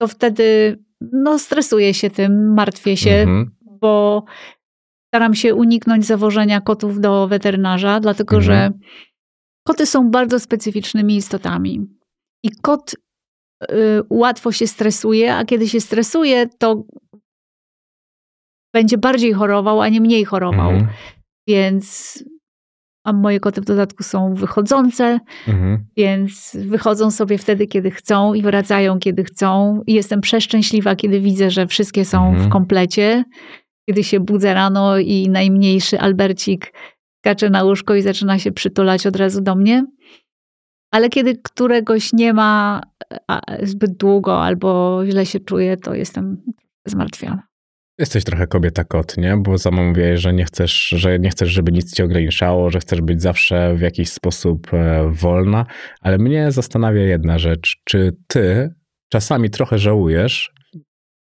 to 0.00 0.08
wtedy 0.08 0.78
no, 1.12 1.38
stresuję 1.38 1.94
się 1.94 2.10
tym, 2.10 2.54
martwię 2.54 2.96
się, 2.96 3.10
mhm. 3.10 3.53
Bo 3.84 4.24
staram 5.14 5.34
się 5.34 5.54
uniknąć 5.54 6.06
zawożenia 6.06 6.60
kotów 6.60 7.00
do 7.00 7.28
weterynarza, 7.28 8.00
dlatego 8.00 8.36
mhm. 8.36 8.44
że 8.44 8.72
koty 9.66 9.86
są 9.86 10.10
bardzo 10.10 10.40
specyficznymi 10.40 11.16
istotami. 11.16 11.86
I 12.44 12.50
kot 12.62 12.94
y, 12.94 12.96
łatwo 14.10 14.52
się 14.52 14.66
stresuje, 14.66 15.34
a 15.34 15.44
kiedy 15.44 15.68
się 15.68 15.80
stresuje, 15.80 16.46
to 16.58 16.82
będzie 18.74 18.98
bardziej 18.98 19.32
chorował, 19.32 19.80
a 19.80 19.88
nie 19.88 20.00
mniej 20.00 20.24
chorował. 20.24 20.70
Mhm. 20.70 20.88
Więc 21.48 22.18
a 23.06 23.12
moje 23.12 23.40
koty 23.40 23.60
w 23.60 23.64
dodatku 23.64 24.02
są 24.02 24.34
wychodzące, 24.34 25.20
mhm. 25.48 25.84
więc 25.96 26.56
wychodzą 26.60 27.10
sobie 27.10 27.38
wtedy, 27.38 27.66
kiedy 27.66 27.90
chcą 27.90 28.34
i 28.34 28.42
wracają, 28.42 28.98
kiedy 28.98 29.24
chcą. 29.24 29.82
I 29.86 29.94
jestem 29.94 30.20
przeszczęśliwa, 30.20 30.96
kiedy 30.96 31.20
widzę, 31.20 31.50
że 31.50 31.66
wszystkie 31.66 32.04
są 32.04 32.28
mhm. 32.28 32.48
w 32.48 32.52
komplecie. 32.52 33.24
Kiedy 33.88 34.04
się 34.04 34.20
budzę 34.20 34.54
rano 34.54 34.98
i 34.98 35.28
najmniejszy 35.28 36.00
Albercik 36.00 36.72
skacze 37.24 37.50
na 37.50 37.64
łóżko 37.64 37.94
i 37.94 38.02
zaczyna 38.02 38.38
się 38.38 38.52
przytulać 38.52 39.06
od 39.06 39.16
razu 39.16 39.40
do 39.40 39.54
mnie. 39.54 39.86
Ale 40.90 41.08
kiedy 41.08 41.36
któregoś 41.42 42.12
nie 42.12 42.32
ma 42.32 42.80
zbyt 43.62 43.96
długo 43.96 44.42
albo 44.42 45.00
źle 45.06 45.26
się 45.26 45.40
czuję, 45.40 45.76
to 45.76 45.94
jestem 45.94 46.42
zmartwiona. 46.86 47.42
Jesteś 47.98 48.24
trochę 48.24 48.46
kobieta 48.46 48.84
kot, 48.84 49.16
nie? 49.16 49.36
Bo 49.36 49.58
sama 49.58 49.82
mówiłeś, 49.82 50.20
że 50.20 50.32
nie 50.32 50.44
chcesz, 50.44 50.88
że 50.88 51.18
nie 51.18 51.30
chcesz, 51.30 51.48
żeby 51.48 51.72
nic 51.72 51.94
cię 51.94 52.04
ograniczało, 52.04 52.70
że 52.70 52.80
chcesz 52.80 53.00
być 53.00 53.22
zawsze 53.22 53.74
w 53.76 53.80
jakiś 53.80 54.10
sposób 54.10 54.74
e, 54.74 55.10
wolna, 55.10 55.66
ale 56.00 56.18
mnie 56.18 56.52
zastanawia 56.52 57.02
jedna 57.02 57.38
rzecz. 57.38 57.76
Czy 57.84 58.16
ty 58.26 58.74
czasami 59.12 59.50
trochę 59.50 59.78
żałujesz 59.78 60.52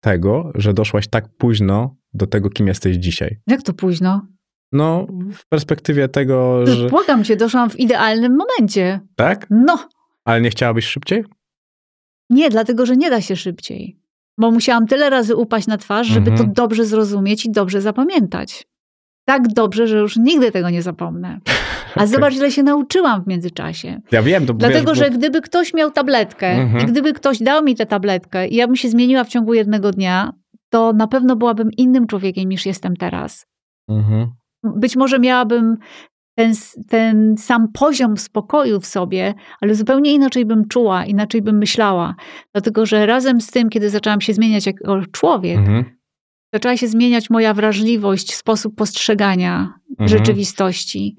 tego, 0.06 0.52
że 0.56 0.74
doszłaś 0.74 1.08
tak 1.08 1.30
późno 1.38 1.96
do 2.14 2.28
tego, 2.28 2.50
kim 2.50 2.68
jesteś 2.68 2.96
dzisiaj? 2.96 3.40
Jak 3.48 3.64
to 3.64 3.74
późno? 3.74 4.28
No, 4.72 5.08
w 5.34 5.48
perspektywie 5.50 6.10
tego, 6.10 6.68
że... 6.68 6.90
Błagam 6.90 7.24
cię, 7.24 7.36
doszłam 7.36 7.70
w 7.70 7.80
idealnym 7.80 8.38
momencie. 8.38 9.00
Tak? 9.16 9.48
No. 9.50 9.90
Ale 10.26 10.42
nie 10.42 10.50
chciałabyś 10.50 10.86
szybciej? 10.86 11.24
Nie, 12.30 12.50
dlatego, 12.50 12.86
że 12.86 12.98
nie 12.98 13.10
da 13.10 13.22
się 13.22 13.36
szybciej 13.36 14.06
bo 14.38 14.52
musiałam 14.52 14.88
tyle 14.88 15.10
razy 15.10 15.36
upaść 15.36 15.68
na 15.68 15.78
twarz, 15.78 16.08
żeby 16.08 16.32
mhm. 16.32 16.50
to 16.50 16.62
dobrze 16.62 16.86
zrozumieć 16.86 17.46
i 17.46 17.52
dobrze 17.52 17.82
zapamiętać. 17.82 18.68
Tak 19.26 19.48
dobrze, 19.48 19.88
że 19.88 19.98
już 19.98 20.18
nigdy 20.18 20.52
tego 20.52 20.70
nie 20.70 20.82
zapomnę. 20.82 21.40
A 21.96 22.06
zobacz, 22.08 22.36
ile 22.36 22.52
się 22.52 22.64
nauczyłam 22.64 23.24
w 23.24 23.28
międzyczasie. 23.28 24.02
Ja 24.12 24.24
wiem. 24.24 24.46
To 24.46 24.54
Dlatego, 24.54 24.92
wiesz, 24.92 25.00
bo... 25.00 25.06
że 25.06 25.10
gdyby 25.12 25.42
ktoś 25.42 25.74
miał 25.74 25.92
tabletkę 25.92 26.48
mhm. 26.48 26.84
i 26.84 26.92
gdyby 26.92 27.14
ktoś 27.14 27.40
dał 27.40 27.64
mi 27.64 27.76
tę 27.76 27.86
tabletkę 27.86 28.48
i 28.48 28.56
ja 28.56 28.68
bym 28.68 28.76
się 28.76 28.90
zmieniła 28.90 29.24
w 29.24 29.30
ciągu 29.30 29.54
jednego 29.54 29.92
dnia, 29.92 30.34
to 30.70 30.94
na 30.94 31.08
pewno 31.08 31.36
byłabym 31.36 31.72
innym 31.78 32.08
człowiekiem 32.08 32.50
niż 32.50 32.66
jestem 32.66 32.96
teraz. 32.96 33.48
Mhm. 33.90 34.32
Być 34.64 34.96
może 34.96 35.20
miałabym 35.20 35.78
ten, 36.36 36.54
ten 36.90 37.38
sam 37.38 37.68
poziom 37.74 38.18
spokoju 38.18 38.80
w 38.80 38.86
sobie, 38.86 39.34
ale 39.62 39.76
zupełnie 39.76 40.14
inaczej 40.14 40.46
bym 40.46 40.68
czuła, 40.68 41.06
inaczej 41.06 41.42
bym 41.42 41.58
myślała. 41.58 42.16
Dlatego, 42.54 42.86
że 42.86 43.06
razem 43.06 43.42
z 43.42 43.52
tym, 43.52 43.70
kiedy 43.70 43.90
zaczęłam 43.90 44.22
się 44.22 44.34
zmieniać 44.34 44.66
jako 44.66 45.02
człowiek, 45.12 45.58
mhm. 45.58 45.86
zaczęła 46.54 46.78
się 46.78 46.88
zmieniać 46.88 47.30
moja 47.30 47.54
wrażliwość, 47.54 48.36
sposób 48.36 48.76
postrzegania 48.76 49.74
mhm. 49.90 50.10
rzeczywistości. 50.10 51.18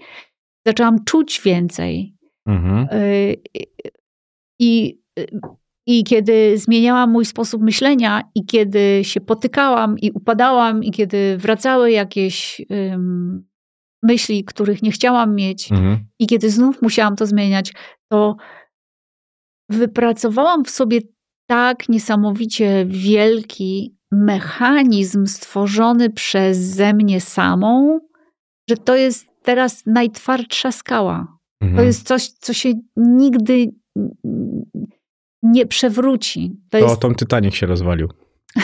Zaczęłam 0.67 1.05
czuć 1.05 1.41
więcej. 1.45 2.15
Mhm. 2.47 3.01
Y, 3.01 3.37
I, 4.61 5.01
I 5.87 6.05
kiedy 6.05 6.59
zmieniałam 6.59 7.11
mój 7.11 7.25
sposób 7.25 7.63
myślenia, 7.63 8.23
i 8.35 8.47
kiedy 8.47 9.01
się 9.03 9.21
potykałam, 9.21 9.99
i 9.99 10.11
upadałam, 10.11 10.85
i 10.85 10.91
kiedy 10.91 11.37
wracały 11.39 11.91
jakieś 11.91 12.61
um, 12.71 13.47
myśli, 14.03 14.45
których 14.45 14.83
nie 14.83 14.91
chciałam 14.91 15.35
mieć, 15.35 15.73
mhm. 15.73 16.07
i 16.19 16.27
kiedy 16.27 16.51
znów 16.51 16.83
musiałam 16.83 17.17
to 17.17 17.27
zmieniać, 17.27 17.73
to 18.13 18.37
wypracowałam 19.71 20.65
w 20.65 20.71
sobie 20.71 21.01
tak 21.49 21.89
niesamowicie 21.89 22.87
wielki 22.89 23.97
mechanizm 24.13 25.27
stworzony 25.27 26.11
przeze 26.11 26.95
mnie 26.95 27.21
samą, 27.21 28.01
że 28.71 28.77
to 28.77 28.97
jest 28.97 29.27
teraz 29.47 29.87
najtwardsza 29.87 30.73
skała. 30.73 31.39
Mhm. 31.61 31.77
To 31.77 31.83
jest 31.83 32.07
coś, 32.07 32.29
co 32.29 32.53
się 32.53 32.73
nigdy 32.97 33.67
nie 35.43 35.67
przewróci. 35.67 36.51
To, 36.71 36.79
to 36.79 36.85
jest... 36.85 37.01
Tom 37.01 37.15
Titanic 37.15 37.55
się 37.55 37.67
rozwalił. 37.67 38.09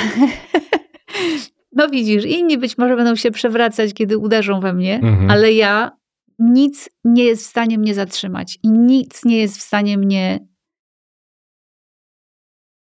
No 1.75 1.89
widzisz, 1.89 2.25
inni 2.25 2.59
być 2.59 2.79
może 2.79 2.97
będą 2.97 3.17
się 3.17 3.31
przewracać, 3.31 3.95
kiedy 3.95 4.19
uderzą 4.19 4.61
we 4.61 4.73
mnie, 4.73 4.95
mhm. 4.95 5.31
ale 5.31 5.53
ja 5.53 5.97
nic 6.39 6.91
nie 7.05 7.25
jest 7.25 7.45
w 7.45 7.47
stanie 7.47 7.79
mnie 7.79 7.95
zatrzymać 7.95 8.59
i 8.63 8.71
nic 8.71 9.25
nie 9.25 9.39
jest 9.39 9.59
w 9.59 9.63
stanie 9.63 9.99
mnie 9.99 10.47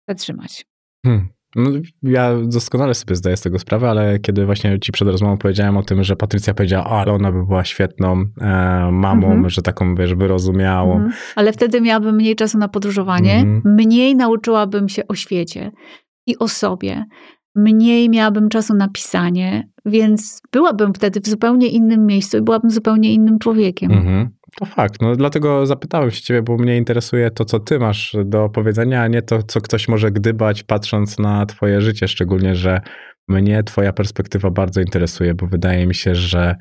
zatrzymać. 0.09 0.67
Hmm. 1.07 1.29
No, 1.59 1.71
ja 2.03 2.35
doskonale 2.43 2.95
sobie 2.95 3.17
zdaję 3.17 3.37
z 3.37 3.41
tego 3.41 3.59
sprawę, 3.59 3.91
ale 3.91 4.19
kiedy 4.19 4.47
właśnie 4.47 4.79
ci 4.81 4.93
przed 4.93 5.09
rozmową 5.09 5.39
powiedziałem 5.39 5.77
o 5.77 5.83
tym, 5.83 6.05
że 6.05 6.17
Patrycja 6.17 6.55
powiedziała, 6.55 6.85
ale 6.85 7.13
ona 7.13 7.33
by 7.33 7.47
była 7.47 7.65
świetną 7.65 8.25
e, 8.41 8.89
mamą, 8.93 9.27
mhm. 9.27 9.51
że 9.51 9.63
taką, 9.63 9.95
wiesz, 9.95 10.15
wyrozumiałą. 10.15 10.93
Mhm. 10.95 11.13
Ale 11.37 11.53
wtedy 11.53 11.81
miałabym 11.81 12.15
mniej 12.15 12.37
czasu 12.37 12.59
na 12.59 12.69
podróżowanie, 12.69 13.35
mhm. 13.35 13.75
mniej 13.75 14.17
nauczyłabym 14.17 14.89
się 14.89 15.07
o 15.07 15.15
świecie 15.15 15.71
i 16.27 16.39
o 16.39 16.49
sobie 16.49 17.05
mniej 17.59 18.11
miałabym 18.11 18.49
czasu 18.49 18.75
na 18.75 18.89
pisanie, 18.89 19.69
więc 19.87 20.43
byłabym 20.53 20.95
wtedy 20.95 21.21
w 21.21 21.27
zupełnie 21.27 21.69
innym 21.69 22.07
miejscu 22.07 22.39
i 22.39 22.43
byłabym 22.43 22.71
zupełnie 22.71 23.15
innym 23.15 23.39
człowiekiem. 23.39 23.91
To 24.59 24.67
fakt. 24.67 25.03
No 25.03 25.17
dlatego 25.17 25.67
zapytałem 25.67 26.11
się 26.11 26.23
ciebie, 26.23 26.43
bo 26.43 26.57
mnie 26.57 26.77
interesuje 26.77 27.31
to, 27.31 27.45
co 27.45 27.61
ty 27.61 27.79
masz 27.79 28.17
do 28.25 28.49
powiedzenia, 28.49 29.03
a 29.03 29.09
nie 29.09 29.23
to, 29.23 29.43
co 29.43 29.61
ktoś 29.61 29.89
może 29.89 30.11
gdybać, 30.11 30.63
patrząc 30.63 31.19
na 31.19 31.47
twoje 31.47 31.81
życie. 31.81 32.09
Szczególnie, 32.09 32.55
że 32.55 32.81
mnie 33.29 33.63
twoja 33.63 33.93
perspektywa 33.93 34.51
bardzo 34.51 34.81
interesuje, 34.81 35.35
bo 35.35 35.47
wydaje 35.47 35.87
mi 35.87 35.95
się, 35.95 36.15
że 36.15 36.57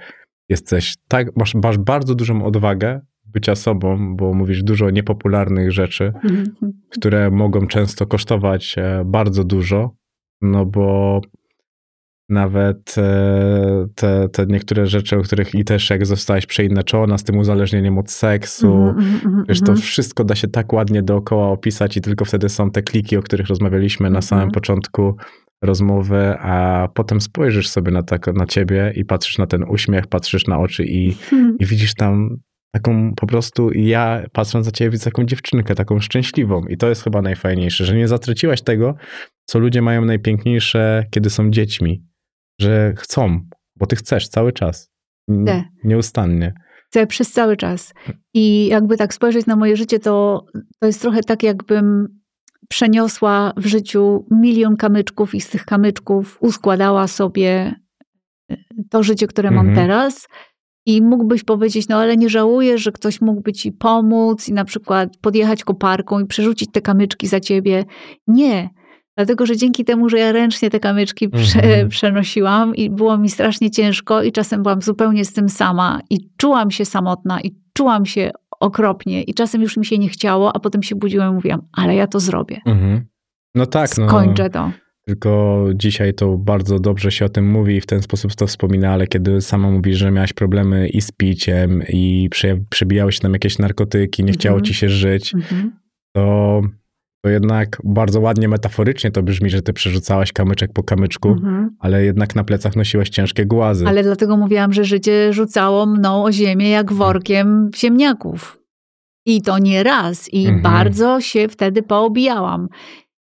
jesteś 0.50 0.96
tak, 1.08 1.28
masz, 1.36 1.56
masz 1.56 1.78
bardzo 1.78 2.16
dużą 2.16 2.46
odwagę 2.46 3.02
bycia 3.26 3.56
sobą, 3.56 4.16
bo 4.16 4.34
mówisz 4.34 4.64
dużo 4.64 4.90
niepopularnych 4.90 5.72
rzeczy, 5.72 6.14
mhm. 6.24 6.46
które 6.90 7.32
mogą 7.32 7.68
często 7.68 8.06
kosztować 8.06 8.76
e, 8.78 9.04
bardzo 9.06 9.44
dużo, 9.44 9.96
no 10.42 10.66
bo 10.66 11.22
nawet 12.30 12.96
e, 12.98 13.88
te, 13.96 14.30
te 14.30 14.46
niektóre 14.46 14.88
rzeczy, 14.88 15.18
o 15.18 15.22
których 15.22 15.56
i 15.56 15.64
też 15.64 15.90
jak 15.90 16.06
zostałaś 16.06 16.46
przeinaczona 16.46 17.18
z 17.18 17.24
tym 17.24 17.38
uzależnieniem 17.38 17.98
od 17.98 18.12
seksu, 18.12 18.74
mhm, 18.74 19.44
wiesz, 19.50 19.62
to 19.62 19.76
wszystko 19.76 20.24
da 20.24 20.36
się 20.36 20.48
tak 20.48 20.74
ładnie 20.74 21.04
dookoła 21.04 21.48
opisać 21.48 21.98
i 21.98 22.02
tylko 22.02 22.26
wtedy 22.26 22.50
są 22.50 22.72
te 22.72 22.82
kliki, 22.82 23.18
o 23.18 23.22
których 23.22 23.48
rozmawialiśmy 23.48 24.10
na 24.10 24.22
samym 24.22 24.52
początku 24.52 25.16
rozmowy, 25.62 26.36
a 26.40 26.88
potem 26.94 27.22
spojrzysz 27.22 27.70
sobie 27.70 27.92
na, 27.92 28.04
tak, 28.04 28.28
na 28.28 28.46
ciebie 28.46 28.94
i 28.96 29.06
patrzysz 29.06 29.38
na 29.38 29.48
ten 29.48 29.64
uśmiech, 29.64 30.08
patrzysz 30.08 30.48
na 30.48 30.60
oczy 30.60 30.86
i, 30.86 31.16
i 31.60 31.66
widzisz 31.66 31.96
tam 31.96 32.38
taką 32.72 33.14
po 33.16 33.28
prostu, 33.28 33.72
i 33.72 33.86
ja 33.86 34.24
patrząc 34.32 34.66
na 34.66 34.72
ciebie 34.72 34.92
widzę 34.92 35.06
taką 35.06 35.24
dziewczynkę, 35.24 35.76
taką 35.76 36.00
szczęśliwą. 36.00 36.62
I 36.66 36.78
to 36.78 36.90
jest 36.90 37.04
chyba 37.04 37.22
najfajniejsze, 37.22 37.86
że 37.86 37.96
nie 37.96 38.08
zatraciłaś 38.08 38.62
tego, 38.62 38.96
co 39.46 39.60
ludzie 39.60 39.82
mają 39.82 40.06
najpiękniejsze, 40.06 41.06
kiedy 41.12 41.30
są 41.30 41.52
dziećmi, 41.52 42.04
że 42.60 42.94
chcą, 42.98 43.40
bo 43.76 43.86
ty 43.86 43.96
chcesz 43.96 44.28
cały 44.28 44.54
czas. 44.54 44.92
Chcę. 45.44 45.64
Nieustannie. 45.84 46.54
Chcę 46.88 47.08
przez 47.08 47.32
cały 47.32 47.58
czas. 47.58 47.94
I 48.34 48.68
jakby 48.68 48.98
tak 48.98 49.14
spojrzeć 49.14 49.46
na 49.46 49.56
moje 49.56 49.78
życie, 49.78 50.00
to, 50.00 50.46
to 50.80 50.88
jest 50.88 51.02
trochę 51.02 51.24
tak, 51.24 51.44
jakbym 51.44 52.08
przeniosła 52.70 53.54
w 53.58 53.66
życiu 53.66 54.26
milion 54.32 54.76
kamyczków 54.78 55.36
i 55.36 55.42
z 55.42 55.50
tych 55.50 55.66
kamyczków 55.66 56.38
uskładała 56.42 57.08
sobie 57.08 57.76
e, 58.52 58.58
to 58.90 59.04
życie, 59.04 59.28
które 59.28 59.52
mam 59.52 59.68
Mhm. 59.70 59.88
teraz. 59.88 60.28
I 60.86 61.02
mógłbyś 61.02 61.44
powiedzieć, 61.44 61.88
no 61.88 61.98
ale 61.98 62.18
nie 62.18 62.30
żałuję, 62.30 62.78
że 62.78 62.92
ktoś 62.92 63.22
mógłby 63.22 63.54
ci 63.54 63.72
pomóc 63.72 64.50
i 64.50 64.54
na 64.54 64.66
przykład 64.66 65.18
podjechać 65.22 65.64
koparką 65.64 66.20
i 66.20 66.26
przerzucić 66.26 66.72
te 66.72 66.82
kamyczki 66.82 67.28
za 67.28 67.40
ciebie. 67.40 67.86
Nie. 68.28 68.70
Dlatego, 69.18 69.46
że 69.46 69.58
dzięki 69.58 69.86
temu, 69.86 70.10
że 70.10 70.20
ja 70.20 70.32
ręcznie 70.32 70.70
te 70.70 70.80
kamyczki 70.80 71.30
prze, 71.30 71.64
Mhm. 71.64 71.90
przenosiłam 71.96 72.76
i 72.76 72.90
było 72.90 73.18
mi 73.18 73.30
strasznie 73.30 73.72
ciężko 73.72 74.24
i 74.24 74.32
czasem 74.32 74.64
byłam 74.64 74.82
zupełnie 74.82 75.26
z 75.26 75.34
tym 75.34 75.50
sama 75.50 76.00
i 76.10 76.30
czułam 76.38 76.72
się 76.72 76.86
samotna 76.86 77.42
i 77.42 77.56
czułam 77.74 78.06
się 78.06 78.32
okropnie 78.60 79.24
i 79.24 79.34
czasem 79.34 79.62
już 79.62 79.78
mi 79.78 79.86
się 79.86 79.98
nie 79.98 80.10
chciało, 80.10 80.56
a 80.56 80.60
potem 80.60 80.84
się 80.84 80.96
budziłam 80.96 81.32
i 81.32 81.36
mówiłam, 81.36 81.62
ale 81.74 81.96
ja 81.96 82.08
to 82.08 82.20
zrobię. 82.20 82.62
Mhm. 82.66 83.06
No 83.56 83.66
tak, 83.66 83.98
no. 83.98 84.08
Skończę 84.08 84.50
to. 84.50 84.72
Tylko 85.08 85.64
dzisiaj 85.76 86.14
to 86.14 86.38
bardzo 86.38 86.80
dobrze 86.80 87.12
się 87.12 87.26
o 87.26 87.30
tym 87.30 87.52
mówi 87.52 87.76
i 87.76 87.82
w 87.82 87.86
ten 87.86 88.02
sposób 88.02 88.36
to 88.36 88.48
wspomina, 88.48 88.92
ale 88.92 89.08
kiedy 89.08 89.42
sama 89.42 89.72
mówisz, 89.72 89.98
że 89.98 90.12
miałaś 90.12 90.34
problemy 90.34 90.88
i 90.90 91.02
z 91.02 91.12
piciem 91.12 91.84
i 91.90 92.28
prze, 92.32 92.58
przebijały 92.70 93.12
się 93.12 93.20
tam 93.20 93.34
jakieś 93.34 93.60
narkotyki, 93.60 94.24
nie 94.24 94.32
chciało 94.34 94.56
Mhm. 94.58 94.66
ci 94.66 94.74
się 94.74 94.90
żyć, 94.90 95.34
Mhm. 95.36 95.72
to, 96.16 96.62
to 97.28 97.32
jednak 97.32 97.78
bardzo 97.84 98.20
ładnie 98.22 98.48
metaforycznie 98.48 99.12
to 99.12 99.24
brzmi, 99.24 99.50
że 99.50 99.62
ty 99.62 99.74
przerzucałaś 99.74 100.32
kamyczek 100.34 100.74
po 100.74 100.84
kamyczku, 100.84 101.30
Mhm. 101.30 101.70
ale 101.80 102.04
jednak 102.04 102.36
na 102.36 102.44
plecach 102.44 102.76
nosiłaś 102.76 103.10
ciężkie 103.10 103.46
głazy. 103.46 103.88
Ale 103.88 104.04
dlatego 104.04 104.38
mówiłam, 104.38 104.74
że 104.74 104.86
życie 104.86 105.34
rzucało 105.34 105.86
mną 105.86 106.24
o 106.24 106.32
ziemię 106.32 106.70
jak 106.70 106.94
workiem 106.94 107.70
ziemniaków. 107.78 108.60
I 109.26 109.42
to 109.42 109.60
nie 109.60 109.84
raz. 109.84 110.34
I 110.34 110.46
Mhm. 110.46 110.62
bardzo 110.62 111.22
się 111.22 111.48
wtedy 111.48 111.84
poobijałam. 111.84 112.68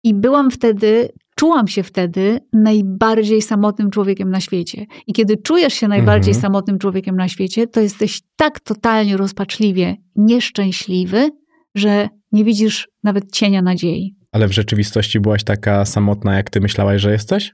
I 0.03 0.13
byłam 0.13 0.51
wtedy, 0.51 1.09
czułam 1.35 1.67
się 1.67 1.83
wtedy 1.83 2.39
najbardziej 2.53 3.41
samotnym 3.41 3.89
człowiekiem 3.89 4.29
na 4.31 4.39
świecie. 4.39 4.85
I 5.07 5.13
kiedy 5.13 5.37
czujesz 5.37 5.73
się 5.73 5.87
najbardziej 5.87 6.33
Mhm. 6.33 6.41
samotnym 6.41 6.79
człowiekiem 6.79 7.15
na 7.15 7.27
świecie, 7.27 7.67
to 7.67 7.79
jesteś 7.81 8.21
tak 8.35 8.59
totalnie 8.59 9.17
rozpaczliwie 9.17 9.95
nieszczęśliwy, 10.15 11.29
że 11.75 12.09
nie 12.31 12.43
widzisz 12.43 12.89
nawet 13.03 13.31
cienia 13.31 13.61
nadziei. 13.61 14.15
Ale 14.31 14.47
w 14.47 14.51
rzeczywistości 14.51 15.19
byłaś 15.19 15.43
taka 15.43 15.85
samotna, 15.85 16.35
jak 16.35 16.49
ty 16.49 16.61
myślałaś, 16.61 17.01
że 17.01 17.11
jesteś? 17.11 17.53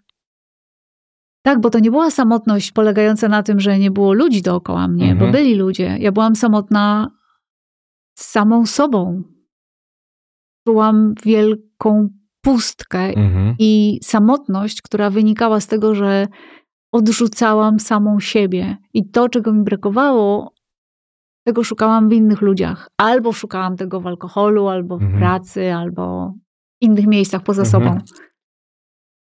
Tak, 1.46 1.62
bo 1.62 1.70
to 1.70 1.80
nie 1.80 1.92
była 1.92 2.12
samotność 2.12 2.72
polegająca 2.72 3.28
na 3.30 3.44
tym, 3.44 3.60
że 3.60 3.80
nie 3.80 3.92
było 3.92 4.14
ludzi 4.14 4.42
dookoła 4.42 4.88
mnie, 4.88 5.12
Mhm. 5.12 5.20
bo 5.32 5.38
byli 5.38 5.56
ludzie. 5.56 5.98
Ja 6.00 6.12
byłam 6.12 6.36
samotna 6.36 7.12
z 8.18 8.26
samą 8.26 8.66
sobą. 8.66 9.24
Czułam 10.68 11.14
wielką 11.26 12.10
pustkę 12.42 13.00
Mhm. 13.00 13.56
i 13.60 14.00
samotność, 14.04 14.82
która 14.82 15.10
wynikała 15.10 15.60
z 15.60 15.68
tego, 15.68 15.96
że 15.96 16.28
odrzucałam 16.94 17.80
samą 17.80 18.20
siebie. 18.20 18.78
I 18.94 19.10
to, 19.10 19.30
czego 19.30 19.54
mi 19.54 19.64
brakowało, 19.64 20.54
tego 21.44 21.64
szukałam 21.64 22.10
w 22.10 22.14
innych 22.14 22.42
ludziach. 22.42 22.88
Albo 22.98 23.34
szukałam 23.34 23.78
tego 23.78 24.02
w 24.02 24.08
alkoholu, 24.08 24.68
albo 24.68 24.98
w 24.98 25.02
Mhm. 25.04 25.20
pracy, 25.20 25.74
albo 25.74 26.34
w 26.82 26.86
innych 26.86 27.08
miejscach 27.08 27.44
poza 27.44 27.62
Mhm. 27.64 27.84
sobą. 27.84 27.98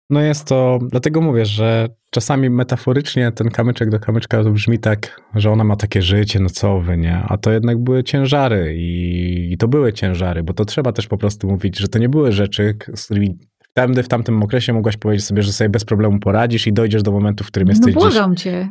No 0.09 0.21
jest 0.21 0.47
to, 0.47 0.79
dlatego 0.89 1.21
mówię, 1.21 1.45
że 1.45 1.89
czasami 2.09 2.49
metaforycznie 2.49 3.31
ten 3.31 3.49
kamyczek 3.49 3.89
do 3.89 3.99
kamyczka 3.99 4.43
to 4.43 4.51
brzmi 4.51 4.79
tak, 4.79 5.21
że 5.35 5.51
ona 5.51 5.63
ma 5.63 5.75
takie 5.75 6.01
życie, 6.01 6.39
no 6.39 6.49
co 6.49 6.79
wy, 6.79 6.97
nie? 6.97 7.23
A 7.27 7.37
to 7.37 7.51
jednak 7.51 7.77
były 7.83 8.03
ciężary 8.03 8.75
i, 8.77 9.53
i 9.53 9.57
to 9.57 9.67
były 9.67 9.93
ciężary, 9.93 10.43
bo 10.43 10.53
to 10.53 10.65
trzeba 10.65 10.91
też 10.91 11.07
po 11.07 11.17
prostu 11.17 11.47
mówić, 11.47 11.79
że 11.79 11.87
to 11.87 11.99
nie 11.99 12.09
były 12.09 12.31
rzeczy, 12.31 12.77
z 12.95 13.05
którymi 13.05 13.37
wtedy 13.71 14.03
w 14.03 14.07
tamtym 14.07 14.43
okresie 14.43 14.73
mogłaś 14.73 14.97
powiedzieć 14.97 15.25
sobie, 15.25 15.43
że 15.43 15.53
sobie 15.53 15.69
bez 15.69 15.85
problemu 15.85 16.19
poradzisz 16.19 16.67
i 16.67 16.73
dojdziesz 16.73 17.03
do 17.03 17.11
momentu, 17.11 17.43
w 17.43 17.47
którym 17.47 17.67
No 17.67 17.71
jesteś 17.71 17.93
dziś. 17.93 18.03
błagam 18.03 18.35
cię. 18.35 18.69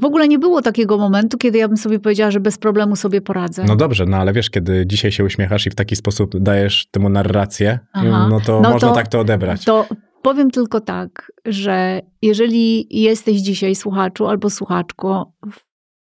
W 0.00 0.04
ogóle 0.04 0.28
nie 0.28 0.38
było 0.38 0.62
takiego 0.62 0.98
momentu, 0.98 1.38
kiedy 1.38 1.58
ja 1.58 1.68
bym 1.68 1.76
sobie 1.76 1.98
powiedziała, 2.00 2.30
że 2.30 2.40
bez 2.40 2.58
problemu 2.58 2.96
sobie 2.96 3.20
poradzę. 3.20 3.64
No 3.68 3.76
dobrze, 3.76 4.06
no 4.06 4.16
ale 4.16 4.32
wiesz, 4.32 4.50
kiedy 4.50 4.84
dzisiaj 4.86 5.12
się 5.12 5.24
uśmiechasz 5.24 5.66
i 5.66 5.70
w 5.70 5.74
taki 5.74 5.96
sposób 5.96 6.38
dajesz 6.38 6.86
temu 6.90 7.08
narrację, 7.08 7.78
Aha. 7.92 8.26
no 8.30 8.40
to 8.40 8.60
No 8.60 8.70
można 8.70 8.88
to- 8.88 8.94
tak 8.94 9.08
to 9.08 9.20
odebrać. 9.20 9.64
To 9.64 9.86
powiem 10.22 10.50
tylko 10.50 10.80
tak, 10.80 11.32
że 11.44 12.00
jeżeli 12.22 12.86
jesteś 13.02 13.36
dzisiaj 13.40 13.74
słuchaczu 13.74 14.26
albo 14.26 14.50
słuchaczko 14.50 15.32
w 15.52 15.60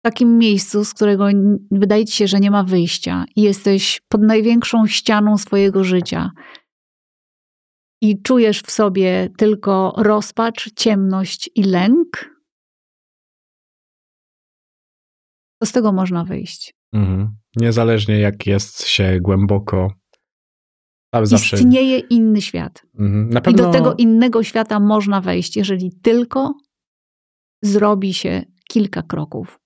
takim 0.05 0.39
miejscu, 0.39 0.85
z 0.85 0.95
którego 0.95 1.27
wydaje 1.71 2.05
ci 2.05 2.17
się, 2.17 2.27
że 2.27 2.41
nie 2.41 2.51
ma 2.51 2.65
wyjścia 2.65 3.25
i 3.37 3.43
jesteś 3.43 4.01
pod 4.09 4.23
największą 4.23 4.87
ścianą 4.87 5.39
swojego 5.39 5.85
życia 5.85 6.31
i 8.01 8.23
czujesz 8.23 8.61
w 8.63 8.71
sobie 8.71 9.29
tylko 9.37 9.95
rozpacz, 9.97 10.71
ciemność 10.77 11.51
i 11.55 11.63
lęk, 11.63 12.32
to 15.63 15.67
z 15.67 15.73
tego 15.73 15.93
można 15.93 16.25
wyjść. 16.25 16.75
Mhm. 16.93 17.37
Niezależnie 17.57 18.21
jak 18.21 18.47
jest 18.47 18.87
się 18.87 19.19
głęboko, 19.21 19.93
zawsze... 21.23 21.57
Istnieje 21.57 21.99
inny 21.99 22.43
świat. 22.43 22.83
Mhm. 22.99 23.31
Na 23.31 23.41
I 23.41 23.43
pewno... 23.43 23.63
do 23.63 23.73
tego 23.73 23.95
innego 23.95 24.43
świata 24.43 24.81
można 24.81 25.21
wejść, 25.21 25.57
jeżeli 25.57 25.93
tylko 26.03 26.55
zrobi 27.63 28.15
się 28.15 28.43
kilka 28.69 29.03
kroków. 29.03 29.61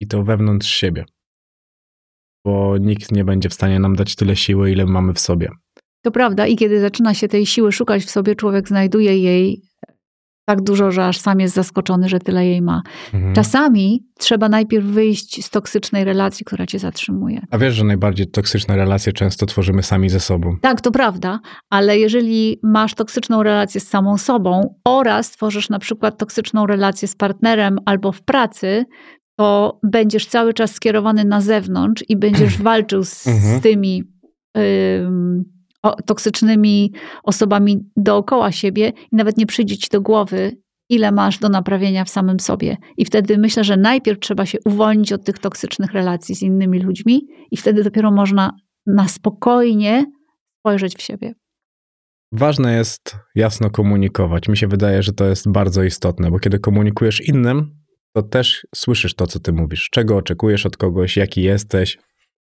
I 0.00 0.06
to 0.06 0.22
wewnątrz 0.22 0.68
siebie. 0.68 1.04
Bo 2.44 2.78
nikt 2.78 3.12
nie 3.12 3.24
będzie 3.24 3.48
w 3.48 3.54
stanie 3.54 3.78
nam 3.78 3.96
dać 3.96 4.16
tyle 4.16 4.36
siły, 4.36 4.72
ile 4.72 4.86
mamy 4.86 5.14
w 5.14 5.20
sobie. 5.20 5.50
To 6.02 6.10
prawda, 6.10 6.46
i 6.46 6.56
kiedy 6.56 6.80
zaczyna 6.80 7.14
się 7.14 7.28
tej 7.28 7.46
siły 7.46 7.72
szukać 7.72 8.04
w 8.04 8.10
sobie, 8.10 8.34
człowiek 8.34 8.68
znajduje 8.68 9.18
jej 9.18 9.62
tak 10.50 10.62
dużo, 10.62 10.90
że 10.90 11.06
aż 11.06 11.18
sam 11.18 11.40
jest 11.40 11.54
zaskoczony, 11.54 12.08
że 12.08 12.18
tyle 12.18 12.46
jej 12.46 12.62
ma. 12.62 12.82
Mhm. 13.14 13.34
Czasami 13.34 14.06
trzeba 14.18 14.48
najpierw 14.48 14.86
wyjść 14.86 15.44
z 15.44 15.50
toksycznej 15.50 16.04
relacji, 16.04 16.44
która 16.44 16.66
cię 16.66 16.78
zatrzymuje. 16.78 17.40
A 17.50 17.58
wiesz, 17.58 17.74
że 17.74 17.84
najbardziej 17.84 18.26
toksyczne 18.26 18.76
relacje 18.76 19.12
często 19.12 19.46
tworzymy 19.46 19.82
sami 19.82 20.08
ze 20.10 20.20
sobą. 20.20 20.56
Tak, 20.60 20.80
to 20.80 20.90
prawda, 20.90 21.40
ale 21.70 21.98
jeżeli 21.98 22.60
masz 22.62 22.94
toksyczną 22.94 23.42
relację 23.42 23.80
z 23.80 23.88
samą 23.88 24.18
sobą 24.18 24.74
oraz 24.84 25.30
tworzysz 25.30 25.68
na 25.68 25.78
przykład 25.78 26.18
toksyczną 26.18 26.66
relację 26.66 27.08
z 27.08 27.16
partnerem 27.16 27.78
albo 27.84 28.12
w 28.12 28.22
pracy, 28.22 28.84
to 29.38 29.78
będziesz 29.82 30.26
cały 30.26 30.54
czas 30.54 30.74
skierowany 30.74 31.24
na 31.24 31.40
zewnątrz 31.40 32.04
i 32.08 32.16
będziesz 32.16 32.58
walczył 32.70 33.04
z, 33.04 33.26
Mhm. 33.26 33.58
z 33.58 33.62
tymi 33.62 34.02
ym, 34.58 35.44
toksycznymi 36.06 36.92
osobami 37.22 37.78
dookoła 37.96 38.52
siebie 38.52 38.92
i 39.12 39.16
nawet 39.16 39.36
nie 39.36 39.46
przyjdzie 39.46 39.76
ci 39.76 39.88
do 39.92 40.00
głowy, 40.00 40.56
ile 40.88 41.12
masz 41.12 41.38
do 41.38 41.48
naprawienia 41.48 42.04
w 42.04 42.10
samym 42.10 42.40
sobie. 42.40 42.76
I 42.96 43.04
wtedy 43.04 43.38
myślę, 43.38 43.64
że 43.64 43.76
najpierw 43.76 44.20
trzeba 44.20 44.46
się 44.46 44.58
uwolnić 44.64 45.12
od 45.12 45.24
tych 45.24 45.38
toksycznych 45.38 45.92
relacji 45.92 46.34
z 46.34 46.42
innymi 46.42 46.80
ludźmi 46.80 47.26
i 47.50 47.56
wtedy 47.56 47.84
dopiero 47.84 48.10
można 48.10 48.52
na 48.86 49.08
spokojnie 49.08 50.06
spojrzeć 50.58 50.96
w 50.96 51.02
siebie. 51.02 51.34
Ważne 52.32 52.76
jest 52.76 53.16
jasno 53.34 53.70
komunikować. 53.70 54.48
Mi 54.48 54.56
się 54.56 54.68
wydaje, 54.68 55.02
że 55.02 55.12
to 55.12 55.24
jest 55.26 55.50
bardzo 55.50 55.82
istotne, 55.82 56.30
bo 56.30 56.38
kiedy 56.38 56.58
komunikujesz 56.58 57.28
innym, 57.28 57.80
to 58.12 58.22
też 58.22 58.66
słyszysz 58.74 59.14
to, 59.14 59.26
co 59.26 59.40
ty 59.40 59.52
mówisz. 59.52 59.88
Czego 59.90 60.16
oczekujesz 60.16 60.66
od 60.66 60.76
kogoś, 60.76 61.16
jaki 61.16 61.42
jesteś 61.42 61.98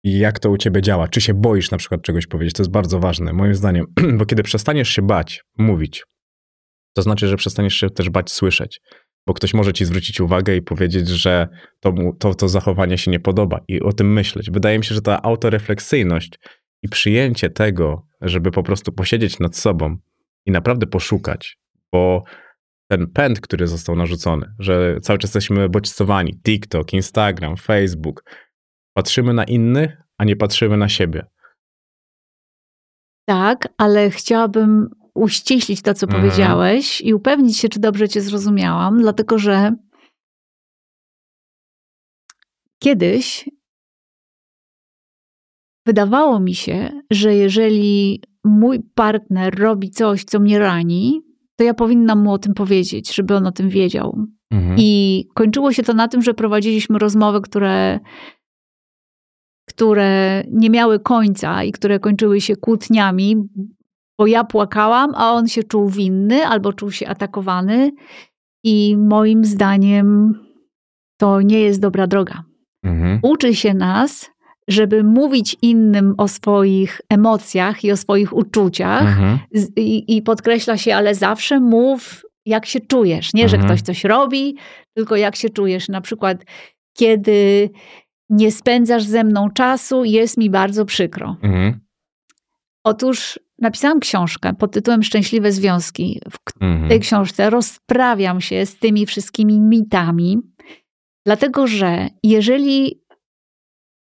i 0.05 0.19
jak 0.19 0.39
to 0.39 0.51
u 0.51 0.57
ciebie 0.57 0.83
działa. 0.83 1.09
Czy 1.09 1.21
się 1.21 1.35
boisz 1.35 1.71
na 1.71 1.79
przykład 1.79 2.03
czegoś 2.03 2.27
powiedzieć. 2.27 2.55
To 2.55 2.63
jest 2.63 2.71
bardzo 2.71 3.01
ważne, 3.01 3.33
moim 3.33 3.55
zdaniem. 3.55 3.87
Bo 4.19 4.27
kiedy 4.27 4.43
przestaniesz 4.43 4.89
się 4.89 5.03
bać 5.03 5.43
mówić, 5.59 6.05
to 6.97 7.03
znaczy, 7.03 7.29
że 7.29 7.37
przestaniesz 7.37 7.75
się 7.75 7.91
też 7.91 8.11
bać 8.11 8.31
słyszeć. 8.31 8.81
Bo 9.27 9.35
ktoś 9.35 9.55
może 9.55 9.73
ci 9.73 9.85
zwrócić 9.85 10.21
uwagę 10.21 10.57
i 10.57 10.63
powiedzieć, 10.63 11.09
że 11.09 11.49
to, 11.81 11.95
to, 12.19 12.35
to 12.35 12.49
zachowanie 12.49 12.99
się 12.99 13.11
nie 13.11 13.21
podoba 13.21 13.61
i 13.69 13.81
o 13.81 13.93
tym 13.93 14.13
myśleć. 14.13 14.51
Wydaje 14.51 14.79
mi 14.79 14.85
się, 14.85 14.95
że 14.95 15.03
ta 15.03 15.23
autorefleksyjność 15.23 16.39
i 16.83 16.89
przyjęcie 16.89 17.51
tego, 17.51 18.07
żeby 18.21 18.51
po 18.51 18.63
prostu 18.63 18.93
posiedzieć 18.93 19.39
nad 19.39 19.57
sobą 19.57 19.97
i 20.47 20.51
naprawdę 20.51 20.87
poszukać, 20.87 21.59
bo 21.93 22.25
ten 22.91 23.07
pęd, 23.07 23.41
który 23.41 23.67
został 23.67 23.97
narzucony, 23.97 24.55
że 24.59 24.97
cały 25.03 25.19
czas 25.19 25.35
jesteśmy 25.35 25.69
bodźcowani. 25.69 26.41
TikTok, 26.45 26.93
Instagram, 26.93 27.57
Facebook. 27.57 28.25
Patrzymy 28.99 29.35
na 29.35 29.45
innych, 29.45 30.03
a 30.19 30.25
nie 30.25 30.37
patrzymy 30.37 30.77
na 30.77 30.89
siebie. 30.89 31.27
Tak, 33.29 33.69
ale 33.77 34.11
chciałabym 34.11 34.91
uściślić 35.15 35.83
to, 35.83 35.95
co 35.95 36.07
Mhm. 36.07 36.23
powiedziałeś 36.23 37.01
i 37.01 37.15
upewnić 37.15 37.59
się, 37.59 37.69
czy 37.69 37.81
dobrze 37.81 38.09
cię 38.09 38.21
zrozumiałam, 38.21 39.01
dlatego 39.01 39.39
że 39.39 39.77
kiedyś 42.83 43.49
wydawało 45.87 46.41
mi 46.41 46.55
się, 46.55 47.03
że 47.11 47.35
jeżeli 47.35 48.23
mój 48.45 48.81
partner 48.95 49.59
robi 49.59 49.91
coś, 49.91 50.25
co 50.25 50.41
mnie 50.41 50.59
rani, 50.59 51.23
to 51.57 51.65
ja 51.65 51.75
powinnam 51.75 52.19
mu 52.23 52.33
o 52.33 52.39
tym 52.39 52.55
powiedzieć, 52.55 53.15
żeby 53.15 53.37
on 53.37 53.47
o 53.47 53.53
tym 53.53 53.69
wiedział. 53.69 54.19
Mhm. 54.51 54.77
I 54.79 55.25
kończyło 55.35 55.73
się 55.73 55.83
to 55.83 55.95
na 55.95 56.09
tym, 56.09 56.23
że 56.23 56.35
prowadziliśmy 56.35 56.99
rozmowy, 56.99 57.41
które, 57.41 58.01
które 59.79 60.43
nie 60.51 60.71
miały 60.71 61.01
końca 61.01 61.63
i 61.65 61.73
które 61.73 62.01
kończyły 62.01 62.41
się 62.41 62.57
kłótniami, 62.57 63.37
bo 64.19 64.27
ja 64.27 64.45
płakałam, 64.45 65.11
a 65.15 65.33
on 65.33 65.49
się 65.49 65.63
czuł 65.63 65.89
winny 65.89 66.47
albo 66.47 66.73
czuł 66.73 66.91
się 66.91 67.09
atakowany. 67.09 67.91
I 68.65 68.97
moim 68.97 69.45
zdaniem 69.45 70.35
to 71.21 71.43
nie 71.43 71.61
jest 71.61 71.81
dobra 71.81 72.07
droga. 72.07 72.43
Mhm. 72.85 73.19
Uczy 73.23 73.55
się 73.55 73.75
nas, 73.75 74.31
żeby 74.69 75.05
mówić 75.05 75.57
innym 75.63 76.15
o 76.19 76.29
swoich 76.29 77.01
emocjach 77.11 77.85
i 77.85 77.93
o 77.93 77.97
swoich 77.97 78.37
uczuciach, 78.37 79.03
Mhm. 79.03 79.39
i, 79.77 80.17
i 80.17 80.23
podkreśla 80.23 80.77
się, 80.77 80.95
ale 80.95 81.15
zawsze 81.15 81.61
mów, 81.61 82.23
jak 82.47 82.67
się 82.67 82.81
czujesz. 82.81 83.35
Nie, 83.35 83.49
że 83.49 83.57
Mhm. 83.57 83.69
ktoś 83.75 83.83
coś 83.83 84.05
robi, 84.05 84.57
tylko 84.97 85.17
jak 85.17 85.37
się 85.37 85.51
czujesz. 85.51 85.89
Na 85.89 86.01
przykład, 86.01 86.45
kiedy 86.97 87.71
nie 88.31 88.53
spędzasz 88.53 89.05
ze 89.05 89.25
mną 89.25 89.51
czasu, 89.51 90.05
jest 90.05 90.37
mi 90.39 90.51
bardzo 90.51 90.85
przykro. 90.85 91.37
Mhm. 91.43 91.81
Otóż 92.85 93.41
napisałam 93.59 94.01
książkę 94.01 94.55
pod 94.55 94.73
tytułem 94.73 95.03
Szczęśliwe 95.03 95.53
Związki. 95.53 96.21
W 96.31 96.63
Mhm. 96.63 96.89
tej 96.89 97.01
książce 97.01 97.51
rozprawiam 97.51 98.41
się 98.41 98.67
z 98.67 98.79
tymi 98.79 99.07
wszystkimi 99.07 99.61
mitami, 99.61 100.39
dlatego 101.27 101.67
że 101.67 102.09
jeżeli 102.23 103.03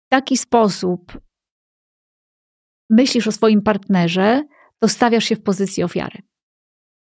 w 0.05 0.09
taki 0.09 0.37
sposób 0.37 1.19
myślisz 2.89 3.27
o 3.27 3.31
swoim 3.31 3.61
partnerze, 3.61 4.43
to 4.79 4.87
stawiasz 4.87 5.23
się 5.25 5.35
w 5.35 5.43
pozycji 5.43 5.83
ofiary. 5.83 6.21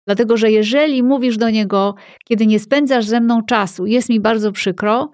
Dlatego, 0.07 0.37
że 0.37 0.51
jeżeli 0.51 1.03
mówisz 1.03 1.37
do 1.37 1.51
niego, 1.51 1.95
kiedy 2.25 2.47
nie 2.47 2.61
spędzasz 2.61 3.05
ze 3.07 3.21
mną 3.21 3.43
czasu, 3.43 3.87
jest 3.87 4.09
mi 4.09 4.21
bardzo 4.21 4.53
przykro, 4.53 5.11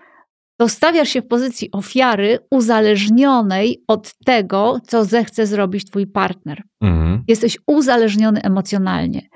to 0.61 0.69
stawiasz 0.69 1.09
się 1.09 1.23
w 1.23 1.27
pozycji 1.27 1.71
ofiary 1.73 2.39
uzależnionej 2.51 3.85
od 3.89 4.15
tego, 4.25 4.81
co 4.87 5.05
zechce 5.05 5.47
zrobić 5.47 5.85
twój 5.85 6.07
partner. 6.07 6.63
Mhm. 6.83 7.25
Jesteś 7.29 7.59
uzależniony 7.67 8.41
emocjonalnie. 8.43 9.29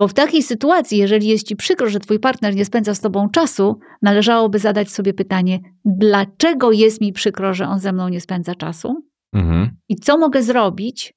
Bo 0.00 0.08
w 0.08 0.14
takiej 0.14 0.42
sytuacji, 0.42 0.98
jeżeli 0.98 1.28
jest 1.28 1.46
ci 1.46 1.56
przykro, 1.56 1.88
że 1.88 2.00
twój 2.00 2.18
partner 2.18 2.56
nie 2.56 2.64
spędza 2.64 2.94
z 2.94 3.00
tobą 3.00 3.28
czasu, 3.28 3.78
należałoby 4.02 4.58
zadać 4.58 4.90
sobie 4.90 5.14
pytanie, 5.14 5.60
dlaczego 5.84 6.72
jest 6.72 7.00
mi 7.00 7.12
przykro, 7.12 7.54
że 7.54 7.68
on 7.68 7.78
ze 7.78 7.92
mną 7.92 8.08
nie 8.08 8.20
spędza 8.20 8.54
czasu? 8.54 9.04
Mhm. 9.34 9.70
I 9.88 9.96
co 9.96 10.18
mogę 10.18 10.42
zrobić, 10.42 11.14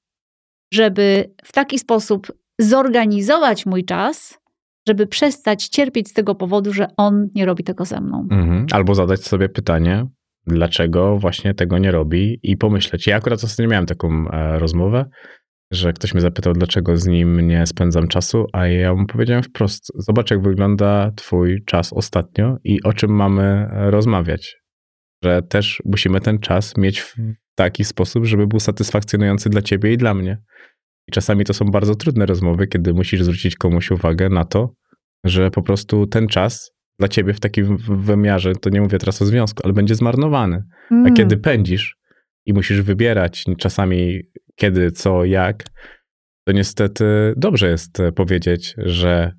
żeby 0.73 1.33
w 1.43 1.51
taki 1.51 1.79
sposób 1.79 2.27
zorganizować 2.59 3.65
mój 3.65 3.85
czas, 3.85 4.39
żeby 4.87 5.07
przestać 5.07 5.67
cierpieć 5.67 6.09
z 6.09 6.13
tego 6.13 6.35
powodu, 6.35 6.73
że 6.73 6.87
on 6.97 7.27
nie 7.35 7.45
robi 7.45 7.63
tego 7.63 7.85
ze 7.85 8.01
mną. 8.01 8.27
Mhm. 8.31 8.65
Albo 8.71 8.95
zadać 8.95 9.23
sobie 9.23 9.49
pytanie, 9.49 10.05
dlaczego 10.47 11.17
właśnie 11.17 11.53
tego 11.53 11.77
nie 11.77 11.91
robi 11.91 12.39
i 12.43 12.57
pomyśleć. 12.57 13.07
Ja 13.07 13.15
akurat 13.15 13.43
ostatnio 13.43 13.67
miałem 13.67 13.85
taką 13.85 14.29
e, 14.31 14.59
rozmowę, 14.59 15.05
że 15.71 15.93
ktoś 15.93 16.13
mnie 16.13 16.21
zapytał, 16.21 16.53
dlaczego 16.53 16.97
z 16.97 17.07
nim 17.07 17.47
nie 17.47 17.65
spędzam 17.65 18.07
czasu, 18.07 18.45
a 18.53 18.67
ja 18.67 18.93
mu 18.93 19.05
powiedziałem 19.05 19.43
wprost, 19.43 19.91
zobacz 19.95 20.31
jak 20.31 20.41
wygląda 20.41 21.11
twój 21.15 21.63
czas 21.65 21.93
ostatnio 21.93 22.57
i 22.63 22.83
o 22.83 22.93
czym 22.93 23.11
mamy 23.11 23.43
e, 23.43 23.91
rozmawiać. 23.91 24.57
Że 25.23 25.41
też 25.41 25.81
musimy 25.85 26.21
ten 26.21 26.39
czas 26.39 26.77
mieć 26.77 27.01
w 27.01 27.15
taki 27.55 27.83
sposób, 27.83 28.25
żeby 28.25 28.47
był 28.47 28.59
satysfakcjonujący 28.59 29.49
dla 29.49 29.61
ciebie 29.61 29.93
i 29.93 29.97
dla 29.97 30.13
mnie. 30.13 30.41
I 31.07 31.11
czasami 31.11 31.45
to 31.45 31.53
są 31.53 31.65
bardzo 31.65 31.95
trudne 31.95 32.25
rozmowy, 32.25 32.67
kiedy 32.67 32.93
musisz 32.93 33.23
zwrócić 33.23 33.55
komuś 33.55 33.91
uwagę 33.91 34.29
na 34.29 34.45
to, 34.45 34.73
że 35.23 35.51
po 35.51 35.61
prostu 35.61 36.07
ten 36.07 36.27
czas 36.27 36.71
dla 36.99 37.07
ciebie 37.07 37.33
w 37.33 37.39
takim 37.39 37.77
wymiarze, 37.89 38.55
to 38.55 38.69
nie 38.69 38.81
mówię 38.81 38.97
teraz 38.97 39.21
o 39.21 39.25
związku, 39.25 39.61
ale 39.63 39.73
będzie 39.73 39.95
zmarnowany. 39.95 40.63
A 40.91 40.93
Mm. 40.93 41.13
kiedy 41.13 41.37
pędzisz 41.37 41.95
i 42.45 42.53
musisz 42.53 42.81
wybierać 42.81 43.45
czasami 43.57 44.21
kiedy, 44.55 44.91
co, 44.91 45.25
jak, 45.25 45.63
to 46.47 46.53
niestety 46.53 47.33
dobrze 47.37 47.69
jest 47.69 47.99
e, 47.99 48.11
powiedzieć, 48.11 48.75
że 48.77 49.31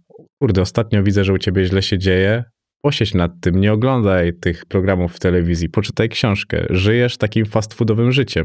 kurde, 0.43 0.63
ostatnio 0.63 1.03
widzę, 1.03 1.25
że 1.25 1.33
u 1.33 1.39
ciebie 1.39 1.65
źle 1.65 1.83
się 1.83 1.99
dzieje, 1.99 2.45
posiedź 2.83 3.15
nad 3.15 3.33
tym, 3.41 3.61
nie 3.61 3.73
oglądaj 3.73 4.33
tych 4.41 4.67
programów 4.67 5.17
w 5.17 5.21
telewizji, 5.21 5.69
poczytaj 5.69 6.09
książkę, 6.09 6.67
żyjesz 6.71 7.17
takim 7.17 7.47
fast 7.47 7.75
foodowym 7.75 8.13
życiem. 8.13 8.45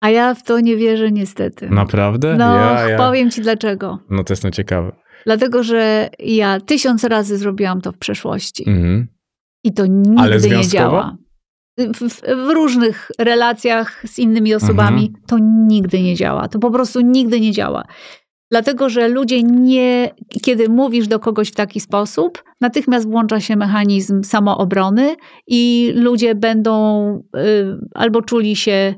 A 0.00 0.10
ja 0.10 0.34
w 0.34 0.42
to 0.42 0.60
nie 0.60 0.76
wierzę 0.76 1.12
niestety. 1.12 1.70
Naprawdę? 1.70 2.36
No, 2.36 2.56
ja, 2.56 2.88
ja... 2.88 2.98
powiem 2.98 3.30
ci 3.30 3.40
dlaczego. 3.40 3.98
No 4.10 4.24
to 4.24 4.32
jest 4.32 4.44
no 4.44 4.50
ciekawe. 4.50 4.92
Dlatego, 5.26 5.62
że 5.62 6.10
ja 6.18 6.60
tysiąc 6.60 7.04
razy 7.04 7.38
zrobiłam 7.38 7.80
to 7.80 7.92
w 7.92 7.98
przeszłości. 7.98 8.64
Mhm. 8.70 9.06
I 9.64 9.72
to 9.72 9.86
nigdy 9.86 10.22
Ale 10.22 10.40
nie 10.40 10.66
działa. 10.66 11.16
W, 11.78 12.08
w, 12.08 12.20
w 12.46 12.50
różnych 12.50 13.10
relacjach 13.18 14.02
z 14.06 14.18
innymi 14.18 14.54
osobami 14.54 15.06
Mhm. 15.06 15.24
to 15.26 15.36
nigdy 15.68 16.02
nie 16.02 16.14
działa. 16.14 16.48
To 16.48 16.58
po 16.58 16.70
prostu 16.70 17.00
nigdy 17.00 17.40
nie 17.40 17.52
działa. 17.52 17.84
Dlatego, 18.50 18.88
że 18.88 19.08
ludzie 19.08 19.42
nie, 19.42 20.14
kiedy 20.42 20.68
mówisz 20.68 21.08
do 21.08 21.18
kogoś 21.18 21.48
w 21.48 21.54
taki 21.54 21.80
sposób, 21.80 22.44
natychmiast 22.60 23.08
włącza 23.10 23.40
się 23.40 23.56
mechanizm 23.56 24.22
samoobrony 24.22 25.16
i 25.46 25.92
ludzie 25.94 26.34
będą 26.34 27.14
y, 27.36 27.78
albo 27.94 28.22
czuli 28.22 28.56
się 28.56 28.94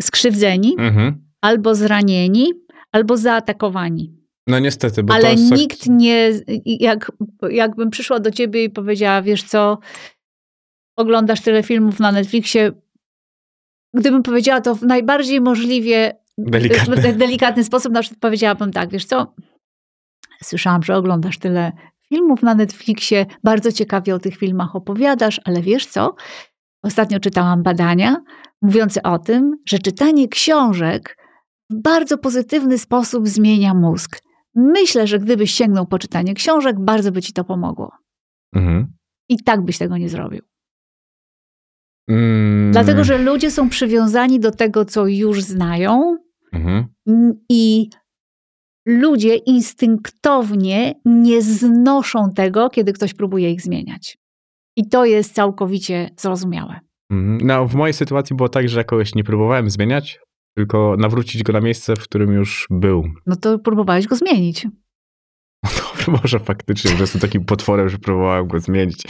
skrzywdzeni, 0.00 0.74
Mhm. 0.78 1.24
albo 1.40 1.74
zranieni, 1.74 2.52
albo 2.92 3.16
zaatakowani. 3.16 4.14
No 4.46 4.58
niestety, 4.58 5.02
bo 5.02 5.14
Ale 5.14 5.34
to 5.34 5.40
nikt 5.40 5.86
nie, 5.88 6.30
jak, 6.64 7.12
jakbym 7.50 7.90
przyszła 7.90 8.20
do 8.20 8.30
ciebie 8.30 8.64
i 8.64 8.70
powiedziała, 8.70 9.22
wiesz 9.22 9.42
co, 9.44 9.78
oglądasz 10.98 11.40
tyle 11.40 11.62
filmów 11.62 12.00
na 12.00 12.12
Netflixie, 12.12 12.72
gdybym 13.94 14.22
powiedziała 14.22 14.60
to 14.60 14.74
w 14.74 14.82
najbardziej 14.82 15.40
możliwie 15.40 16.16
Delikatny. 16.38 17.12
delikatny 17.12 17.64
sposób, 17.64 17.92
na 17.92 18.00
przykład 18.00 18.20
powiedziałabym 18.20 18.72
tak, 18.72 18.90
wiesz 18.90 19.04
co, 19.04 19.34
słyszałam, 20.42 20.82
że 20.82 20.96
oglądasz 20.96 21.38
tyle 21.38 21.72
filmów 22.08 22.42
na 22.42 22.54
Netflixie, 22.54 23.26
bardzo 23.44 23.72
ciekawie 23.72 24.14
o 24.14 24.18
tych 24.18 24.36
filmach 24.36 24.76
opowiadasz, 24.76 25.40
ale 25.44 25.62
wiesz 25.62 25.86
co, 25.86 26.14
ostatnio 26.82 27.20
czytałam 27.20 27.62
badania 27.62 28.16
mówiące 28.62 29.02
o 29.02 29.18
tym, 29.18 29.56
że 29.68 29.78
czytanie 29.78 30.28
książek 30.28 31.16
w 31.70 31.82
bardzo 31.82 32.18
pozytywny 32.18 32.78
sposób 32.78 33.28
zmienia 33.28 33.74
mózg. 33.74 34.22
Myślę, 34.54 35.06
że 35.06 35.18
gdybyś 35.18 35.54
sięgnął 35.54 35.86
po 35.86 35.98
czytanie 35.98 36.34
książek, 36.34 36.76
bardzo 36.80 37.12
by 37.12 37.22
ci 37.22 37.32
to 37.32 37.44
pomogło. 37.44 37.92
Mhm. 38.54 38.92
I 39.28 39.42
tak 39.42 39.64
byś 39.64 39.78
tego 39.78 39.96
nie 39.96 40.08
zrobił. 40.08 40.42
Mm. 42.08 42.72
Dlatego, 42.72 43.04
że 43.04 43.18
ludzie 43.18 43.50
są 43.50 43.68
przywiązani 43.68 44.40
do 44.40 44.50
tego, 44.50 44.84
co 44.84 45.06
już 45.06 45.42
znają, 45.42 46.16
Mhm. 46.52 46.86
i 47.48 47.90
ludzie 48.86 49.36
instynktownie 49.36 50.94
nie 51.04 51.42
znoszą 51.42 52.32
tego, 52.32 52.70
kiedy 52.70 52.92
ktoś 52.92 53.14
próbuje 53.14 53.50
ich 53.50 53.62
zmieniać. 53.62 54.18
I 54.76 54.88
to 54.88 55.04
jest 55.04 55.34
całkowicie 55.34 56.10
zrozumiałe. 56.16 56.80
Mhm. 57.10 57.38
No, 57.46 57.66
w 57.66 57.74
mojej 57.74 57.94
sytuacji 57.94 58.36
było 58.36 58.48
tak, 58.48 58.68
że 58.68 58.84
kogoś 58.84 59.14
nie 59.14 59.24
próbowałem 59.24 59.70
zmieniać, 59.70 60.20
tylko 60.56 60.96
nawrócić 60.98 61.42
go 61.42 61.52
na 61.52 61.60
miejsce, 61.60 61.96
w 61.96 62.02
którym 62.02 62.32
już 62.32 62.66
był. 62.70 63.04
No 63.26 63.36
to 63.36 63.58
próbowałeś 63.58 64.06
go 64.06 64.16
zmienić. 64.16 64.66
Dobrze, 65.78 66.12
może 66.22 66.38
faktycznie, 66.38 66.90
że 66.90 67.00
jestem 67.00 67.20
takim 67.20 67.44
potworem, 67.44 67.88
że 67.88 67.98
próbowałem 67.98 68.48
go 68.48 68.60
zmienić. 68.60 69.02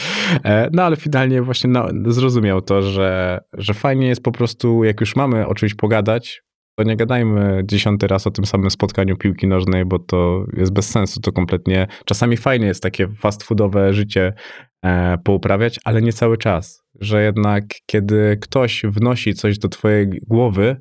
E, 0.44 0.70
No 0.72 0.82
ale 0.82 0.96
finalnie 0.96 1.42
właśnie 1.42 1.70
no, 1.70 1.88
zrozumiał 2.06 2.62
to, 2.62 2.82
że, 2.82 3.40
że 3.52 3.74
fajnie 3.74 4.06
jest 4.06 4.22
po 4.22 4.32
prostu, 4.32 4.84
jak 4.84 5.00
już 5.00 5.16
mamy 5.16 5.46
o 5.46 5.54
czymś 5.54 5.74
pogadać, 5.74 6.42
to 6.74 6.82
nie 6.82 6.96
gadajmy 6.96 7.62
dziesiąty 7.64 8.06
raz 8.06 8.26
o 8.26 8.30
tym 8.30 8.46
samym 8.46 8.70
spotkaniu 8.70 9.16
piłki 9.16 9.46
nożnej, 9.46 9.84
bo 9.84 9.98
to 9.98 10.44
jest 10.56 10.72
bez 10.72 10.90
sensu, 10.90 11.20
to 11.20 11.32
kompletnie. 11.32 11.86
Czasami 12.04 12.36
fajnie 12.36 12.66
jest 12.66 12.82
takie 12.82 13.08
fast 13.08 13.42
foodowe 13.42 13.92
życie 13.92 14.32
e, 14.84 15.18
pouprawiać, 15.18 15.80
ale 15.84 16.02
nie 16.02 16.12
cały 16.12 16.38
czas. 16.38 16.82
Że 17.00 17.22
jednak 17.22 17.64
kiedy 17.86 18.38
ktoś 18.40 18.82
wnosi 18.88 19.34
coś 19.34 19.58
do 19.58 19.68
twojej 19.68 20.08
głowy, 20.26 20.76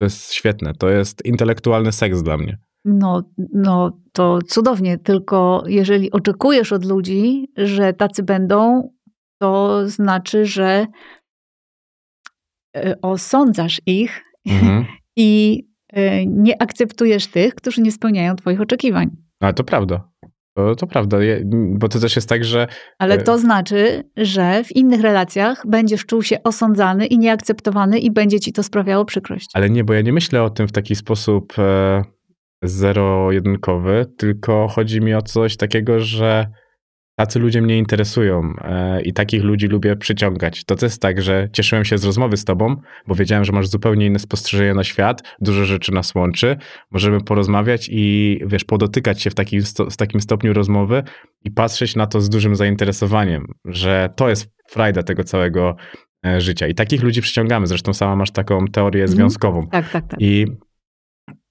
to 0.00 0.06
jest 0.06 0.32
świetne. 0.32 0.72
To 0.74 0.88
jest 0.88 1.24
intelektualny 1.24 1.92
seks 1.92 2.22
dla 2.22 2.36
mnie. 2.36 2.58
No, 2.84 3.22
no 3.54 3.98
to 4.12 4.38
cudownie, 4.48 4.98
tylko 4.98 5.62
jeżeli 5.66 6.10
oczekujesz 6.10 6.72
od 6.72 6.84
ludzi, 6.84 7.48
że 7.56 7.92
tacy 7.92 8.22
będą, 8.22 8.90
to 9.40 9.82
znaczy, 9.88 10.46
że 10.46 10.86
e, 12.76 12.96
osądzasz 13.02 13.80
ich 13.86 14.22
Mhm. 14.46 14.86
I 15.16 15.62
e, 15.92 16.26
nie 16.26 16.62
akceptujesz 16.62 17.26
tych, 17.26 17.54
którzy 17.54 17.82
nie 17.82 17.92
spełniają 17.92 18.36
Twoich 18.36 18.60
oczekiwań. 18.60 19.10
No, 19.40 19.46
ale 19.46 19.54
to 19.54 19.64
prawda. 19.64 20.08
To, 20.56 20.74
to 20.74 20.86
prawda, 20.86 21.18
bo 21.78 21.88
to 21.88 21.98
też 21.98 22.16
jest 22.16 22.28
tak, 22.28 22.44
że 22.44 22.66
Ale 22.98 23.14
E, 23.14 23.22
to 23.22 23.38
znaczy, 23.38 24.04
że 24.16 24.64
w 24.64 24.76
innych 24.76 25.00
relacjach 25.00 25.62
będziesz 25.66 26.06
czuł 26.06 26.22
się 26.22 26.42
osądzany 26.42 27.06
i 27.06 27.18
nieakceptowany 27.18 27.98
i 27.98 28.10
będzie 28.10 28.40
ci 28.40 28.52
to 28.52 28.62
sprawiało 28.62 29.04
przykrość. 29.04 29.50
Ale 29.54 29.70
nie, 29.70 29.84
bo 29.84 29.92
ja 29.92 30.00
nie 30.00 30.12
myślę 30.12 30.42
o 30.42 30.50
tym 30.50 30.68
w 30.68 30.72
taki 30.72 30.94
sposób 30.94 31.52
e, 31.58 32.02
zero-jedynkowy, 32.62 34.06
tylko 34.16 34.68
chodzi 34.68 35.00
mi 35.00 35.14
o 35.14 35.22
coś 35.22 35.56
takiego, 35.56 36.00
że 36.00 36.46
tacy 37.16 37.38
ludzie 37.38 37.62
mnie 37.62 37.78
interesują 37.78 38.54
e, 38.60 39.02
i 39.02 39.12
takich 39.12 39.42
ludzi 39.42 39.66
lubię 39.66 39.96
przyciągać. 39.96 40.64
To 40.64 40.74
też 40.74 40.82
jest 40.82 41.02
tak, 41.02 41.22
że 41.22 41.48
cieszyłem 41.52 41.84
się 41.84 41.98
z 41.98 42.04
rozmowy 42.04 42.36
z 42.36 42.44
tobą, 42.44 42.76
bo 43.06 43.14
wiedziałem, 43.14 43.44
że 43.44 43.52
masz 43.52 43.68
zupełnie 43.68 44.06
inne 44.06 44.18
spostrzeżenie 44.18 44.74
na 44.74 44.84
świat, 44.84 45.22
dużo 45.40 45.64
rzeczy 45.64 45.92
nas 45.92 46.14
łączy, 46.14 46.56
możemy 46.90 47.20
porozmawiać 47.20 47.88
i 47.92 48.40
wiesz, 48.46 48.64
podotykać 48.64 49.22
się 49.22 49.30
w 49.30 49.34
takim, 49.34 49.62
sto, 49.62 49.90
w 49.90 49.96
takim 49.96 50.20
stopniu 50.20 50.52
rozmowy 50.52 51.02
i 51.44 51.50
patrzeć 51.50 51.96
na 51.96 52.06
to 52.06 52.20
z 52.20 52.28
dużym 52.28 52.56
zainteresowaniem, 52.56 53.46
że 53.64 54.10
to 54.16 54.28
jest 54.28 54.52
frajda 54.68 55.02
tego 55.02 55.24
całego 55.24 55.76
e, 56.26 56.40
życia. 56.40 56.66
I 56.66 56.74
takich 56.74 57.02
ludzi 57.02 57.22
przyciągamy. 57.22 57.66
Zresztą 57.66 57.94
sama 57.94 58.16
masz 58.16 58.30
taką 58.30 58.66
teorię 58.66 59.02
Mhm. 59.02 59.16
związkową. 59.16 59.66
Tak, 59.68 59.90
tak, 59.90 60.08
tak. 60.08 60.20
I, 60.22 60.46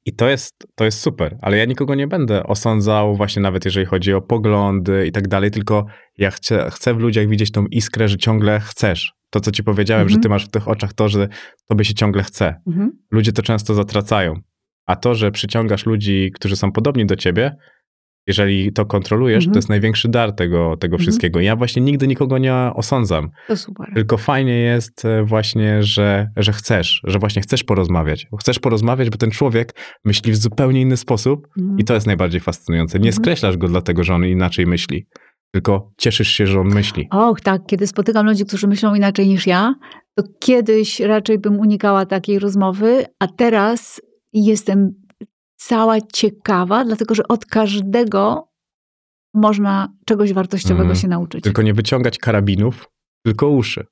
i 0.05 0.13
to, 0.15 0.29
jest, 0.29 0.67
to 0.75 0.85
jest 0.85 0.99
super, 0.99 1.37
ale 1.41 1.57
ja 1.57 1.65
nikogo 1.65 1.95
nie 1.95 2.07
będę 2.07 2.43
osądzał, 2.43 3.15
właśnie 3.15 3.41
nawet 3.41 3.65
jeżeli 3.65 3.85
chodzi 3.85 4.13
o 4.13 4.21
poglądy 4.21 5.07
i 5.07 5.11
tak 5.11 5.27
dalej, 5.27 5.51
tylko 5.51 5.85
ja 6.17 6.31
chcę, 6.31 6.69
chcę 6.71 6.93
w 6.93 6.99
ludziach 6.99 7.27
widzieć 7.27 7.51
tą 7.51 7.65
iskrę, 7.65 8.07
że 8.07 8.17
ciągle 8.17 8.59
chcesz. 8.59 9.13
To, 9.29 9.39
co 9.39 9.51
ci 9.51 9.63
powiedziałem, 9.63 10.01
Mhm. 10.01 10.17
że 10.19 10.23
ty 10.23 10.29
masz 10.29 10.45
w 10.45 10.51
tych 10.51 10.67
oczach 10.67 10.93
to, 10.93 11.09
że 11.09 11.27
tobie 11.67 11.85
się 11.85 11.93
ciągle 11.93 12.23
chce. 12.23 12.55
Mhm. 12.67 12.91
Ludzie 13.11 13.31
to 13.31 13.41
często 13.41 13.73
zatracają. 13.73 14.33
A 14.85 14.95
to, 14.95 15.15
że 15.15 15.31
przyciągasz 15.31 15.85
ludzi, 15.85 16.31
którzy 16.35 16.55
są 16.55 16.71
podobni 16.71 17.05
do 17.05 17.15
ciebie, 17.15 17.55
jeżeli 18.27 18.73
to 18.73 18.85
kontrolujesz, 18.85 19.43
Mhm. 19.43 19.53
to 19.53 19.57
jest 19.57 19.69
największy 19.69 20.09
dar 20.09 20.31
tego, 20.35 20.77
tego 20.77 20.95
Mhm. 20.95 20.99
wszystkiego. 21.01 21.39
Ja 21.39 21.55
właśnie 21.55 21.81
nigdy 21.81 22.07
nikogo 22.07 22.37
nie 22.37 22.53
osądzam. 22.75 23.29
To 23.47 23.57
super. 23.57 23.91
Tylko 23.95 24.17
fajnie 24.17 24.53
jest 24.59 25.05
e, 25.05 25.23
właśnie, 25.23 25.83
że, 25.83 26.27
że 26.37 26.53
chcesz, 26.53 27.01
że 27.03 27.19
właśnie 27.19 27.41
chcesz 27.41 27.63
porozmawiać. 27.63 28.27
Chcesz 28.39 28.59
porozmawiać, 28.59 29.09
bo 29.09 29.17
ten 29.17 29.31
człowiek 29.31 29.75
myśli 30.05 30.31
w 30.31 30.35
zupełnie 30.37 30.81
inny 30.81 30.97
sposób 30.97 31.47
Mhm. 31.59 31.79
i 31.79 31.83
to 31.83 31.93
jest 31.93 32.07
najbardziej 32.07 32.41
fascynujące. 32.41 32.99
Nie 32.99 33.09
Mhm. 33.09 33.23
skreślasz 33.23 33.57
go 33.57 33.67
dlatego, 33.67 34.03
że 34.03 34.13
on 34.15 34.25
inaczej 34.25 34.65
myśli, 34.67 35.05
tylko 35.53 35.91
cieszysz 35.97 36.27
się, 36.31 36.47
że 36.47 36.59
on 36.59 36.67
myśli. 36.67 37.07
Och, 37.11 37.41
tak, 37.41 37.61
kiedy 37.67 37.87
spotykam 37.87 38.25
ludzi, 38.25 38.45
którzy 38.45 38.67
myślą 38.67 38.95
inaczej 38.95 39.27
niż 39.27 39.47
ja, 39.47 39.73
to 40.15 40.23
kiedyś 40.39 40.99
raczej 40.99 41.39
bym 41.39 41.59
unikała 41.59 42.05
takiej 42.05 42.39
rozmowy, 42.39 43.05
a 43.19 43.27
teraz 43.27 44.01
jestem 44.33 44.91
cała 45.67 46.01
ciekawa, 46.13 46.85
dlatego 46.85 47.15
że 47.15 47.27
od 47.27 47.45
każdego 47.45 48.47
można 49.33 49.93
czegoś 50.05 50.33
wartościowego 50.33 50.81
Mhm. 50.81 50.99
się 50.99 51.07
nauczyć. 51.07 51.43
Tylko 51.43 51.61
nie 51.61 51.73
wyciągać 51.73 52.17
karabinów, 52.17 52.85
tylko 53.25 53.49
uszy. 53.49 53.85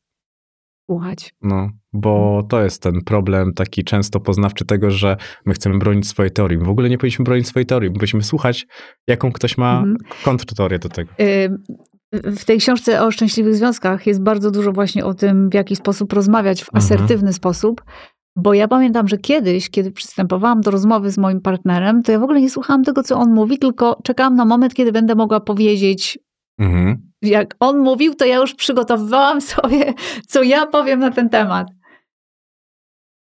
Słuchać. 0.90 1.34
No, 1.42 1.70
bo 1.94 2.44
to 2.50 2.64
jest 2.64 2.82
ten 2.84 3.02
problem 3.06 3.54
taki 3.54 3.84
często 3.84 4.20
poznawczy 4.20 4.66
tego, 4.66 4.92
że 4.92 5.18
my 5.46 5.54
chcemy 5.54 5.78
bronić 5.80 6.08
swojej 6.08 6.32
teorii. 6.32 6.58
My 6.58 6.66
w 6.66 6.70
ogóle 6.70 6.90
nie 6.90 6.98
powinniśmy 6.98 7.26
bronić 7.26 7.48
swojej 7.48 7.66
teorii, 7.66 7.90
powinniśmy 7.92 8.24
słuchać, 8.24 8.68
jaką 9.08 9.32
ktoś 9.32 9.58
ma 9.58 9.78
Mhm. 9.78 9.98
kontrteorię 10.24 10.80
do 10.80 10.90
tego. 10.90 11.12
Ym, 11.46 11.64
W 12.14 12.46
tej 12.46 12.58
książce 12.58 13.04
o 13.04 13.12
szczęśliwych 13.12 13.56
związkach 13.56 14.08
jest 14.08 14.22
bardzo 14.24 14.52
dużo 14.52 14.72
właśnie 14.72 15.06
o 15.06 15.14
tym, 15.14 15.50
w 15.50 15.54
jaki 15.54 15.76
sposób 15.76 16.14
rozmawiać 16.14 16.64
w 16.64 16.70
Mhm. 16.76 16.84
asertywny 16.84 17.34
sposób. 17.34 17.84
Bo 18.42 18.54
ja 18.54 18.68
pamiętam, 18.68 19.08
że 19.08 19.18
kiedyś, 19.18 19.70
kiedy 19.70 19.92
przystępowałam 19.92 20.62
do 20.62 20.72
rozmowy 20.72 21.12
z 21.12 21.18
moim 21.18 21.42
partnerem, 21.42 22.04
to 22.04 22.12
ja 22.12 22.20
w 22.20 22.24
ogóle 22.24 22.42
nie 22.42 22.50
słuchałam 22.50 22.84
tego, 22.84 23.04
co 23.04 23.18
on 23.18 23.34
mówi, 23.34 23.60
tylko 23.60 24.00
czekałam 24.04 24.36
na 24.36 24.46
moment, 24.46 24.74
kiedy 24.74 24.92
będę 24.92 25.16
mogła 25.16 25.40
powiedzieć, 25.40 26.20
Mhm. 26.60 27.12
jak 27.22 27.56
on 27.60 27.80
mówił, 27.80 28.16
to 28.16 28.26
ja 28.26 28.36
już 28.38 28.56
przygotowywałam 28.56 29.42
sobie, 29.42 29.94
co 30.28 30.44
ja 30.44 30.66
powiem 30.66 31.00
na 31.00 31.12
ten 31.12 31.30
temat. 31.30 31.68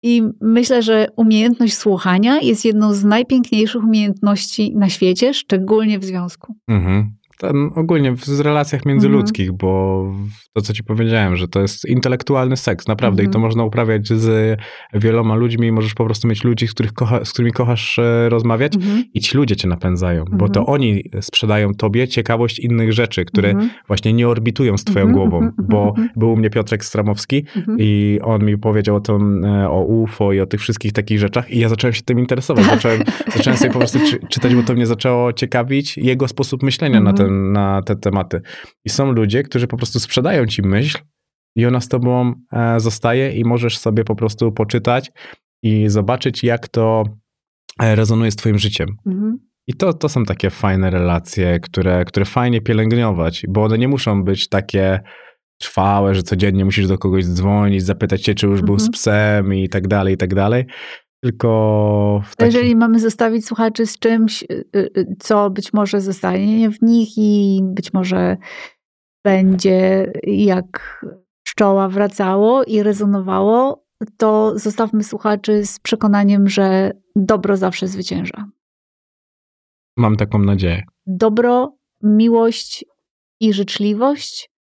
I 0.04 0.24
myślę, 0.42 0.84
że 0.84 1.08
umiejętność 1.16 1.78
słuchania 1.78 2.40
jest 2.40 2.66
jedną 2.66 2.94
z 2.94 3.04
najpiękniejszych 3.04 3.84
umiejętności 3.84 4.76
na 4.76 4.90
świecie, 4.90 5.34
szczególnie 5.34 6.00
w 6.00 6.06
związku. 6.06 6.56
Mhm. 6.68 7.12
Ogólnie 7.76 8.12
w 8.12 8.26
w 8.26 8.40
relacjach 8.40 8.86
międzyludzkich, 8.86 9.52
bo 9.52 10.04
w- 10.04 10.54
to, 10.54 10.62
co 10.62 10.74
ci 10.74 10.84
powiedziałem, 10.84 11.36
że 11.36 11.48
to 11.48 11.62
jest 11.62 11.86
intelektualny 11.86 12.58
seks, 12.58 12.88
naprawdę. 12.88 13.24
I 13.24 13.26
to 13.26 13.30
Mhm. 13.30 13.42
można 13.42 13.64
uprawiać 13.64 14.08
z 14.08 14.60
wieloma 14.94 15.36
ludźmi. 15.36 15.72
Możesz 15.72 15.94
po 15.94 16.06
prostu 16.06 16.28
mieć 16.28 16.44
ludzi, 16.44 16.68
z, 16.68 16.74
których 16.74 16.94
kocha, 16.94 17.26
z 17.26 17.34
którymi 17.34 17.52
kochasz 17.52 18.00
e, 18.00 18.30
rozmawiać 18.30 18.76
Mhm. 18.76 19.04
i 19.14 19.20
ci 19.20 19.38
ludzie 19.38 19.56
cię 19.56 19.68
napędzają, 19.68 20.24
bo 20.26 20.32
Mhm. 20.34 20.52
to 20.52 20.66
oni 20.66 21.04
sprzedają 21.22 21.74
tobie 21.74 22.08
ciekawość 22.08 22.60
innych 22.60 22.94
rzeczy, 22.94 23.26
które 23.26 23.50
Mhm. 23.50 23.70
właśnie 23.88 24.14
nie 24.14 24.28
orbitują 24.28 24.78
z 24.78 24.84
twoją 24.84 25.06
Mhm, 25.06 25.14
głową, 25.30 25.38
mhm, 25.46 25.68
bo 25.70 25.90
mhm. 25.90 26.10
był 26.16 26.32
u 26.32 26.38
mnie 26.38 26.50
Piotrek 26.50 26.86
Stramowski 26.86 27.46
Mhm. 27.56 27.78
i 27.82 28.20
on 28.24 28.46
mi 28.46 28.58
powiedział 28.58 28.96
o 28.96 29.00
tym, 29.00 29.46
e, 29.46 29.70
o 29.70 29.82
UFO 29.84 30.34
i 30.34 30.40
o 30.40 30.46
tych 30.46 30.60
wszystkich 30.62 30.94
takich 30.94 31.20
rzeczach 31.20 31.52
i 31.52 31.60
ja 31.60 31.70
zacząłem 31.70 31.94
się 31.94 32.02
tym 32.02 32.20
interesować. 32.20 32.66
Zacząłem, 32.66 33.02
zacząłem 33.36 33.58
sobie 33.58 33.72
po 33.72 33.80
prostu 33.80 34.00
czy, 34.10 34.20
czytać, 34.30 34.56
bo 34.56 34.64
to 34.64 34.74
mnie 34.74 34.86
zaczęło 34.86 35.34
ciekawić 35.34 35.98
jego 35.98 36.28
sposób 36.28 36.64
myślenia 36.64 37.00
na, 37.00 37.10
Mhm. 37.10 37.18
ten, 37.18 37.27
na 37.30 37.82
te 37.82 37.96
tematy. 37.96 38.42
I 38.86 38.90
są 38.90 39.12
ludzie, 39.12 39.44
którzy 39.44 39.68
po 39.68 39.78
prostu 39.78 40.00
sprzedają 40.00 40.46
ci 40.46 40.62
myśl 40.62 40.98
i 41.56 41.66
ona 41.66 41.82
z 41.82 41.88
tobą 41.88 42.34
e, 42.54 42.80
zostaje 42.80 43.32
i 43.32 43.46
możesz 43.46 43.78
sobie 43.78 44.04
po 44.04 44.16
prostu 44.16 44.52
poczytać 44.52 45.12
i 45.64 45.90
zobaczyć, 45.90 46.44
jak 46.44 46.68
to 46.68 47.04
e, 47.82 47.96
rezonuje 47.96 48.32
z 48.32 48.36
twoim 48.36 48.58
życiem. 48.58 48.88
Mhm. 49.06 49.38
I 49.68 49.74
to, 49.74 49.94
to 49.94 50.10
są 50.10 50.24
takie 50.24 50.50
fajne 50.50 50.90
relacje, 50.90 51.60
które, 51.60 52.06
które 52.06 52.26
fajnie 52.26 52.62
pielęgnować, 52.62 53.46
bo 53.50 53.64
one 53.64 53.78
nie 53.78 53.88
muszą 53.88 54.24
być 54.24 54.50
takie 54.50 55.00
trwałe, 55.62 56.16
że 56.16 56.24
codziennie 56.24 56.66
musisz 56.66 56.88
do 56.88 56.98
kogoś 56.98 57.26
dzwonić, 57.26 57.84
zapytać 57.84 58.26
się, 58.26 58.34
czy 58.36 58.48
już 58.48 58.62
był 58.62 58.80
z 58.80 58.82
Mhm. 58.82 58.92
psem 58.92 59.54
i 59.54 59.70
tak 59.70 59.88
dalej, 59.88 60.14
i 60.14 60.18
tak 60.18 60.36
dalej. 60.36 60.66
Tylko 61.28 62.22
w 62.26 62.36
taki... 62.36 62.54
Jeżeli 62.54 62.76
mamy 62.76 63.00
zostawić 63.00 63.46
słuchaczy 63.46 63.86
z 63.86 64.00
czymś, 64.00 64.44
y, 64.44 64.66
y, 64.76 65.16
co 65.20 65.50
być 65.50 65.74
może 65.74 66.02
zostanie 66.02 66.72
w 66.72 66.82
nich 66.82 67.10
i 67.18 67.60
być 67.64 67.94
może 67.94 68.38
będzie 69.26 70.12
jak 70.24 71.06
pszczoła 71.46 71.90
wracało 71.90 72.64
i 72.64 72.84
rezonowało, 72.84 73.86
to 74.18 74.60
zostawmy 74.60 75.04
słuchaczy 75.04 75.66
z 75.66 75.80
przekonaniem, 75.80 76.50
że 76.50 76.92
dobro 77.16 77.58
zawsze 77.58 77.88
zwycięża. 77.88 78.50
Mam 79.98 80.16
taką 80.16 80.40
nadzieję. 80.40 80.84
Dobro, 81.06 81.78
miłość 82.04 82.86
i 83.42 83.54
życzliwość 83.54 84.52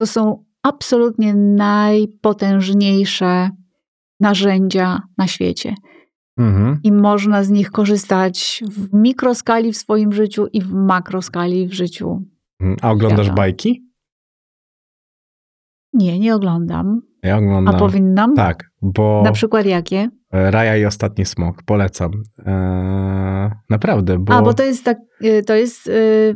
to 0.00 0.06
są 0.06 0.44
absolutnie 0.62 1.34
najpotężniejsze 1.34 3.50
narzędzia 4.20 5.00
na 5.18 5.26
świecie. 5.26 5.74
Mhm. 6.38 6.80
i 6.82 6.92
można 6.92 7.44
z 7.44 7.50
nich 7.50 7.70
korzystać 7.70 8.62
w 8.70 8.94
mikroskali 8.94 9.72
w 9.72 9.76
swoim 9.76 10.12
życiu 10.12 10.46
i 10.52 10.62
w 10.62 10.72
makroskali 10.72 11.66
w 11.68 11.72
życiu. 11.72 12.22
Mhm. 12.60 12.76
A 12.82 12.90
oglądasz 12.90 13.26
Świata. 13.26 13.36
bajki? 13.36 13.86
Nie, 15.92 16.18
nie 16.18 16.34
oglądam. 16.34 17.00
Ja 17.22 17.34
A 17.34 17.38
oglądam. 17.38 17.78
powinnam? 17.78 18.34
Tak, 18.34 18.70
bo 18.82 19.22
Na 19.24 19.32
przykład 19.32 19.66
jakie? 19.66 20.08
Raja 20.32 20.76
i 20.76 20.84
Ostatni 20.84 21.24
Smok, 21.24 21.62
polecam. 21.62 22.10
Eee, 22.46 23.50
naprawdę, 23.70 24.18
bo... 24.18 24.32
A, 24.34 24.42
bo 24.42 24.54
to 24.54 24.62
jest 24.62 24.84
tak, 24.84 24.98
y, 25.24 25.42
to 25.46 25.54
jest 25.54 25.86
y, 25.86 26.34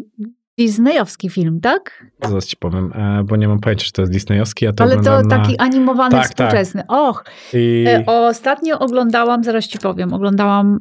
disneyowski 0.59 1.31
film, 1.31 1.61
tak? 1.61 2.05
Zaraz 2.25 2.47
ci 2.47 2.57
powiem, 2.57 2.93
e, 2.95 3.25
bo 3.25 3.37
nie 3.37 3.49
mam 3.49 3.61
pojęcia, 3.61 3.85
czy 3.85 3.93
to 3.93 4.03
jest 4.03 4.13
disneyowski, 4.13 4.65
ja 4.65 4.73
to 4.73 4.85
Ale 4.85 4.95
to 4.95 5.01
oglądam 5.01 5.29
na... 5.29 5.45
taki 5.45 5.59
animowany, 5.59 6.11
Tak, 6.11 6.21
tak. 6.21 6.31
współczesny. 6.31 6.83
Och, 6.89 7.25
I... 7.53 7.85
e, 7.89 8.07
ostatnio 8.07 8.79
oglądałam, 8.79 9.45
zaraz 9.45 9.67
ci 9.67 9.79
powiem, 9.79 10.13
oglądałam 10.13 10.81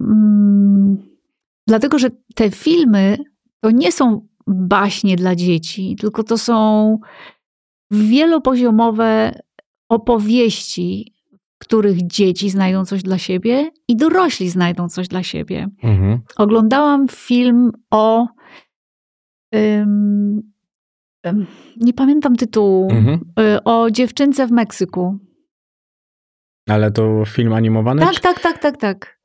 mm, 0.00 0.96
dlatego, 1.68 1.98
że 1.98 2.08
te 2.34 2.50
filmy 2.50 3.16
to 3.60 3.70
nie 3.70 3.92
są 3.92 4.26
baśnie 4.46 5.16
dla 5.16 5.34
dzieci, 5.36 5.96
tylko 6.00 6.22
to 6.22 6.38
są 6.38 6.98
wielopoziomowe 7.90 9.32
opowieści, 9.88 11.14
w 11.54 11.58
których 11.58 12.06
dzieci 12.06 12.50
znajdą 12.50 12.84
coś 12.84 13.02
dla 13.02 13.18
siebie 13.18 13.70
i 13.88 13.96
dorośli 13.96 14.50
znajdą 14.50 14.88
coś 14.88 15.08
dla 15.08 15.22
siebie. 15.22 15.68
Mhm. 15.82 16.20
Oglądałam 16.36 17.08
film 17.08 17.72
o. 17.90 18.26
nie 21.76 21.92
pamiętam 21.92 22.36
tytułu. 22.36 22.88
Mhm. 22.90 23.20
y, 23.40 23.64
O 23.64 23.90
dziewczynce 23.90 24.46
w 24.46 24.50
Meksyku. 24.50 25.18
Ale 26.68 26.90
to 26.90 27.24
film 27.26 27.52
animowany? 27.52 28.00
Tak, 28.02 28.14
czy- 28.14 28.20
tak, 28.20 28.40
tak, 28.40 28.58
tak, 28.58 28.76
tak. 28.76 29.18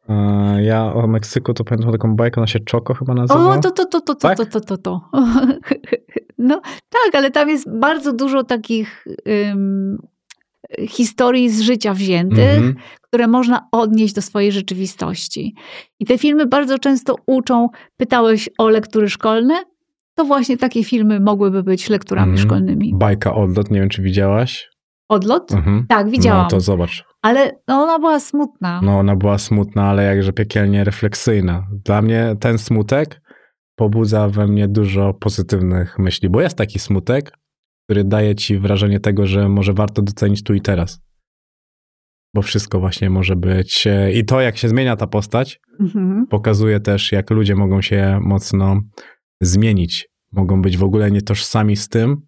Ja 0.62 0.94
o 0.94 1.08
Meksyku 1.08 1.54
to 1.54 1.64
pamiętam 1.64 1.92
taką 1.92 2.16
bajkę, 2.16 2.42
ona 2.42 2.48
się 2.48 2.60
Choco 2.72 2.94
chyba 2.94 3.14
nazywa. 3.14 3.56
O, 3.56 3.60
to, 3.62 3.72
to, 3.72 3.86
to, 3.86 4.02
to, 4.02 4.16
to, 4.16 4.16
Tak? 4.16 4.38
to, 4.38 4.46
to, 4.46 4.60
to, 4.62 4.78
to. 4.78 5.02
No 6.42 6.62
tak, 6.90 7.16
ale 7.16 7.32
tam 7.32 7.50
jest 7.50 7.80
bardzo 7.80 8.14
dużo 8.14 8.44
takich 8.44 9.06
ym, 9.52 9.98
historii 10.88 11.50
z 11.50 11.62
życia 11.62 11.94
wziętych, 11.94 12.40
Mhm. 12.58 12.76
które 13.02 13.28
można 13.28 13.68
odnieść 13.72 14.14
do 14.14 14.22
swojej 14.22 14.52
rzeczywistości. 14.52 15.56
I 16.00 16.06
te 16.06 16.18
filmy 16.18 16.46
bardzo 16.46 16.80
często 16.80 17.16
uczą, 17.28 17.70
pytałeś 17.98 18.50
o 18.58 18.70
lektury 18.70 19.10
szkolne, 19.10 19.54
to 20.20 20.26
właśnie 20.26 20.58
takie 20.58 20.84
filmy 20.84 21.20
mogłyby 21.20 21.64
być 21.64 21.90
lekturami 21.90 22.32
Mhm. 22.32 22.48
szkolnymi. 22.48 22.92
Bajka 22.96 23.36
Odlot, 23.36 23.72
nie 23.72 23.80
wiem 23.80 23.90
czy 23.90 24.02
widziałaś. 24.02 24.70
Odlot? 25.10 25.52
Mhm. 25.52 25.86
Tak, 25.90 26.10
widziałam. 26.10 26.44
No 26.44 26.50
to 26.50 26.60
zobacz. 26.60 27.04
Ale 27.22 27.52
no, 27.68 27.76
ona 27.84 28.00
była 28.00 28.20
smutna. 28.20 28.82
No 28.84 29.00
ona 29.00 29.16
była 29.16 29.38
smutna, 29.38 29.84
ale 29.90 30.04
jakże 30.04 30.34
piekielnie 30.34 30.84
refleksyjna. 30.84 31.68
Dla 31.86 32.02
mnie 32.02 32.36
ten 32.40 32.58
smutek 32.58 33.22
pobudza 33.76 34.28
we 34.30 34.48
mnie 34.48 34.68
dużo 34.68 35.14
pozytywnych 35.14 36.00
myśli, 36.00 36.30
bo 36.30 36.42
jest 36.42 36.58
taki 36.58 36.80
smutek, 36.80 37.32
który 37.86 38.04
daje 38.04 38.36
ci 38.36 38.60
wrażenie 38.60 39.00
tego, 39.00 39.26
że 39.28 39.50
może 39.50 39.74
warto 39.74 40.02
docenić 40.02 40.44
tu 40.44 40.54
i 40.54 40.62
teraz. 40.62 41.02
Bo 42.36 42.42
wszystko 42.42 42.80
właśnie 42.80 43.10
może 43.10 43.36
być. 43.36 43.88
e, 43.88 44.12
I 44.12 44.26
to, 44.26 44.42
jak 44.42 44.58
się 44.58 44.70
zmienia 44.70 44.96
ta 44.96 45.08
postać, 45.08 45.60
Mhm. 45.80 46.28
pokazuje 46.28 46.80
też, 46.80 47.12
jak 47.12 47.30
ludzie 47.32 47.56
mogą 47.56 47.82
się 47.82 48.20
mocno 48.22 48.82
zmienić. 49.42 50.09
Mogą 50.32 50.62
być 50.62 50.78
w 50.78 50.84
ogóle 50.84 51.12
nietożsami 51.12 51.76
z 51.76 51.90
tym, 51.90 52.22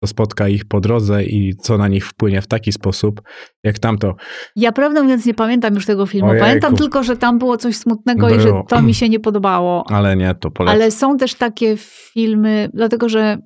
co 0.00 0.06
spotka 0.06 0.48
ich 0.48 0.64
po 0.64 0.80
drodze 0.80 1.24
i 1.24 1.56
co 1.56 1.78
na 1.78 1.88
nich 1.88 2.06
wpłynie 2.06 2.42
w 2.42 2.46
taki 2.46 2.72
sposób, 2.72 3.22
jak 3.64 3.78
tamto. 3.78 4.14
Ja 4.56 4.72
prawdę 4.72 5.02
mówiąc 5.02 5.26
nie 5.26 5.34
pamiętam 5.34 5.74
już 5.74 5.86
tego 5.86 6.06
filmu. 6.06 6.28
Ojejku. 6.28 6.46
Pamiętam 6.46 6.76
tylko, 6.76 7.02
że 7.02 7.16
tam 7.16 7.38
było 7.38 7.56
coś 7.56 7.76
smutnego 7.76 8.30
i 8.30 8.40
że 8.40 8.48
Było. 8.48 8.62
to 8.62 8.82
mi 8.82 8.94
się 8.94 9.08
nie 9.08 9.20
podobało. 9.20 9.84
Ale 9.96 10.16
nie, 10.16 10.34
to 10.34 10.50
polecam. 10.50 10.76
Ale 10.80 10.90
są 10.90 11.16
też 11.16 11.34
takie 11.34 11.74
filmy, 12.12 12.70
dlatego 12.74 13.08
że 13.08 13.38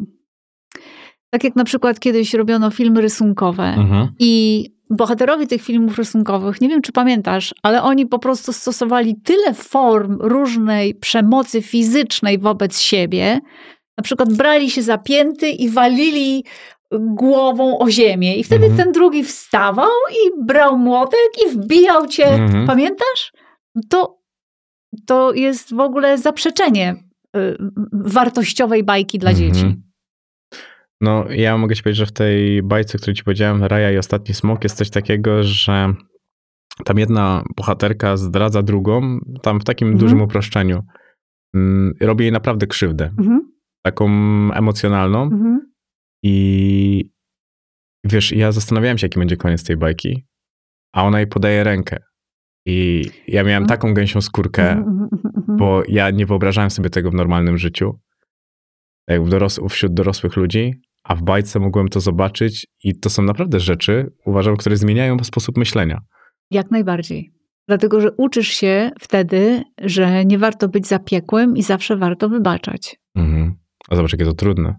tak 1.31 1.45
jak 1.45 1.57
na 1.57 1.65
przykład 1.65 2.01
kiedyś 2.01 2.35
robiono 2.35 2.71
filmy 2.71 3.01
rysunkowe 3.01 3.63
Mhm. 3.65 4.09
i 4.19 4.65
bohaterowie 4.97 5.47
tych 5.47 5.63
filmów 5.63 5.99
rysunkowych, 5.99 6.61
nie 6.61 6.69
wiem 6.69 6.83
czy 6.83 6.93
pamiętasz, 6.93 7.55
ale 7.63 7.83
oni 7.83 8.07
po 8.07 8.19
prostu 8.19 8.53
stosowali 8.53 9.17
tyle 9.25 9.55
form 9.55 10.19
różnej 10.21 10.95
przemocy 10.95 11.63
fizycznej 11.63 12.39
wobec 12.39 12.79
siebie. 12.81 13.41
Na 13.99 14.03
przykład 14.05 14.33
brali 14.33 14.71
się 14.71 14.83
za 14.83 14.99
pięty 14.99 15.51
i 15.51 15.69
walili 15.69 16.45
głową 17.01 17.79
o 17.79 17.91
ziemię. 17.91 18.37
I 18.37 18.45
wtedy 18.45 18.67
Mhm. 18.67 18.85
ten 18.85 18.93
drugi 18.93 19.25
wstawał 19.25 19.91
i 20.13 20.45
brał 20.45 20.79
młotek 20.79 21.31
i 21.47 21.51
wbijał 21.51 22.07
cię. 22.07 22.27
Mhm. 22.27 22.67
Pamiętasz? 22.67 23.33
To, 23.89 24.19
to 25.07 25.33
jest 25.33 25.75
w 25.75 25.81
ogóle 25.81 26.19
zaprzeczenie 26.19 26.95
y, 27.37 27.57
wartościowej 27.93 28.85
bajki 28.85 29.19
dla 29.19 29.31
Mhm. 29.31 29.53
dzieci. 29.53 29.77
No, 31.03 31.25
ja 31.31 31.59
mogę 31.59 31.75
ci 31.77 31.83
powiedzieć, 31.83 31.99
że 31.99 32.07
w 32.07 32.13
tej 32.13 32.63
bajce, 32.63 32.99
której 32.99 33.15
ci 33.15 33.25
powiedziałem, 33.25 33.65
Raja 33.65 33.91
i 33.93 33.99
Ostatni 33.99 34.35
Smok, 34.35 34.65
jest 34.65 34.77
coś 34.77 34.91
takiego, 34.91 35.43
że 35.43 35.95
tam 36.85 36.99
jedna 36.99 37.45
bohaterka 37.57 38.17
zdradza 38.17 38.63
drugą, 38.63 39.19
tam 39.43 39.61
w 39.61 39.65
takim 39.65 39.89
Mhm. 39.89 40.01
dużym 40.01 40.23
uproszczeniu. 40.23 40.83
Mm, 41.55 41.95
Robi 42.01 42.25
jej 42.25 42.33
naprawdę 42.33 42.67
krzywdę, 42.67 43.05
Mhm. 43.19 43.53
taką 43.87 44.09
emocjonalną 44.53 45.23
Mhm. 45.23 45.73
i 46.25 47.11
wiesz, 48.05 48.33
ja 48.33 48.53
zastanawiałem 48.53 48.99
się, 48.99 49.05
jaki 49.05 49.19
będzie 49.19 49.37
koniec 49.37 49.65
tej 49.65 49.77
bajki, 49.77 50.27
a 50.95 51.05
ona 51.05 51.19
jej 51.19 51.27
podaje 51.27 51.65
rękę. 51.65 52.03
I 52.67 53.05
ja 53.29 53.43
miałem 53.45 53.63
Mhm. 53.63 53.69
taką 53.79 53.95
gęsią 53.95 54.21
skórkę, 54.21 54.71
Mhm, 54.71 55.09
mhm, 55.13 55.33
mhm. 55.37 55.59
bo 55.59 55.83
ja 55.89 56.11
nie 56.11 56.27
wyobrażałem 56.27 56.71
sobie 56.71 56.91
tego 56.91 57.11
w 57.11 57.15
normalnym 57.15 57.59
życiu, 57.59 57.99
jak 59.09 59.25
w 59.25 59.29
doros- 59.29 59.69
wśród 59.69 59.95
dorosłych 59.95 60.37
ludzi, 60.37 60.73
a 61.05 61.15
w 61.15 61.23
bajce 61.23 61.61
mogłem 61.61 61.89
to 61.89 62.01
zobaczyć 62.01 62.67
i 62.85 62.99
to 63.01 63.11
są 63.11 63.23
naprawdę 63.23 63.61
rzeczy, 63.61 64.13
uważam, 64.27 64.57
które 64.57 64.77
zmieniają 64.77 65.25
sposób 65.25 65.57
myślenia. 65.59 66.01
Jak 66.51 66.71
najbardziej. 66.71 67.33
Dlatego, 67.69 68.01
że 68.01 68.13
uczysz 68.13 68.49
się 68.49 68.91
wtedy, 69.01 69.63
że 69.81 70.25
nie 70.25 70.39
warto 70.39 70.69
być 70.69 70.87
zapiekłym 70.87 71.57
i 71.57 71.63
zawsze 71.63 71.97
warto 71.97 72.29
wybaczać. 72.29 72.97
Mhm. 73.15 73.55
A 73.89 73.97
zobacz, 73.97 74.13
jakie 74.13 74.25
to 74.25 74.35
trudne. 74.35 74.77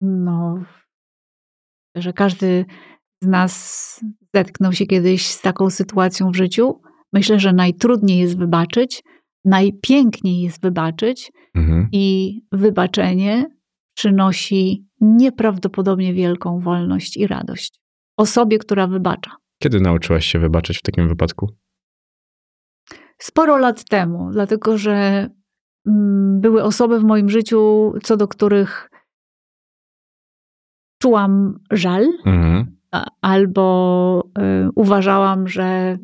No, 0.00 0.64
że 1.96 2.12
każdy 2.12 2.64
z 3.22 3.26
nas 3.26 4.04
zetknął 4.34 4.72
się 4.72 4.86
kiedyś 4.86 5.26
z 5.26 5.40
taką 5.40 5.70
sytuacją 5.70 6.30
w 6.30 6.36
życiu. 6.36 6.80
Myślę, 7.12 7.38
że 7.40 7.52
najtrudniej 7.52 8.18
jest 8.18 8.38
wybaczyć, 8.38 9.02
najpiękniej 9.44 10.40
jest 10.40 10.62
wybaczyć 10.62 11.32
Mhm. 11.54 11.88
i 11.92 12.38
wybaczenie 12.52 13.46
przynosi 13.94 14.85
nieprawdopodobnie 15.00 16.14
wielką 16.14 16.60
wolność 16.60 17.16
i 17.16 17.26
radość. 17.26 17.80
Osobie, 18.16 18.58
która 18.58 18.86
wybacza. 18.86 19.30
Kiedy 19.62 19.80
nauczyłaś 19.80 20.26
się 20.26 20.38
wybaczyć 20.38 20.78
w 20.78 20.82
takim 20.82 21.08
wypadku? 21.08 21.48
Sporo 23.18 23.56
lat 23.58 23.84
temu, 23.84 24.30
dlatego 24.32 24.78
że 24.78 25.28
mm, 25.86 26.40
były 26.40 26.62
osoby 26.62 27.00
w 27.00 27.04
moim 27.04 27.28
życiu, 27.30 27.92
co 28.02 28.16
do 28.16 28.28
których 28.28 28.90
czułam 31.02 31.58
żal, 31.70 32.06
Mhm. 32.24 32.76
albo 33.20 34.28
y, 34.38 34.68
uważałam, 34.74 35.48
że 35.48 35.98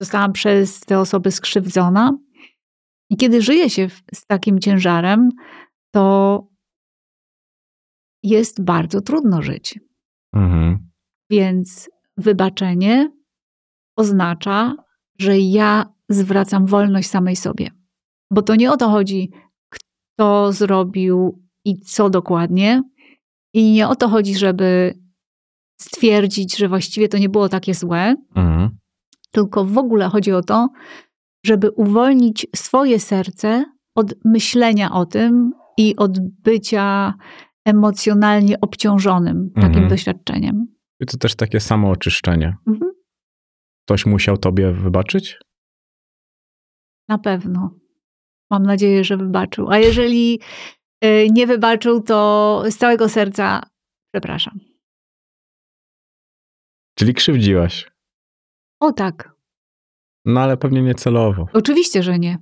zostałam 0.00 0.32
przez 0.32 0.80
te 0.80 0.98
osoby 1.00 1.30
skrzywdzona. 1.30 2.18
I 3.10 3.16
kiedy 3.16 3.42
żyje 3.42 3.70
się 3.70 3.88
z 4.14 4.26
takim 4.26 4.58
ciężarem, 4.58 5.28
to 5.94 6.46
jest 8.22 8.64
bardzo 8.64 9.00
trudno 9.00 9.42
żyć. 9.42 9.80
Mhm. 10.34 10.90
Więc 11.30 11.90
wybaczenie 12.16 13.12
oznacza, 13.98 14.74
że 15.18 15.38
ja 15.38 15.92
zwracam 16.08 16.66
wolność 16.66 17.08
samej 17.08 17.36
sobie. 17.36 17.70
Bo 18.32 18.42
to 18.42 18.56
nie 18.56 18.72
o 18.72 18.76
to 18.76 18.88
chodzi, 18.90 19.30
kto 19.70 20.52
zrobił 20.52 21.42
i 21.64 21.80
co 21.80 22.10
dokładnie. 22.10 22.82
I 23.54 23.72
nie 23.72 23.88
o 23.88 23.96
to 23.96 24.08
chodzi, 24.08 24.34
żeby 24.34 24.94
stwierdzić, 25.80 26.56
że 26.56 26.68
właściwie 26.68 27.08
to 27.08 27.18
nie 27.18 27.28
było 27.28 27.48
takie 27.48 27.74
złe, 27.74 28.14
Mhm. 28.34 28.78
tylko 29.30 29.64
w 29.64 29.78
ogóle 29.78 30.08
chodzi 30.08 30.32
o 30.32 30.42
to, 30.42 30.68
żeby 31.46 31.70
uwolnić 31.70 32.46
swoje 32.56 33.00
serce 33.00 33.64
od 33.94 34.14
myślenia 34.24 34.92
o 34.92 35.06
tym 35.06 35.52
i 35.78 35.96
od 35.96 36.18
bycia 36.20 37.14
emocjonalnie 37.64 38.60
obciążonym 38.60 39.50
takim 39.54 39.68
Mhm. 39.68 39.88
doświadczeniem. 39.88 40.66
I 41.00 41.06
to 41.06 41.16
też 41.16 41.34
takie 41.36 41.60
samo 41.60 41.90
oczyszczenie. 41.90 42.56
Mhm. 42.66 42.92
Ktoś 43.84 44.06
musiał 44.06 44.36
tobie 44.36 44.72
wybaczyć? 44.72 45.38
Na 47.08 47.18
pewno. 47.18 47.70
Mam 48.50 48.62
nadzieję, 48.62 49.04
że 49.04 49.16
wybaczył. 49.16 49.70
A 49.70 49.78
jeżeli 49.78 50.40
y, 51.04 51.26
nie 51.32 51.46
wybaczył, 51.46 52.02
to 52.02 52.62
z 52.70 52.76
całego 52.76 53.08
serca 53.08 53.62
przepraszam. 54.14 54.58
Czyli 56.98 57.14
krzywdziłaś. 57.14 57.90
O 58.80 58.92
tak, 58.92 59.35
No 60.26 60.40
ale 60.40 60.56
pewnie 60.56 60.82
niecelowo. 60.82 61.46
oczywiście, 61.52 62.02
że 62.02 62.18
nie. 62.18 62.38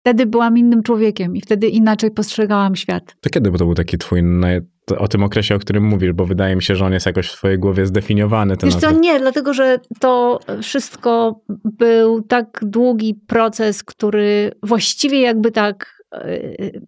Wtedy 0.00 0.26
byłam 0.26 0.58
innym 0.58 0.82
człowiekiem 0.82 1.36
i 1.36 1.40
wtedy 1.40 1.68
inaczej 1.68 2.10
postrzegałam 2.10 2.76
świat. 2.76 3.16
To 3.20 3.30
kiedy 3.30 3.50
to 3.50 3.64
był 3.64 3.74
taki 3.74 3.98
twój, 3.98 4.22
naj... 4.22 4.60
o 4.98 5.08
tym 5.08 5.22
okresie, 5.22 5.54
o 5.54 5.58
którym 5.58 5.84
mówisz, 5.84 6.12
bo 6.12 6.26
wydaje 6.26 6.56
mi 6.56 6.62
się, 6.62 6.76
że 6.76 6.86
on 6.86 6.92
jest 6.92 7.06
jakoś 7.06 7.28
w 7.28 7.36
twojej 7.36 7.58
głowie 7.58 7.86
zdefiniowany. 7.86 8.56
Ten 8.56 8.70
Wiesz 8.70 8.80
co, 8.80 8.90
nie, 8.90 9.20
dlatego 9.20 9.54
że 9.54 9.80
to 10.00 10.40
wszystko 10.62 11.40
był 11.64 12.22
tak 12.22 12.60
długi 12.62 13.14
proces, 13.14 13.84
który 13.84 14.52
właściwie 14.62 15.20
jakby 15.20 15.50
tak 15.50 16.04
yy, 16.12 16.82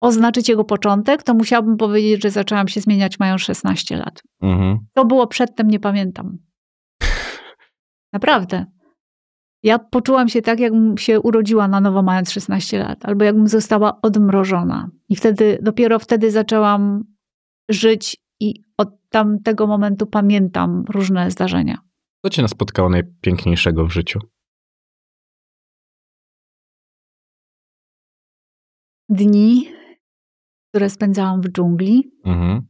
oznaczyć 0.00 0.48
jego 0.48 0.64
początek, 0.64 1.22
to 1.22 1.34
musiałabym 1.34 1.76
powiedzieć, 1.76 2.22
że 2.22 2.30
zaczęłam 2.30 2.68
się 2.68 2.80
zmieniać 2.80 3.18
mając 3.18 3.42
16 3.42 3.96
lat. 3.96 4.22
Mhm. 4.42 4.78
To 4.94 5.04
było 5.04 5.26
przedtem, 5.26 5.68
nie 5.68 5.80
pamiętam. 5.80 6.38
Naprawdę. 8.12 8.66
Ja 9.62 9.78
poczułam 9.78 10.28
się 10.28 10.42
tak, 10.42 10.60
jakbym 10.60 10.98
się 10.98 11.20
urodziła 11.20 11.68
na 11.68 11.80
nowo 11.80 12.02
mając 12.02 12.30
16 12.30 12.78
lat, 12.78 13.04
albo 13.04 13.24
jakbym 13.24 13.48
została 13.48 14.00
odmrożona. 14.00 14.90
I 15.08 15.16
wtedy, 15.16 15.58
dopiero 15.62 15.98
wtedy 15.98 16.30
zaczęłam 16.30 17.04
żyć 17.70 18.16
i 18.40 18.64
od 18.76 18.88
tamtego 19.08 19.66
momentu 19.66 20.06
pamiętam 20.06 20.84
różne 20.88 21.30
zdarzenia. 21.30 21.78
Co 22.24 22.30
cię 22.30 22.48
spotkało 22.48 22.88
najpiękniejszego 22.88 23.86
w 23.86 23.90
życiu? 23.90 24.18
Dni, 29.08 29.72
które 30.68 30.90
spędzałam 30.90 31.40
w 31.40 31.48
dżungli, 31.48 32.12
Mhm. 32.24 32.66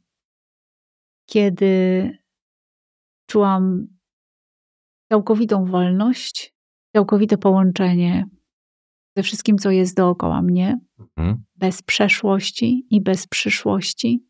kiedy 1.29 2.11
czułam 3.31 3.87
całkowitą 5.13 5.65
wolność, 5.65 6.55
całkowite 6.97 7.39
połączenie 7.39 8.27
ze 9.17 9.23
wszystkim, 9.23 9.59
co 9.59 9.71
jest 9.71 9.97
dookoła 9.97 10.43
mnie, 10.43 10.79
Mhm. 11.19 11.43
bez 11.57 11.83
przeszłości 11.83 12.87
i 12.91 13.01
bez 13.01 13.27
przyszłości. 13.27 14.25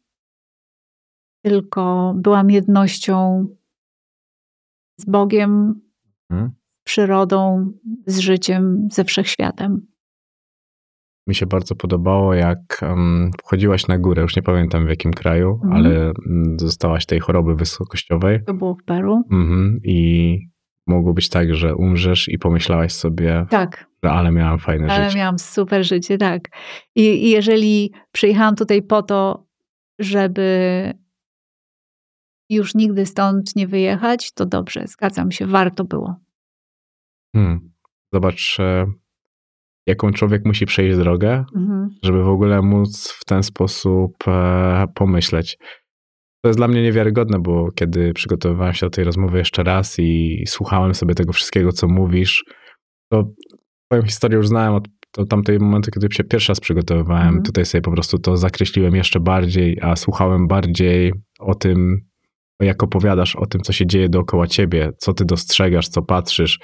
Tylko 1.45 2.15
byłam 2.17 2.51
jednością 2.51 3.47
z 4.99 5.05
Bogiem, 5.05 5.81
Mhm. 6.31 6.51
przyrodą, 6.87 7.73
z 8.07 8.19
życiem, 8.19 8.89
ze 8.93 9.05
wszechświatem. 9.05 9.87
Mi 11.27 11.35
się 11.35 11.47
bardzo 11.47 11.77
podobało, 11.77 12.35
jak 12.35 12.81
um, 12.83 13.31
wchodziłaś 13.45 13.89
na 13.89 13.99
górę, 13.99 14.23
już 14.23 14.37
nie 14.37 14.43
pamiętam 14.43 14.87
w 14.87 14.89
jakim 14.89 15.13
kraju, 15.13 15.51
Mhm. 15.65 15.73
ale 15.73 15.91
mm, 16.27 16.57
dostałaś 16.57 17.07
tej 17.07 17.21
choroby 17.21 17.55
wysokościowej 17.55 18.45
To 18.45 18.55
było 18.55 18.75
w 18.75 18.85
Peru. 18.85 19.17
mhm. 19.31 19.81
i 19.85 20.39
mogło 20.91 21.13
być 21.15 21.29
tak, 21.29 21.55
że 21.55 21.77
umrzesz 21.77 22.29
i 22.29 22.39
pomyślałaś 22.39 22.93
sobie, 22.93 23.47
Tak, 23.51 23.87
że 24.03 24.11
ale 24.11 24.33
miałam 24.33 24.59
fajne 24.59 24.93
ale 24.93 25.05
życie. 25.05 25.19
miałam 25.19 25.39
super 25.39 25.85
życie, 25.85 26.19
tak. 26.19 26.49
I, 26.97 27.03
I 27.27 27.31
jeżeli 27.31 27.93
przyjechałam 28.13 28.57
tutaj 28.57 28.83
po 28.83 29.03
to, 29.03 29.47
żeby 29.99 30.93
już 32.51 32.75
nigdy 32.75 33.07
stąd 33.07 33.57
nie 33.57 33.67
wyjechać, 33.69 34.33
to 34.33 34.47
dobrze, 34.47 34.87
zgadzam 34.87 35.31
się, 35.33 35.47
warto 35.47 35.85
było. 35.85 36.17
Hmm. 37.37 37.71
Zobacz, 38.13 38.57
e, 38.61 38.87
jaką 39.87 40.11
człowiek 40.13 40.45
musi 40.47 40.67
przejść 40.67 40.97
drogę, 40.99 41.45
Mhm. 41.57 41.89
żeby 42.03 42.23
w 42.25 42.29
ogóle 42.29 42.63
móc 42.63 43.09
w 43.21 43.25
ten 43.25 43.43
sposób 43.43 44.17
e, 44.29 44.87
pomyśleć. 44.95 45.59
To 46.45 46.49
jest 46.49 46.59
dla 46.59 46.69
mnie 46.69 46.83
niewiarygodne, 46.83 47.39
bo 47.39 47.73
kiedy 47.73 48.13
przygotowywałem 48.13 48.75
się 48.75 48.87
do 48.87 48.91
tej 48.91 49.05
rozmowy 49.05 49.39
jeszcze 49.39 49.63
raz 49.63 49.99
i 49.99 50.43
słuchałem 50.47 50.95
sobie 50.95 51.15
tego 51.15 51.33
wszystkiego, 51.33 51.73
co 51.73 51.89
mówisz, 51.89 52.45
to 53.13 53.25
twoją 53.89 54.03
historię 54.03 54.37
już 54.37 54.49
znałem 54.49 54.75
od 54.75 54.89
od 55.19 55.29
tamtej 55.29 55.59
momentu, 55.59 55.91
kiedy 55.91 56.09
się 56.11 56.25
pierwszy 56.25 56.49
raz 56.49 56.61
przygotowywałem. 56.61 57.27
Mhm. 57.27 57.43
Tutaj 57.43 57.65
sobie 57.65 57.83
po 57.83 57.93
prostu 57.93 58.19
to 58.19 58.37
zakreśliłem 58.37 58.97
jeszcze 58.97 59.21
bardziej, 59.21 59.79
a 59.83 59.97
słuchałem 59.97 60.49
bardziej 60.49 61.13
o 61.41 61.55
tym, 61.55 62.01
jak 62.61 62.83
opowiadasz 62.83 63.37
o 63.37 63.47
tym, 63.47 63.61
co 63.61 63.73
się 63.73 63.87
dzieje 63.87 64.09
dookoła 64.09 64.47
ciebie, 64.47 64.91
co 64.99 65.15
ty 65.15 65.25
dostrzegasz, 65.25 65.89
co 65.89 66.03
patrzysz, 66.03 66.59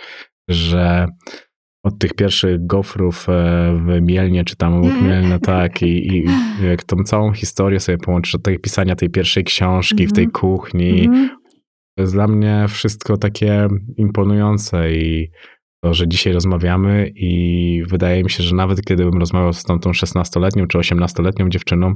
że 0.49 1.07
od 1.87 1.99
tych 1.99 2.15
pierwszych 2.15 2.67
gofrów 2.67 3.29
e, 3.29 3.33
w 3.87 4.03
Mielnie, 4.03 4.45
czy 4.45 4.57
tam 4.57 4.75
obok 4.75 5.03
Mielna, 5.03 5.39
tak, 5.39 5.83
i, 5.83 6.17
i 6.17 6.25
jak 6.71 6.85
tą 6.85 6.97
całą 7.05 7.33
historię 7.33 7.81
sobie 7.81 7.99
połączysz, 7.99 8.35
od 8.35 8.43
tej 8.43 8.59
pisania 8.59 8.97
tej 8.97 9.11
pierwszej 9.11 9.45
książki 9.45 10.07
w 10.07 10.13
tej 10.13 10.25
Mhm. 10.25 10.31
kuchni, 10.31 11.05
Mhm. 11.05 11.29
to 11.97 12.03
jest 12.03 12.13
dla 12.13 12.29
mnie 12.29 12.65
wszystko 12.69 13.17
takie 13.17 13.69
imponujące 13.97 14.93
i 14.93 15.31
to, 15.85 15.95
że 15.95 16.09
dzisiaj 16.09 16.33
rozmawiamy 16.33 17.11
i 17.15 17.83
wydaje 17.87 18.25
mi 18.25 18.31
się, 18.31 18.43
że 18.43 18.57
nawet 18.57 18.85
kiedybym 18.85 19.19
rozmawiał 19.21 19.53
z 19.53 19.63
tą, 19.63 19.79
tą 19.79 19.91
16-letnią 19.91 20.67
czy 20.67 20.79
18-letnią 20.79 21.49
dziewczyną, 21.49 21.95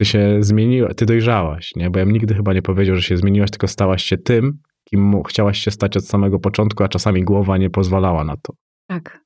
ty 0.00 0.06
się 0.06 0.36
zmieniła, 0.40 0.94
ty 0.94 1.06
dojrzałaś, 1.06 1.70
nie? 1.76 1.90
Bo 1.90 1.98
ja 1.98 2.04
bym 2.04 2.14
nigdy 2.14 2.34
chyba 2.34 2.52
nie 2.52 2.62
powiedział, 2.62 2.96
że 2.96 3.02
się 3.02 3.16
zmieniłaś, 3.16 3.50
tylko 3.50 3.68
stałaś 3.68 4.04
się 4.04 4.18
tym, 4.18 4.58
kim 4.90 5.22
chciałaś 5.28 5.58
się 5.58 5.70
stać 5.70 5.96
od 5.96 6.04
samego 6.04 6.38
początku, 6.38 6.84
a 6.84 6.88
czasami 6.88 7.22
głowa 7.22 7.58
nie 7.58 7.70
pozwalała 7.70 8.24
na 8.24 8.36
to. 8.36 8.52
Tak, 8.92 9.24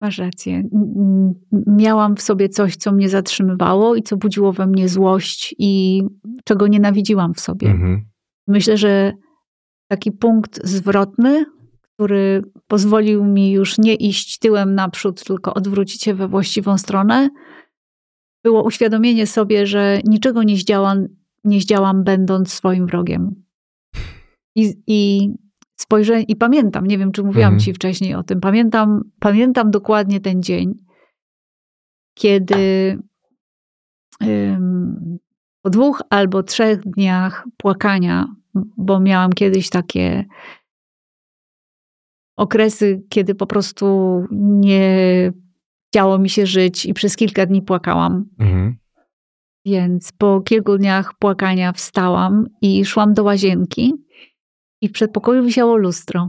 masz 0.00 0.18
rację. 0.18 0.62
Miałam 1.66 2.16
w 2.16 2.22
sobie 2.22 2.48
coś, 2.48 2.76
co 2.76 2.92
mnie 2.92 3.08
zatrzymywało 3.08 3.96
i 3.96 4.02
co 4.02 4.16
budziło 4.16 4.52
we 4.52 4.66
mnie 4.66 4.88
złość 4.88 5.54
i 5.58 6.02
czego 6.44 6.66
nienawidziłam 6.66 7.34
w 7.34 7.40
sobie. 7.40 7.70
Mhm. 7.70 8.04
Myślę, 8.48 8.76
że 8.76 9.12
taki 9.90 10.12
punkt 10.12 10.66
zwrotny, 10.66 11.44
który 11.82 12.42
pozwolił 12.66 13.24
mi 13.24 13.52
już 13.52 13.78
nie 13.78 13.94
iść 13.94 14.38
tyłem 14.38 14.74
naprzód, 14.74 15.24
tylko 15.24 15.54
odwrócić 15.54 16.02
się 16.02 16.14
we 16.14 16.28
właściwą 16.28 16.78
stronę, 16.78 17.30
było 18.44 18.62
uświadomienie 18.62 19.26
sobie, 19.26 19.66
że 19.66 20.00
niczego 20.04 20.42
nie 20.42 20.56
zdziałam, 20.56 21.06
nie 21.44 21.60
zdziałam 21.60 22.04
będąc 22.04 22.52
swoim 22.52 22.86
wrogiem. 22.86 23.44
I, 24.56 24.74
i 24.86 25.30
spojrzenie, 25.76 26.22
i 26.22 26.36
pamiętam, 26.36 26.86
nie 26.86 26.98
wiem, 26.98 27.12
czy 27.12 27.22
mówiłam 27.22 27.52
Mhm. 27.52 27.60
ci 27.60 27.72
wcześniej 27.72 28.14
o 28.14 28.22
tym, 28.22 28.40
pamiętam, 28.40 29.10
pamiętam 29.20 29.70
dokładnie 29.70 30.20
ten 30.20 30.42
dzień, 30.42 30.74
kiedy 32.14 32.98
ym, 34.22 35.18
po 35.62 35.70
dwóch 35.70 36.02
albo 36.10 36.42
trzech 36.42 36.80
dniach 36.80 37.44
płakania, 37.56 38.26
bo 38.76 39.00
miałam 39.00 39.32
kiedyś 39.32 39.70
takie 39.70 40.24
okresy, 42.36 43.02
kiedy 43.08 43.34
po 43.34 43.46
prostu 43.46 44.22
nie 44.40 45.32
chciało 45.90 46.18
mi 46.18 46.30
się 46.30 46.46
żyć 46.46 46.86
i 46.86 46.94
przez 46.94 47.16
kilka 47.16 47.46
dni 47.46 47.62
płakałam. 47.62 48.24
Mhm. 48.38 48.76
Więc 49.64 50.12
po 50.12 50.40
kilku 50.40 50.78
dniach 50.78 51.14
płakania 51.18 51.72
wstałam 51.72 52.46
i 52.62 52.84
szłam 52.84 53.14
do 53.14 53.24
łazienki 53.24 53.94
i 54.82 54.88
w 54.88 54.92
przedpokoju 54.92 55.44
wisiało 55.44 55.76
lustro. 55.76 56.28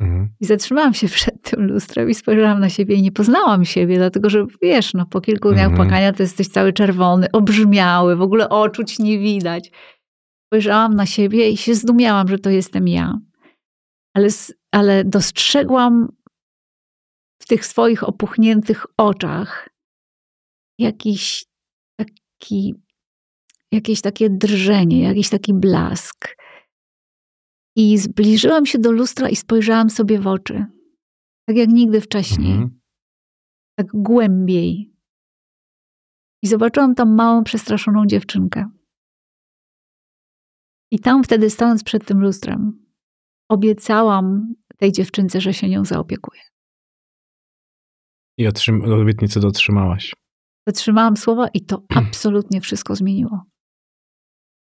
Mhm. 0.00 0.28
I 0.40 0.44
zatrzymałam 0.44 0.94
się 0.94 1.08
przed 1.08 1.42
tym 1.42 1.66
lustrem 1.66 2.10
i 2.10 2.14
spojrzałam 2.14 2.60
na 2.60 2.68
siebie 2.68 2.94
i 2.94 3.02
nie 3.02 3.12
poznałam 3.12 3.64
siebie, 3.64 3.96
dlatego 3.96 4.30
że 4.30 4.46
wiesz, 4.62 4.94
no 4.94 5.06
po 5.06 5.20
kilku 5.20 5.48
dniach 5.52 5.70
Mhm. 5.70 5.76
płakania 5.76 6.12
to 6.12 6.22
jesteś 6.22 6.48
cały 6.48 6.72
czerwony, 6.72 7.26
obrzmiały, 7.32 8.16
w 8.16 8.22
ogóle 8.22 8.48
oczuć 8.48 8.98
nie 8.98 9.18
widać. 9.18 9.70
Spojrzałam 10.46 10.94
na 10.94 11.06
siebie 11.06 11.50
i 11.50 11.56
się 11.56 11.74
zdumiałam, 11.74 12.28
że 12.28 12.38
to 12.38 12.50
jestem 12.50 12.88
ja. 12.88 13.18
Ale, 14.16 14.28
ale 14.72 15.04
dostrzegłam 15.04 16.08
w 17.42 17.46
tych 17.46 17.66
swoich 17.66 18.08
opuchniętych 18.08 18.86
oczach 18.96 19.68
jakiś 20.78 21.44
taki, 21.96 22.74
jakieś 23.72 24.00
takie 24.00 24.30
drżenie, 24.30 25.02
jakiś 25.02 25.28
taki 25.28 25.54
blask. 25.54 26.36
I 27.76 27.98
zbliżyłam 27.98 28.66
się 28.66 28.78
do 28.78 28.92
lustra 28.92 29.28
i 29.28 29.36
spojrzałam 29.36 29.90
sobie 29.90 30.18
w 30.20 30.26
oczy. 30.26 30.66
Tak 31.48 31.56
jak 31.56 31.68
nigdy 31.68 32.00
wcześniej. 32.00 32.52
Mhm. 32.52 32.80
Tak 33.78 33.86
głębiej. 33.94 34.94
I 36.42 36.46
zobaczyłam 36.48 36.94
tam 36.94 37.14
małą, 37.14 37.44
przestraszoną 37.44 38.06
dziewczynkę. 38.06 38.70
I 40.92 40.98
tam 40.98 41.24
wtedy, 41.24 41.50
stojąc 41.50 41.84
przed 41.84 42.04
tym 42.06 42.20
lustrem, 42.20 42.86
obiecałam 43.50 44.54
tej 44.76 44.92
dziewczynce, 44.92 45.40
że 45.40 45.54
się 45.54 45.68
nią 45.68 45.84
zaopiekuję. 45.84 46.40
I 48.38 48.48
otrzym- 48.48 49.02
obietnicę 49.02 49.40
dotrzymałaś. 49.40 50.14
Dotrzymałam 50.68 51.16
słowa 51.16 51.48
i 51.48 51.60
to 51.60 51.82
absolutnie 51.88 52.60
wszystko 52.60 52.96
zmieniło. 52.96 53.42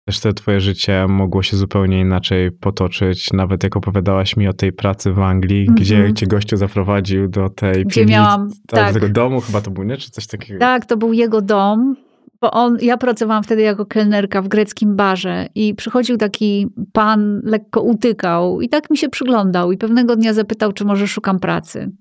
Też 0.05 0.19
te 0.19 0.33
twoje 0.33 0.59
życie 0.59 1.05
mogło 1.07 1.43
się 1.43 1.57
zupełnie 1.57 1.99
inaczej 1.99 2.51
potoczyć. 2.51 3.33
Nawet 3.33 3.63
jak 3.63 3.75
opowiadałaś 3.77 4.37
mi 4.37 4.47
o 4.47 4.53
tej 4.53 4.73
pracy 4.73 5.13
w 5.13 5.19
Anglii, 5.19 5.59
Mhm. 5.61 5.75
gdzie 5.75 6.13
cię 6.13 6.27
gościu 6.27 6.57
zaprowadził 6.57 7.27
do 7.27 7.49
tej 7.49 7.85
Gdzie 7.85 8.05
miałam, 8.05 8.49
tak, 8.67 8.79
tak. 8.79 8.93
do 8.93 8.99
tego 8.99 9.13
domu 9.13 9.41
chyba 9.41 9.61
to 9.61 9.71
był, 9.71 9.83
nie? 9.83 9.97
Czy 9.97 10.11
coś 10.11 10.27
takiego? 10.27 10.59
Tak, 10.59 10.85
to 10.85 10.97
był 10.97 11.13
jego 11.13 11.41
dom, 11.41 11.95
bo 12.41 12.51
on, 12.51 12.77
ja 12.81 12.97
pracowałam 12.97 13.43
wtedy 13.43 13.61
jako 13.61 13.85
kelnerka 13.85 14.41
w 14.41 14.47
greckim 14.47 14.95
barze 14.95 15.47
i 15.55 15.75
przychodził 15.75 16.17
taki 16.17 16.67
pan, 16.93 17.41
lekko 17.43 17.81
utykał 17.81 18.61
i 18.61 18.69
tak 18.69 18.89
mi 18.89 18.97
się 18.97 19.09
przyglądał 19.09 19.71
i 19.71 19.77
pewnego 19.77 20.15
dnia 20.15 20.33
zapytał, 20.33 20.71
czy 20.73 20.85
może 20.85 21.07
szukam 21.07 21.39
pracy, 21.39 21.91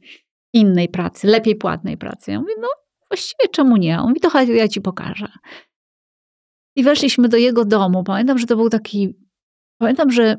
innej 0.53 0.89
pracy, 0.89 1.27
lepiej 1.27 1.57
płatnej 1.57 1.97
pracy. 1.97 2.31
Ja 2.31 2.41
mówię, 2.41 2.55
no 2.61 2.69
właściwie 3.11 3.49
czemu 3.53 3.77
nie? 3.77 3.99
On 4.01 4.09
mówi, 4.09 4.21
to 4.21 4.43
ja 4.43 4.69
ci 4.69 4.81
pokażę. 4.81 5.29
I 6.77 6.83
weszliśmy 6.83 7.29
do 7.29 7.37
jego 7.37 7.65
domu. 7.65 8.05
Pamiętam, 8.05 8.39
że 8.39 8.47
to 8.47 8.57
był 8.57 8.71
taki, 8.71 9.17
pamiętam, 9.79 10.11
że 10.11 10.37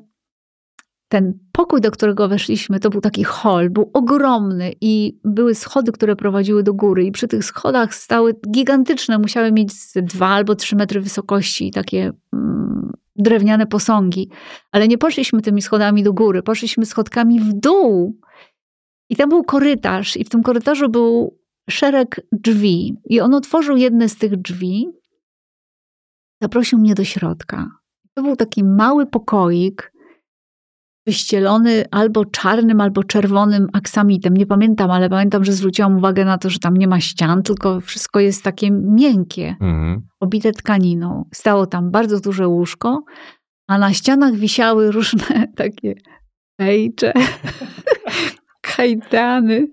ten 1.08 1.40
pokój, 1.52 1.82
do 1.82 1.92
którego 1.92 2.28
weszliśmy, 2.28 2.80
to 2.80 2.90
był 2.90 3.02
taki 3.02 3.24
hol, 3.24 3.70
był 3.70 3.90
ogromny 3.94 4.74
i 4.82 5.20
były 5.24 5.56
schody, 5.56 5.92
które 5.92 6.16
prowadziły 6.16 6.64
do 6.64 6.74
góry 6.74 7.06
i 7.06 7.12
przy 7.12 7.28
tych 7.28 7.46
schodach 7.46 7.96
stały 7.96 8.36
gigantyczne, 8.52 9.18
musiały 9.18 9.52
mieć 9.52 9.72
dwa 9.96 10.28
albo 10.28 10.56
trzy 10.56 10.76
metry 10.76 11.02
wysokości, 11.02 11.72
takie 11.72 12.12
mm, 12.34 12.94
drewniane 13.16 13.68
posągi. 13.68 14.30
Ale 14.72 14.88
nie 14.88 14.98
poszliśmy 14.98 15.42
tymi 15.42 15.62
schodami 15.62 16.04
do 16.04 16.14
góry, 16.14 16.44
poszliśmy 16.44 16.86
schodkami 16.86 17.40
w 17.40 17.54
dół. 17.54 18.20
I 19.10 19.16
tam 19.16 19.30
był 19.30 19.44
korytarz 19.44 20.18
i 20.18 20.24
w 20.24 20.30
tym 20.30 20.44
korytarzu 20.44 20.90
był 20.90 21.38
szereg 21.70 22.22
drzwi 22.32 22.96
i 23.10 23.22
on 23.22 23.34
otworzył 23.34 23.78
jedne 23.78 24.10
z 24.10 24.18
tych 24.18 24.38
drzwi, 24.38 24.88
zaprosił 26.42 26.80
mnie 26.80 26.96
do 26.96 27.04
środka. 27.04 27.70
To 28.14 28.24
był 28.24 28.36
taki 28.36 28.64
mały 28.64 29.06
pokoik, 29.06 29.92
wyścielony 31.08 31.86
albo 31.92 32.26
czarnym, 32.26 32.82
albo 32.82 33.04
czerwonym 33.04 33.68
aksamitem. 33.74 34.38
Nie 34.38 34.46
pamiętam, 34.46 34.92
ale 34.92 35.10
pamiętam, 35.10 35.46
że 35.46 35.54
zwróciłam 35.54 35.98
uwagę 35.98 36.26
na 36.26 36.38
to, 36.38 36.50
że 36.50 36.60
tam 36.60 36.78
nie 36.78 36.88
ma 36.88 37.00
ścian, 37.00 37.44
tylko 37.44 37.82
wszystko 37.82 38.20
jest 38.20 38.44
takie 38.44 38.72
miękkie, 38.72 39.56
Mhm. 39.62 40.02
obite 40.20 40.52
tkaniną. 40.52 41.26
Stało 41.34 41.68
tam 41.68 41.92
bardzo 41.92 42.20
duże 42.20 42.48
łóżko, 42.48 43.04
a 43.68 43.78
na 43.78 43.94
ścianach 43.94 44.34
wisiały 44.34 44.92
różne 44.92 45.48
takie 45.58 45.96
Ejcze. 46.60 47.14
Kajdany. 48.76 49.68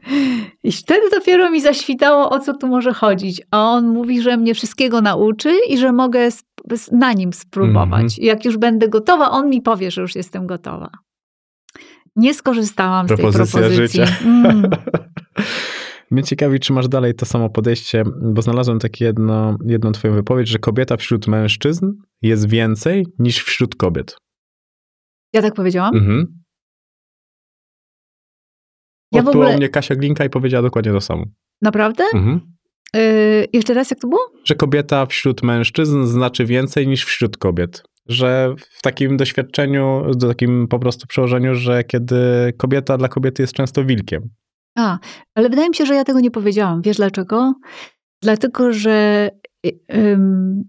I 0.64 0.72
wtedy 0.72 1.10
dopiero 1.10 1.50
mi 1.50 1.60
zaświtało, 1.60 2.30
o 2.30 2.38
co 2.38 2.56
tu 2.56 2.66
może 2.68 2.92
chodzić. 2.92 3.42
A 3.50 3.70
on 3.70 3.88
mówi, 3.88 4.22
że 4.22 4.36
mnie 4.36 4.54
wszystkiego 4.54 5.00
nauczy 5.00 5.58
i 5.68 5.78
że 5.78 5.92
mogę 5.92 6.28
na 6.92 7.12
nim 7.12 7.32
spróbować. 7.32 8.02
Mhm. 8.02 8.26
Jak 8.26 8.44
już 8.44 8.56
będę 8.56 8.88
gotowa, 8.88 9.30
on 9.30 9.50
mi 9.50 9.62
powie, 9.62 9.90
że 9.90 10.00
już 10.02 10.14
jestem 10.14 10.46
gotowa. 10.46 10.90
Nie 12.16 12.34
skorzystałam 12.34 13.06
z 13.06 13.08
tej 13.08 13.16
Propozycja 13.16 13.60
propozycji. 13.60 14.00
życia. 14.00 14.16
Mm. 14.24 14.70
Mnie 16.10 16.22
ciekawi, 16.22 16.60
czy 16.60 16.72
masz 16.72 16.88
dalej 16.88 17.14
to 17.14 17.26
samo 17.26 17.50
podejście, 17.50 18.04
bo 18.22 18.42
znalazłem 18.42 18.78
takie 18.78 19.04
jedno, 19.04 19.56
jedną 19.66 19.92
twoją 19.92 20.14
wypowiedź, 20.14 20.48
że 20.48 20.58
kobieta 20.58 20.96
wśród 20.96 21.26
mężczyzn 21.26 21.92
jest 22.22 22.48
więcej 22.48 23.06
niż 23.18 23.38
wśród 23.44 23.74
kobiet. 23.74 24.16
Ja 25.32 25.42
tak 25.42 25.54
powiedziałam? 25.54 25.96
Mhm. 25.96 26.41
Ja 29.12 29.22
w 29.22 29.28
ogóle- 29.28 29.56
mnie 29.56 29.68
Kasia 29.68 29.94
Glinka 29.96 30.24
i 30.24 30.30
powiedziała 30.30 30.62
dokładnie 30.62 30.92
to 30.92 31.00
samo. 31.00 31.24
Naprawdę? 31.62 32.04
Mhm. 32.14 32.40
Yy, 32.94 33.00
jeszcze 33.52 33.74
raz, 33.74 33.90
jak 33.90 34.00
to 34.00 34.08
było? 34.08 34.20
Że 34.44 34.54
kobieta 34.54 35.06
wśród 35.06 35.42
mężczyzn 35.42 36.04
znaczy 36.04 36.44
więcej 36.44 36.88
niż 36.88 37.04
wśród 37.04 37.36
kobiet. 37.36 37.82
Że 38.06 38.54
w 38.78 38.82
takim 38.82 39.16
doświadczeniu, 39.16 40.02
w 40.18 40.26
takim 40.28 40.68
po 40.68 40.78
prostu 40.78 41.06
przełożeniu, 41.06 41.54
że 41.54 41.84
kiedy 41.84 42.16
kobieta 42.58 42.98
dla 42.98 43.08
kobiety 43.08 43.42
jest 43.42 43.52
często 43.54 43.84
wilkiem. 43.84 44.30
A, 44.78 44.98
ale 45.34 45.48
wydaje 45.50 45.68
mi 45.68 45.74
się, 45.74 45.86
że 45.86 45.94
ja 45.94 46.04
tego 46.04 46.20
nie 46.20 46.30
powiedziałam. 46.30 46.82
Wiesz 46.82 46.96
dlaczego? 46.96 47.54
Dlatego, 48.22 48.72
że. 48.72 49.30
y, 49.66 49.70
ym, 49.94 50.64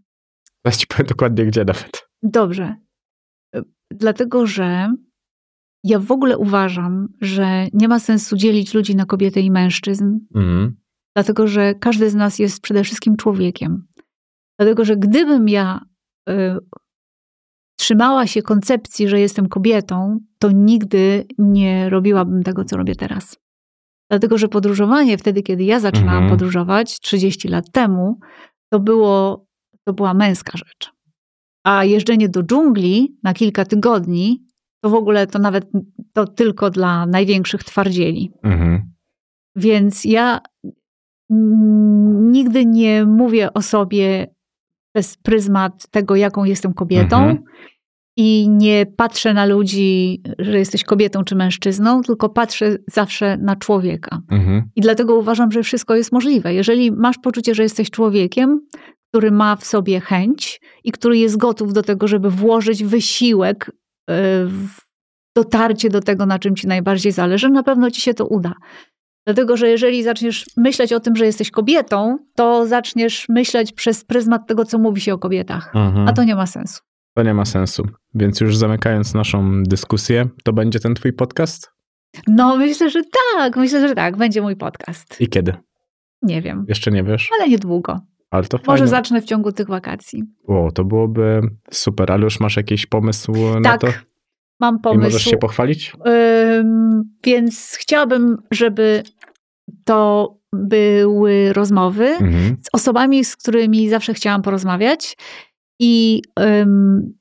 Zaraz 0.66 0.78
ci 0.80 0.88
powiem 0.88 1.08
dokładnie 1.08 1.46
gdzie 1.46 1.66
nawet. 1.66 2.08
dobrze. 2.24 2.76
Y, 3.56 3.62
Dlatego, 3.92 4.48
że 4.48 4.94
ja 5.84 6.00
w 6.00 6.12
ogóle 6.12 6.38
uważam, 6.38 7.08
że 7.22 7.68
nie 7.74 7.88
ma 7.88 8.00
sensu 8.00 8.36
dzielić 8.38 8.74
ludzi 8.74 8.96
na 8.96 9.06
kobiety 9.06 9.42
i 9.42 9.52
mężczyzn, 9.52 10.20
Mhm. 10.36 10.76
dlatego, 11.16 11.48
że 11.48 11.76
każdy 11.76 12.10
z 12.10 12.16
nas 12.16 12.40
jest 12.40 12.62
przede 12.62 12.84
wszystkim 12.84 13.16
człowiekiem. 13.18 13.88
Dlatego, 14.60 14.86
że 14.86 14.98
gdybym 14.98 15.50
ja 15.50 15.86
y, 16.30 16.34
trzymała 17.80 18.28
się 18.28 18.42
koncepcji, 18.42 19.08
że 19.10 19.20
jestem 19.20 19.50
kobietą, 19.50 20.20
to 20.40 20.52
nigdy 20.52 21.26
nie 21.38 21.90
robiłabym 21.90 22.44
tego, 22.44 22.66
co 22.66 22.78
robię 22.78 22.96
teraz. 22.96 23.38
Dlatego, 24.12 24.38
że 24.38 24.48
podróżowanie 24.48 25.18
wtedy, 25.18 25.44
kiedy 25.44 25.64
ja 25.64 25.80
zaczynałam 25.80 26.24
Mhm. 26.24 26.30
podróżować 26.30 27.00
30 27.00 27.48
lat 27.48 27.72
temu, 27.72 28.20
to, 28.72 28.80
było, 28.80 29.46
to 29.88 29.94
była 29.94 30.14
męska 30.14 30.58
rzecz. 30.58 30.92
A 31.66 31.86
jeżdżenie 31.86 32.30
do 32.30 32.44
dżungli 32.44 33.18
na 33.24 33.34
kilka 33.34 33.66
tygodni, 33.66 34.46
to 34.84 34.90
w 34.90 34.94
ogóle 34.94 35.28
to 35.28 35.40
nawet 35.40 35.66
to 36.14 36.28
tylko 36.28 36.70
dla 36.70 37.06
największych 37.06 37.64
twardzieli. 37.64 38.32
Mhm. 38.44 38.94
Więc 39.56 40.06
ja 40.06 40.40
nigdy 42.32 42.66
nie 42.66 43.06
mówię 43.06 43.54
o 43.54 43.62
sobie 43.62 44.36
przez 44.96 45.18
pryzmat 45.18 45.88
tego, 45.92 46.16
jaką 46.16 46.44
jestem 46.44 46.74
kobietą. 46.74 47.18
Mhm. 47.18 47.44
I 48.18 48.50
nie 48.50 48.86
patrzę 48.86 49.34
na 49.34 49.46
ludzi, 49.46 50.22
że 50.40 50.60
jesteś 50.60 50.84
kobietą 50.84 51.24
czy 51.24 51.36
mężczyzną, 51.36 52.02
tylko 52.02 52.30
patrzę 52.30 52.78
zawsze 52.88 53.38
na 53.38 53.56
człowieka. 53.56 54.22
Mhm. 54.32 54.70
I 54.76 54.82
dlatego 54.82 55.16
uważam, 55.16 55.52
że 55.52 55.64
wszystko 55.64 55.96
jest 55.96 56.12
możliwe. 56.12 56.54
Jeżeli 56.54 56.92
masz 56.92 57.18
poczucie, 57.18 57.56
że 57.56 57.64
jesteś 57.64 57.90
człowiekiem, 57.90 58.62
który 59.10 59.32
ma 59.32 59.56
w 59.56 59.66
sobie 59.66 60.00
chęć 60.00 60.62
i 60.84 60.92
który 60.92 61.18
jest 61.18 61.38
gotów 61.38 61.74
do 61.74 61.84
tego, 61.84 62.08
żeby 62.08 62.30
włożyć 62.30 62.84
wysiłek 62.84 63.72
dotarcie 65.36 65.90
do 65.90 66.00
tego, 66.02 66.26
na 66.26 66.40
czym 66.40 66.56
ci 66.56 66.68
najbardziej 66.68 67.12
zależy, 67.12 67.50
na 67.50 67.64
pewno 67.64 67.92
ci 67.92 68.02
się 68.02 68.14
to 68.14 68.26
uda. 68.28 68.54
Dlatego, 69.26 69.58
że 69.58 69.68
jeżeli 69.70 70.04
zaczniesz 70.04 70.46
myśleć 70.58 70.94
o 70.94 71.00
tym, 71.00 71.16
że 71.16 71.26
jesteś 71.26 71.52
kobietą, 71.52 72.18
to 72.36 72.68
zaczniesz 72.68 73.30
myśleć 73.30 73.72
przez 73.72 74.06
pryzmat 74.06 74.48
tego, 74.48 74.66
co 74.66 74.80
mówi 74.80 75.02
się 75.02 75.14
o 75.14 75.18
kobietach. 75.18 75.72
Mhm. 75.76 76.08
A 76.08 76.14
to 76.14 76.24
nie 76.24 76.36
ma 76.36 76.46
sensu. 76.48 76.82
To 77.16 77.24
nie 77.24 77.34
ma 77.34 77.46
sensu. 77.46 77.84
Więc 78.16 78.42
już 78.42 78.58
zamykając 78.58 79.14
naszą 79.14 79.64
dyskusję, 79.64 80.26
to 80.44 80.54
będzie 80.54 80.80
ten 80.80 80.96
twój 80.96 81.14
podcast? 81.14 81.72
No, 82.28 82.58
myślę, 82.58 82.90
że 82.90 83.02
tak. 83.38 83.56
Myślę, 83.58 83.88
że 83.88 83.96
tak. 83.96 84.18
Będzie 84.18 84.42
mój 84.42 84.56
podcast. 84.56 85.22
I 85.22 85.28
kiedy? 85.28 85.54
Nie 86.22 86.42
wiem, 86.42 86.66
Jeszcze 86.70 86.92
nie 86.92 87.04
wiesz? 87.04 87.30
ale 87.40 87.50
niedługo. 87.50 88.00
Ale 88.34 88.44
to 88.44 88.60
Może 88.68 88.88
zacznę 88.88 89.22
w 89.22 89.26
ciągu 89.26 89.52
tych 89.52 89.68
wakacji. 89.68 90.24
O, 90.48 90.70
to 90.74 90.84
byłoby 90.84 91.42
super, 91.72 92.12
ale 92.12 92.24
już 92.24 92.40
masz 92.40 92.58
jakiś 92.58 92.86
pomysł 92.86 93.34
na 93.60 93.70
Tak, 93.78 93.82
to? 93.82 93.88
mam 94.60 94.76
I 94.76 94.80
pomysł. 94.80 95.04
możesz 95.04 95.24
się 95.24 95.38
pochwalić? 95.38 95.94
Ym, 96.60 97.04
więc 97.24 97.78
chciałabym, 97.80 98.38
żeby 98.52 99.04
to 99.86 100.34
były 100.54 101.54
rozmowy 101.54 102.06
Mhm. 102.06 102.58
z 102.64 102.70
osobami, 102.74 103.26
z 103.26 103.36
którymi 103.36 103.90
zawsze 103.90 104.14
chciałam 104.14 104.42
porozmawiać. 104.42 105.18
I 105.80 106.22
ym, 106.40 107.14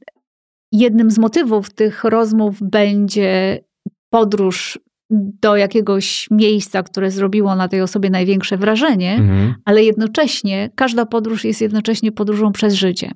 jednym 0.72 1.10
z 1.10 1.18
motywów 1.18 1.70
tych 1.74 2.04
rozmów 2.04 2.62
będzie 2.62 3.64
podróż 4.10 4.78
do 5.12 5.56
jakiegoś 5.56 6.28
miejsca, 6.30 6.82
które 6.82 7.10
zrobiło 7.10 7.56
na 7.56 7.68
tej 7.68 7.80
osobie 7.82 8.10
największe 8.10 8.56
wrażenie, 8.56 9.14
Mhm. 9.14 9.54
ale 9.64 9.82
jednocześnie 9.84 10.70
każda 10.74 11.06
podróż 11.06 11.44
jest 11.44 11.60
jednocześnie 11.60 12.12
podróżą 12.12 12.52
przez 12.52 12.74
życie. 12.74 13.10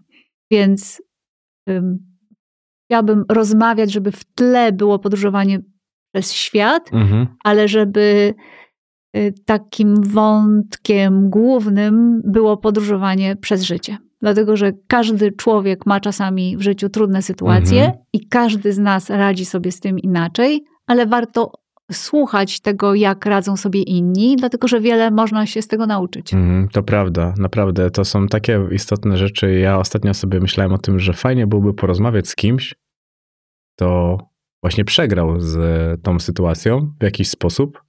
Więc 0.50 1.02
ym, 1.70 1.98
chciałabym 2.90 3.24
rozmawiać, 3.28 3.92
żeby 3.92 4.12
w 4.12 4.24
tle 4.24 4.72
było 4.72 4.98
podróżowanie 4.98 5.58
przez 6.14 6.32
świat, 6.32 6.90
Mhm. 6.92 7.26
ale 7.44 7.68
żeby 7.68 8.34
y, 9.16 9.34
takim 9.46 9.94
wątkiem 10.02 11.30
głównym 11.30 12.22
było 12.24 12.56
podróżowanie 12.56 13.36
przez 13.36 13.62
życie. 13.62 13.96
Dlatego, 14.20 14.56
że 14.56 14.72
każdy 14.88 15.32
człowiek 15.32 15.86
ma 15.86 16.00
czasami 16.00 16.56
w 16.56 16.62
życiu 16.62 16.88
trudne 16.88 17.22
sytuacje 17.22 17.80
Mhm. 17.84 18.02
i 18.12 18.28
każdy 18.28 18.72
z 18.72 18.78
nas 18.78 19.10
radzi 19.10 19.44
sobie 19.44 19.72
z 19.72 19.80
tym 19.80 19.98
inaczej, 19.98 20.64
ale 20.86 21.06
warto 21.06 21.52
słuchać 21.92 22.60
tego, 22.60 22.94
jak 22.94 23.26
radzą 23.26 23.56
sobie 23.56 23.82
inni, 23.82 24.36
dlatego 24.36 24.68
że 24.68 24.80
wiele 24.80 25.10
można 25.10 25.46
się 25.46 25.62
z 25.62 25.68
tego 25.68 25.86
nauczyć. 25.86 26.34
Mhm, 26.34 26.68
to 26.68 26.82
prawda, 26.82 27.34
naprawdę. 27.38 27.90
To 27.90 28.04
są 28.04 28.26
takie 28.26 28.60
istotne 28.72 29.16
rzeczy. 29.16 29.58
Ja 29.58 29.78
ostatnio 29.78 30.14
sobie 30.14 30.40
myślałem 30.40 30.72
o 30.72 30.78
tym, 30.78 30.98
że 31.00 31.12
fajnie 31.12 31.46
byłoby 31.46 31.74
porozmawiać 31.74 32.28
z 32.28 32.36
kimś, 32.36 32.74
kto 33.76 34.18
właśnie 34.62 34.84
przegrał 34.84 35.40
z 35.40 35.56
tą 36.02 36.18
sytuacją 36.18 36.92
w 37.00 37.02
jakiś 37.04 37.28
sposób 37.28 37.82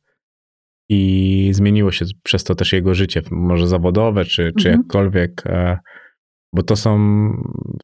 i 0.89 1.49
zmieniło 1.53 1.91
się 1.91 2.05
przez 2.23 2.43
to 2.43 2.55
też 2.55 2.73
jego 2.73 2.93
życie, 2.93 3.21
może 3.31 3.67
zawodowe, 3.67 4.25
czy, 4.25 4.51
czy 4.59 4.69
Mhm. 4.69 4.77
jakkolwiek. 4.77 5.43
e, 5.45 5.79
Bo 6.53 6.63
to 6.63 6.75
są, 6.75 6.97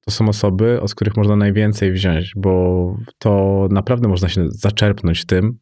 to 0.06 0.12
są 0.12 0.28
osoby, 0.30 0.82
od 0.82 0.96
których 0.96 1.18
można 1.18 1.36
najwięcej 1.36 1.92
wziąć, 1.92 2.34
bo 2.36 2.96
to 3.18 3.68
naprawdę 3.72 4.08
można 4.08 4.30
się 4.30 4.46
zaczerpnąć 4.48 5.26
tym, 5.26 5.58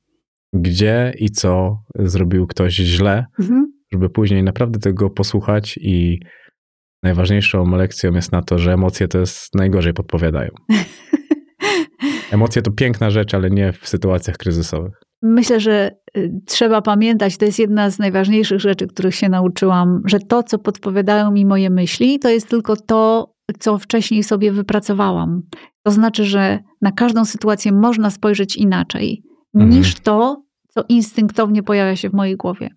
gdzie 0.53 1.13
i 1.19 1.29
co 1.29 1.83
zrobił 1.99 2.47
ktoś 2.47 2.73
źle, 2.73 3.25
Mhm. 3.39 3.73
żeby 3.93 4.09
później 4.09 4.43
naprawdę 4.43 4.79
tego 4.79 5.09
posłuchać 5.09 5.79
i 5.81 6.19
najważniejszą 7.03 7.75
lekcją 7.75 8.13
jest 8.13 8.31
na 8.31 8.41
to, 8.41 8.57
że 8.57 8.73
emocje 8.73 9.07
to 9.07 9.19
jest 9.19 9.55
najgorzej 9.55 9.93
podpowiadają. 9.93 10.49
Emocje 12.31 12.61
to 12.61 12.71
piękna 12.71 13.09
rzecz, 13.09 13.33
ale 13.33 13.49
nie 13.49 13.73
w 13.73 13.87
sytuacjach 13.87 14.37
kryzysowych. 14.37 14.93
Myślę, 15.23 15.59
że 15.59 15.91
y, 16.17 16.31
trzeba 16.47 16.81
pamiętać, 16.81 17.37
to 17.37 17.45
jest 17.45 17.59
jedna 17.59 17.89
z 17.89 17.99
najważniejszych 17.99 18.59
rzeczy, 18.59 18.87
których 18.87 19.15
się 19.15 19.29
nauczyłam, 19.29 20.01
że 20.05 20.19
to, 20.19 20.43
co 20.43 20.59
podpowiadają 20.59 21.31
mi 21.31 21.45
moje 21.45 21.69
myśli, 21.69 22.19
to 22.19 22.29
jest 22.29 22.49
tylko 22.49 22.75
to, 22.75 23.33
co 23.59 23.77
wcześniej 23.77 24.23
sobie 24.23 24.51
wypracowałam. 24.51 25.41
To 25.83 25.91
znaczy, 25.91 26.25
że 26.25 26.59
na 26.81 26.91
każdą 26.91 27.25
sytuację 27.25 27.71
można 27.71 28.09
spojrzeć 28.09 28.57
inaczej 28.57 29.23
Mhm. 29.55 29.69
niż 29.71 29.99
to, 29.99 30.43
co 30.67 30.83
instynktownie 30.89 31.63
pojawia 31.63 31.95
się 31.95 32.09
w 32.09 32.13
mojej 32.13 32.37
głowie. 32.37 32.69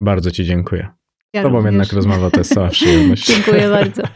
Bardzo 0.00 0.30
Ci 0.30 0.44
dziękuję. 0.44 0.88
Ja 1.32 1.42
Tobą 1.42 1.56
również. 1.56 1.72
jednak 1.72 1.92
rozmowa 1.92 2.30
to 2.30 2.38
jest 2.40 2.54
cała 2.54 2.68
przyjemność. 2.68 3.26
Dziękuję 3.34 3.68
bardzo. 3.68 4.02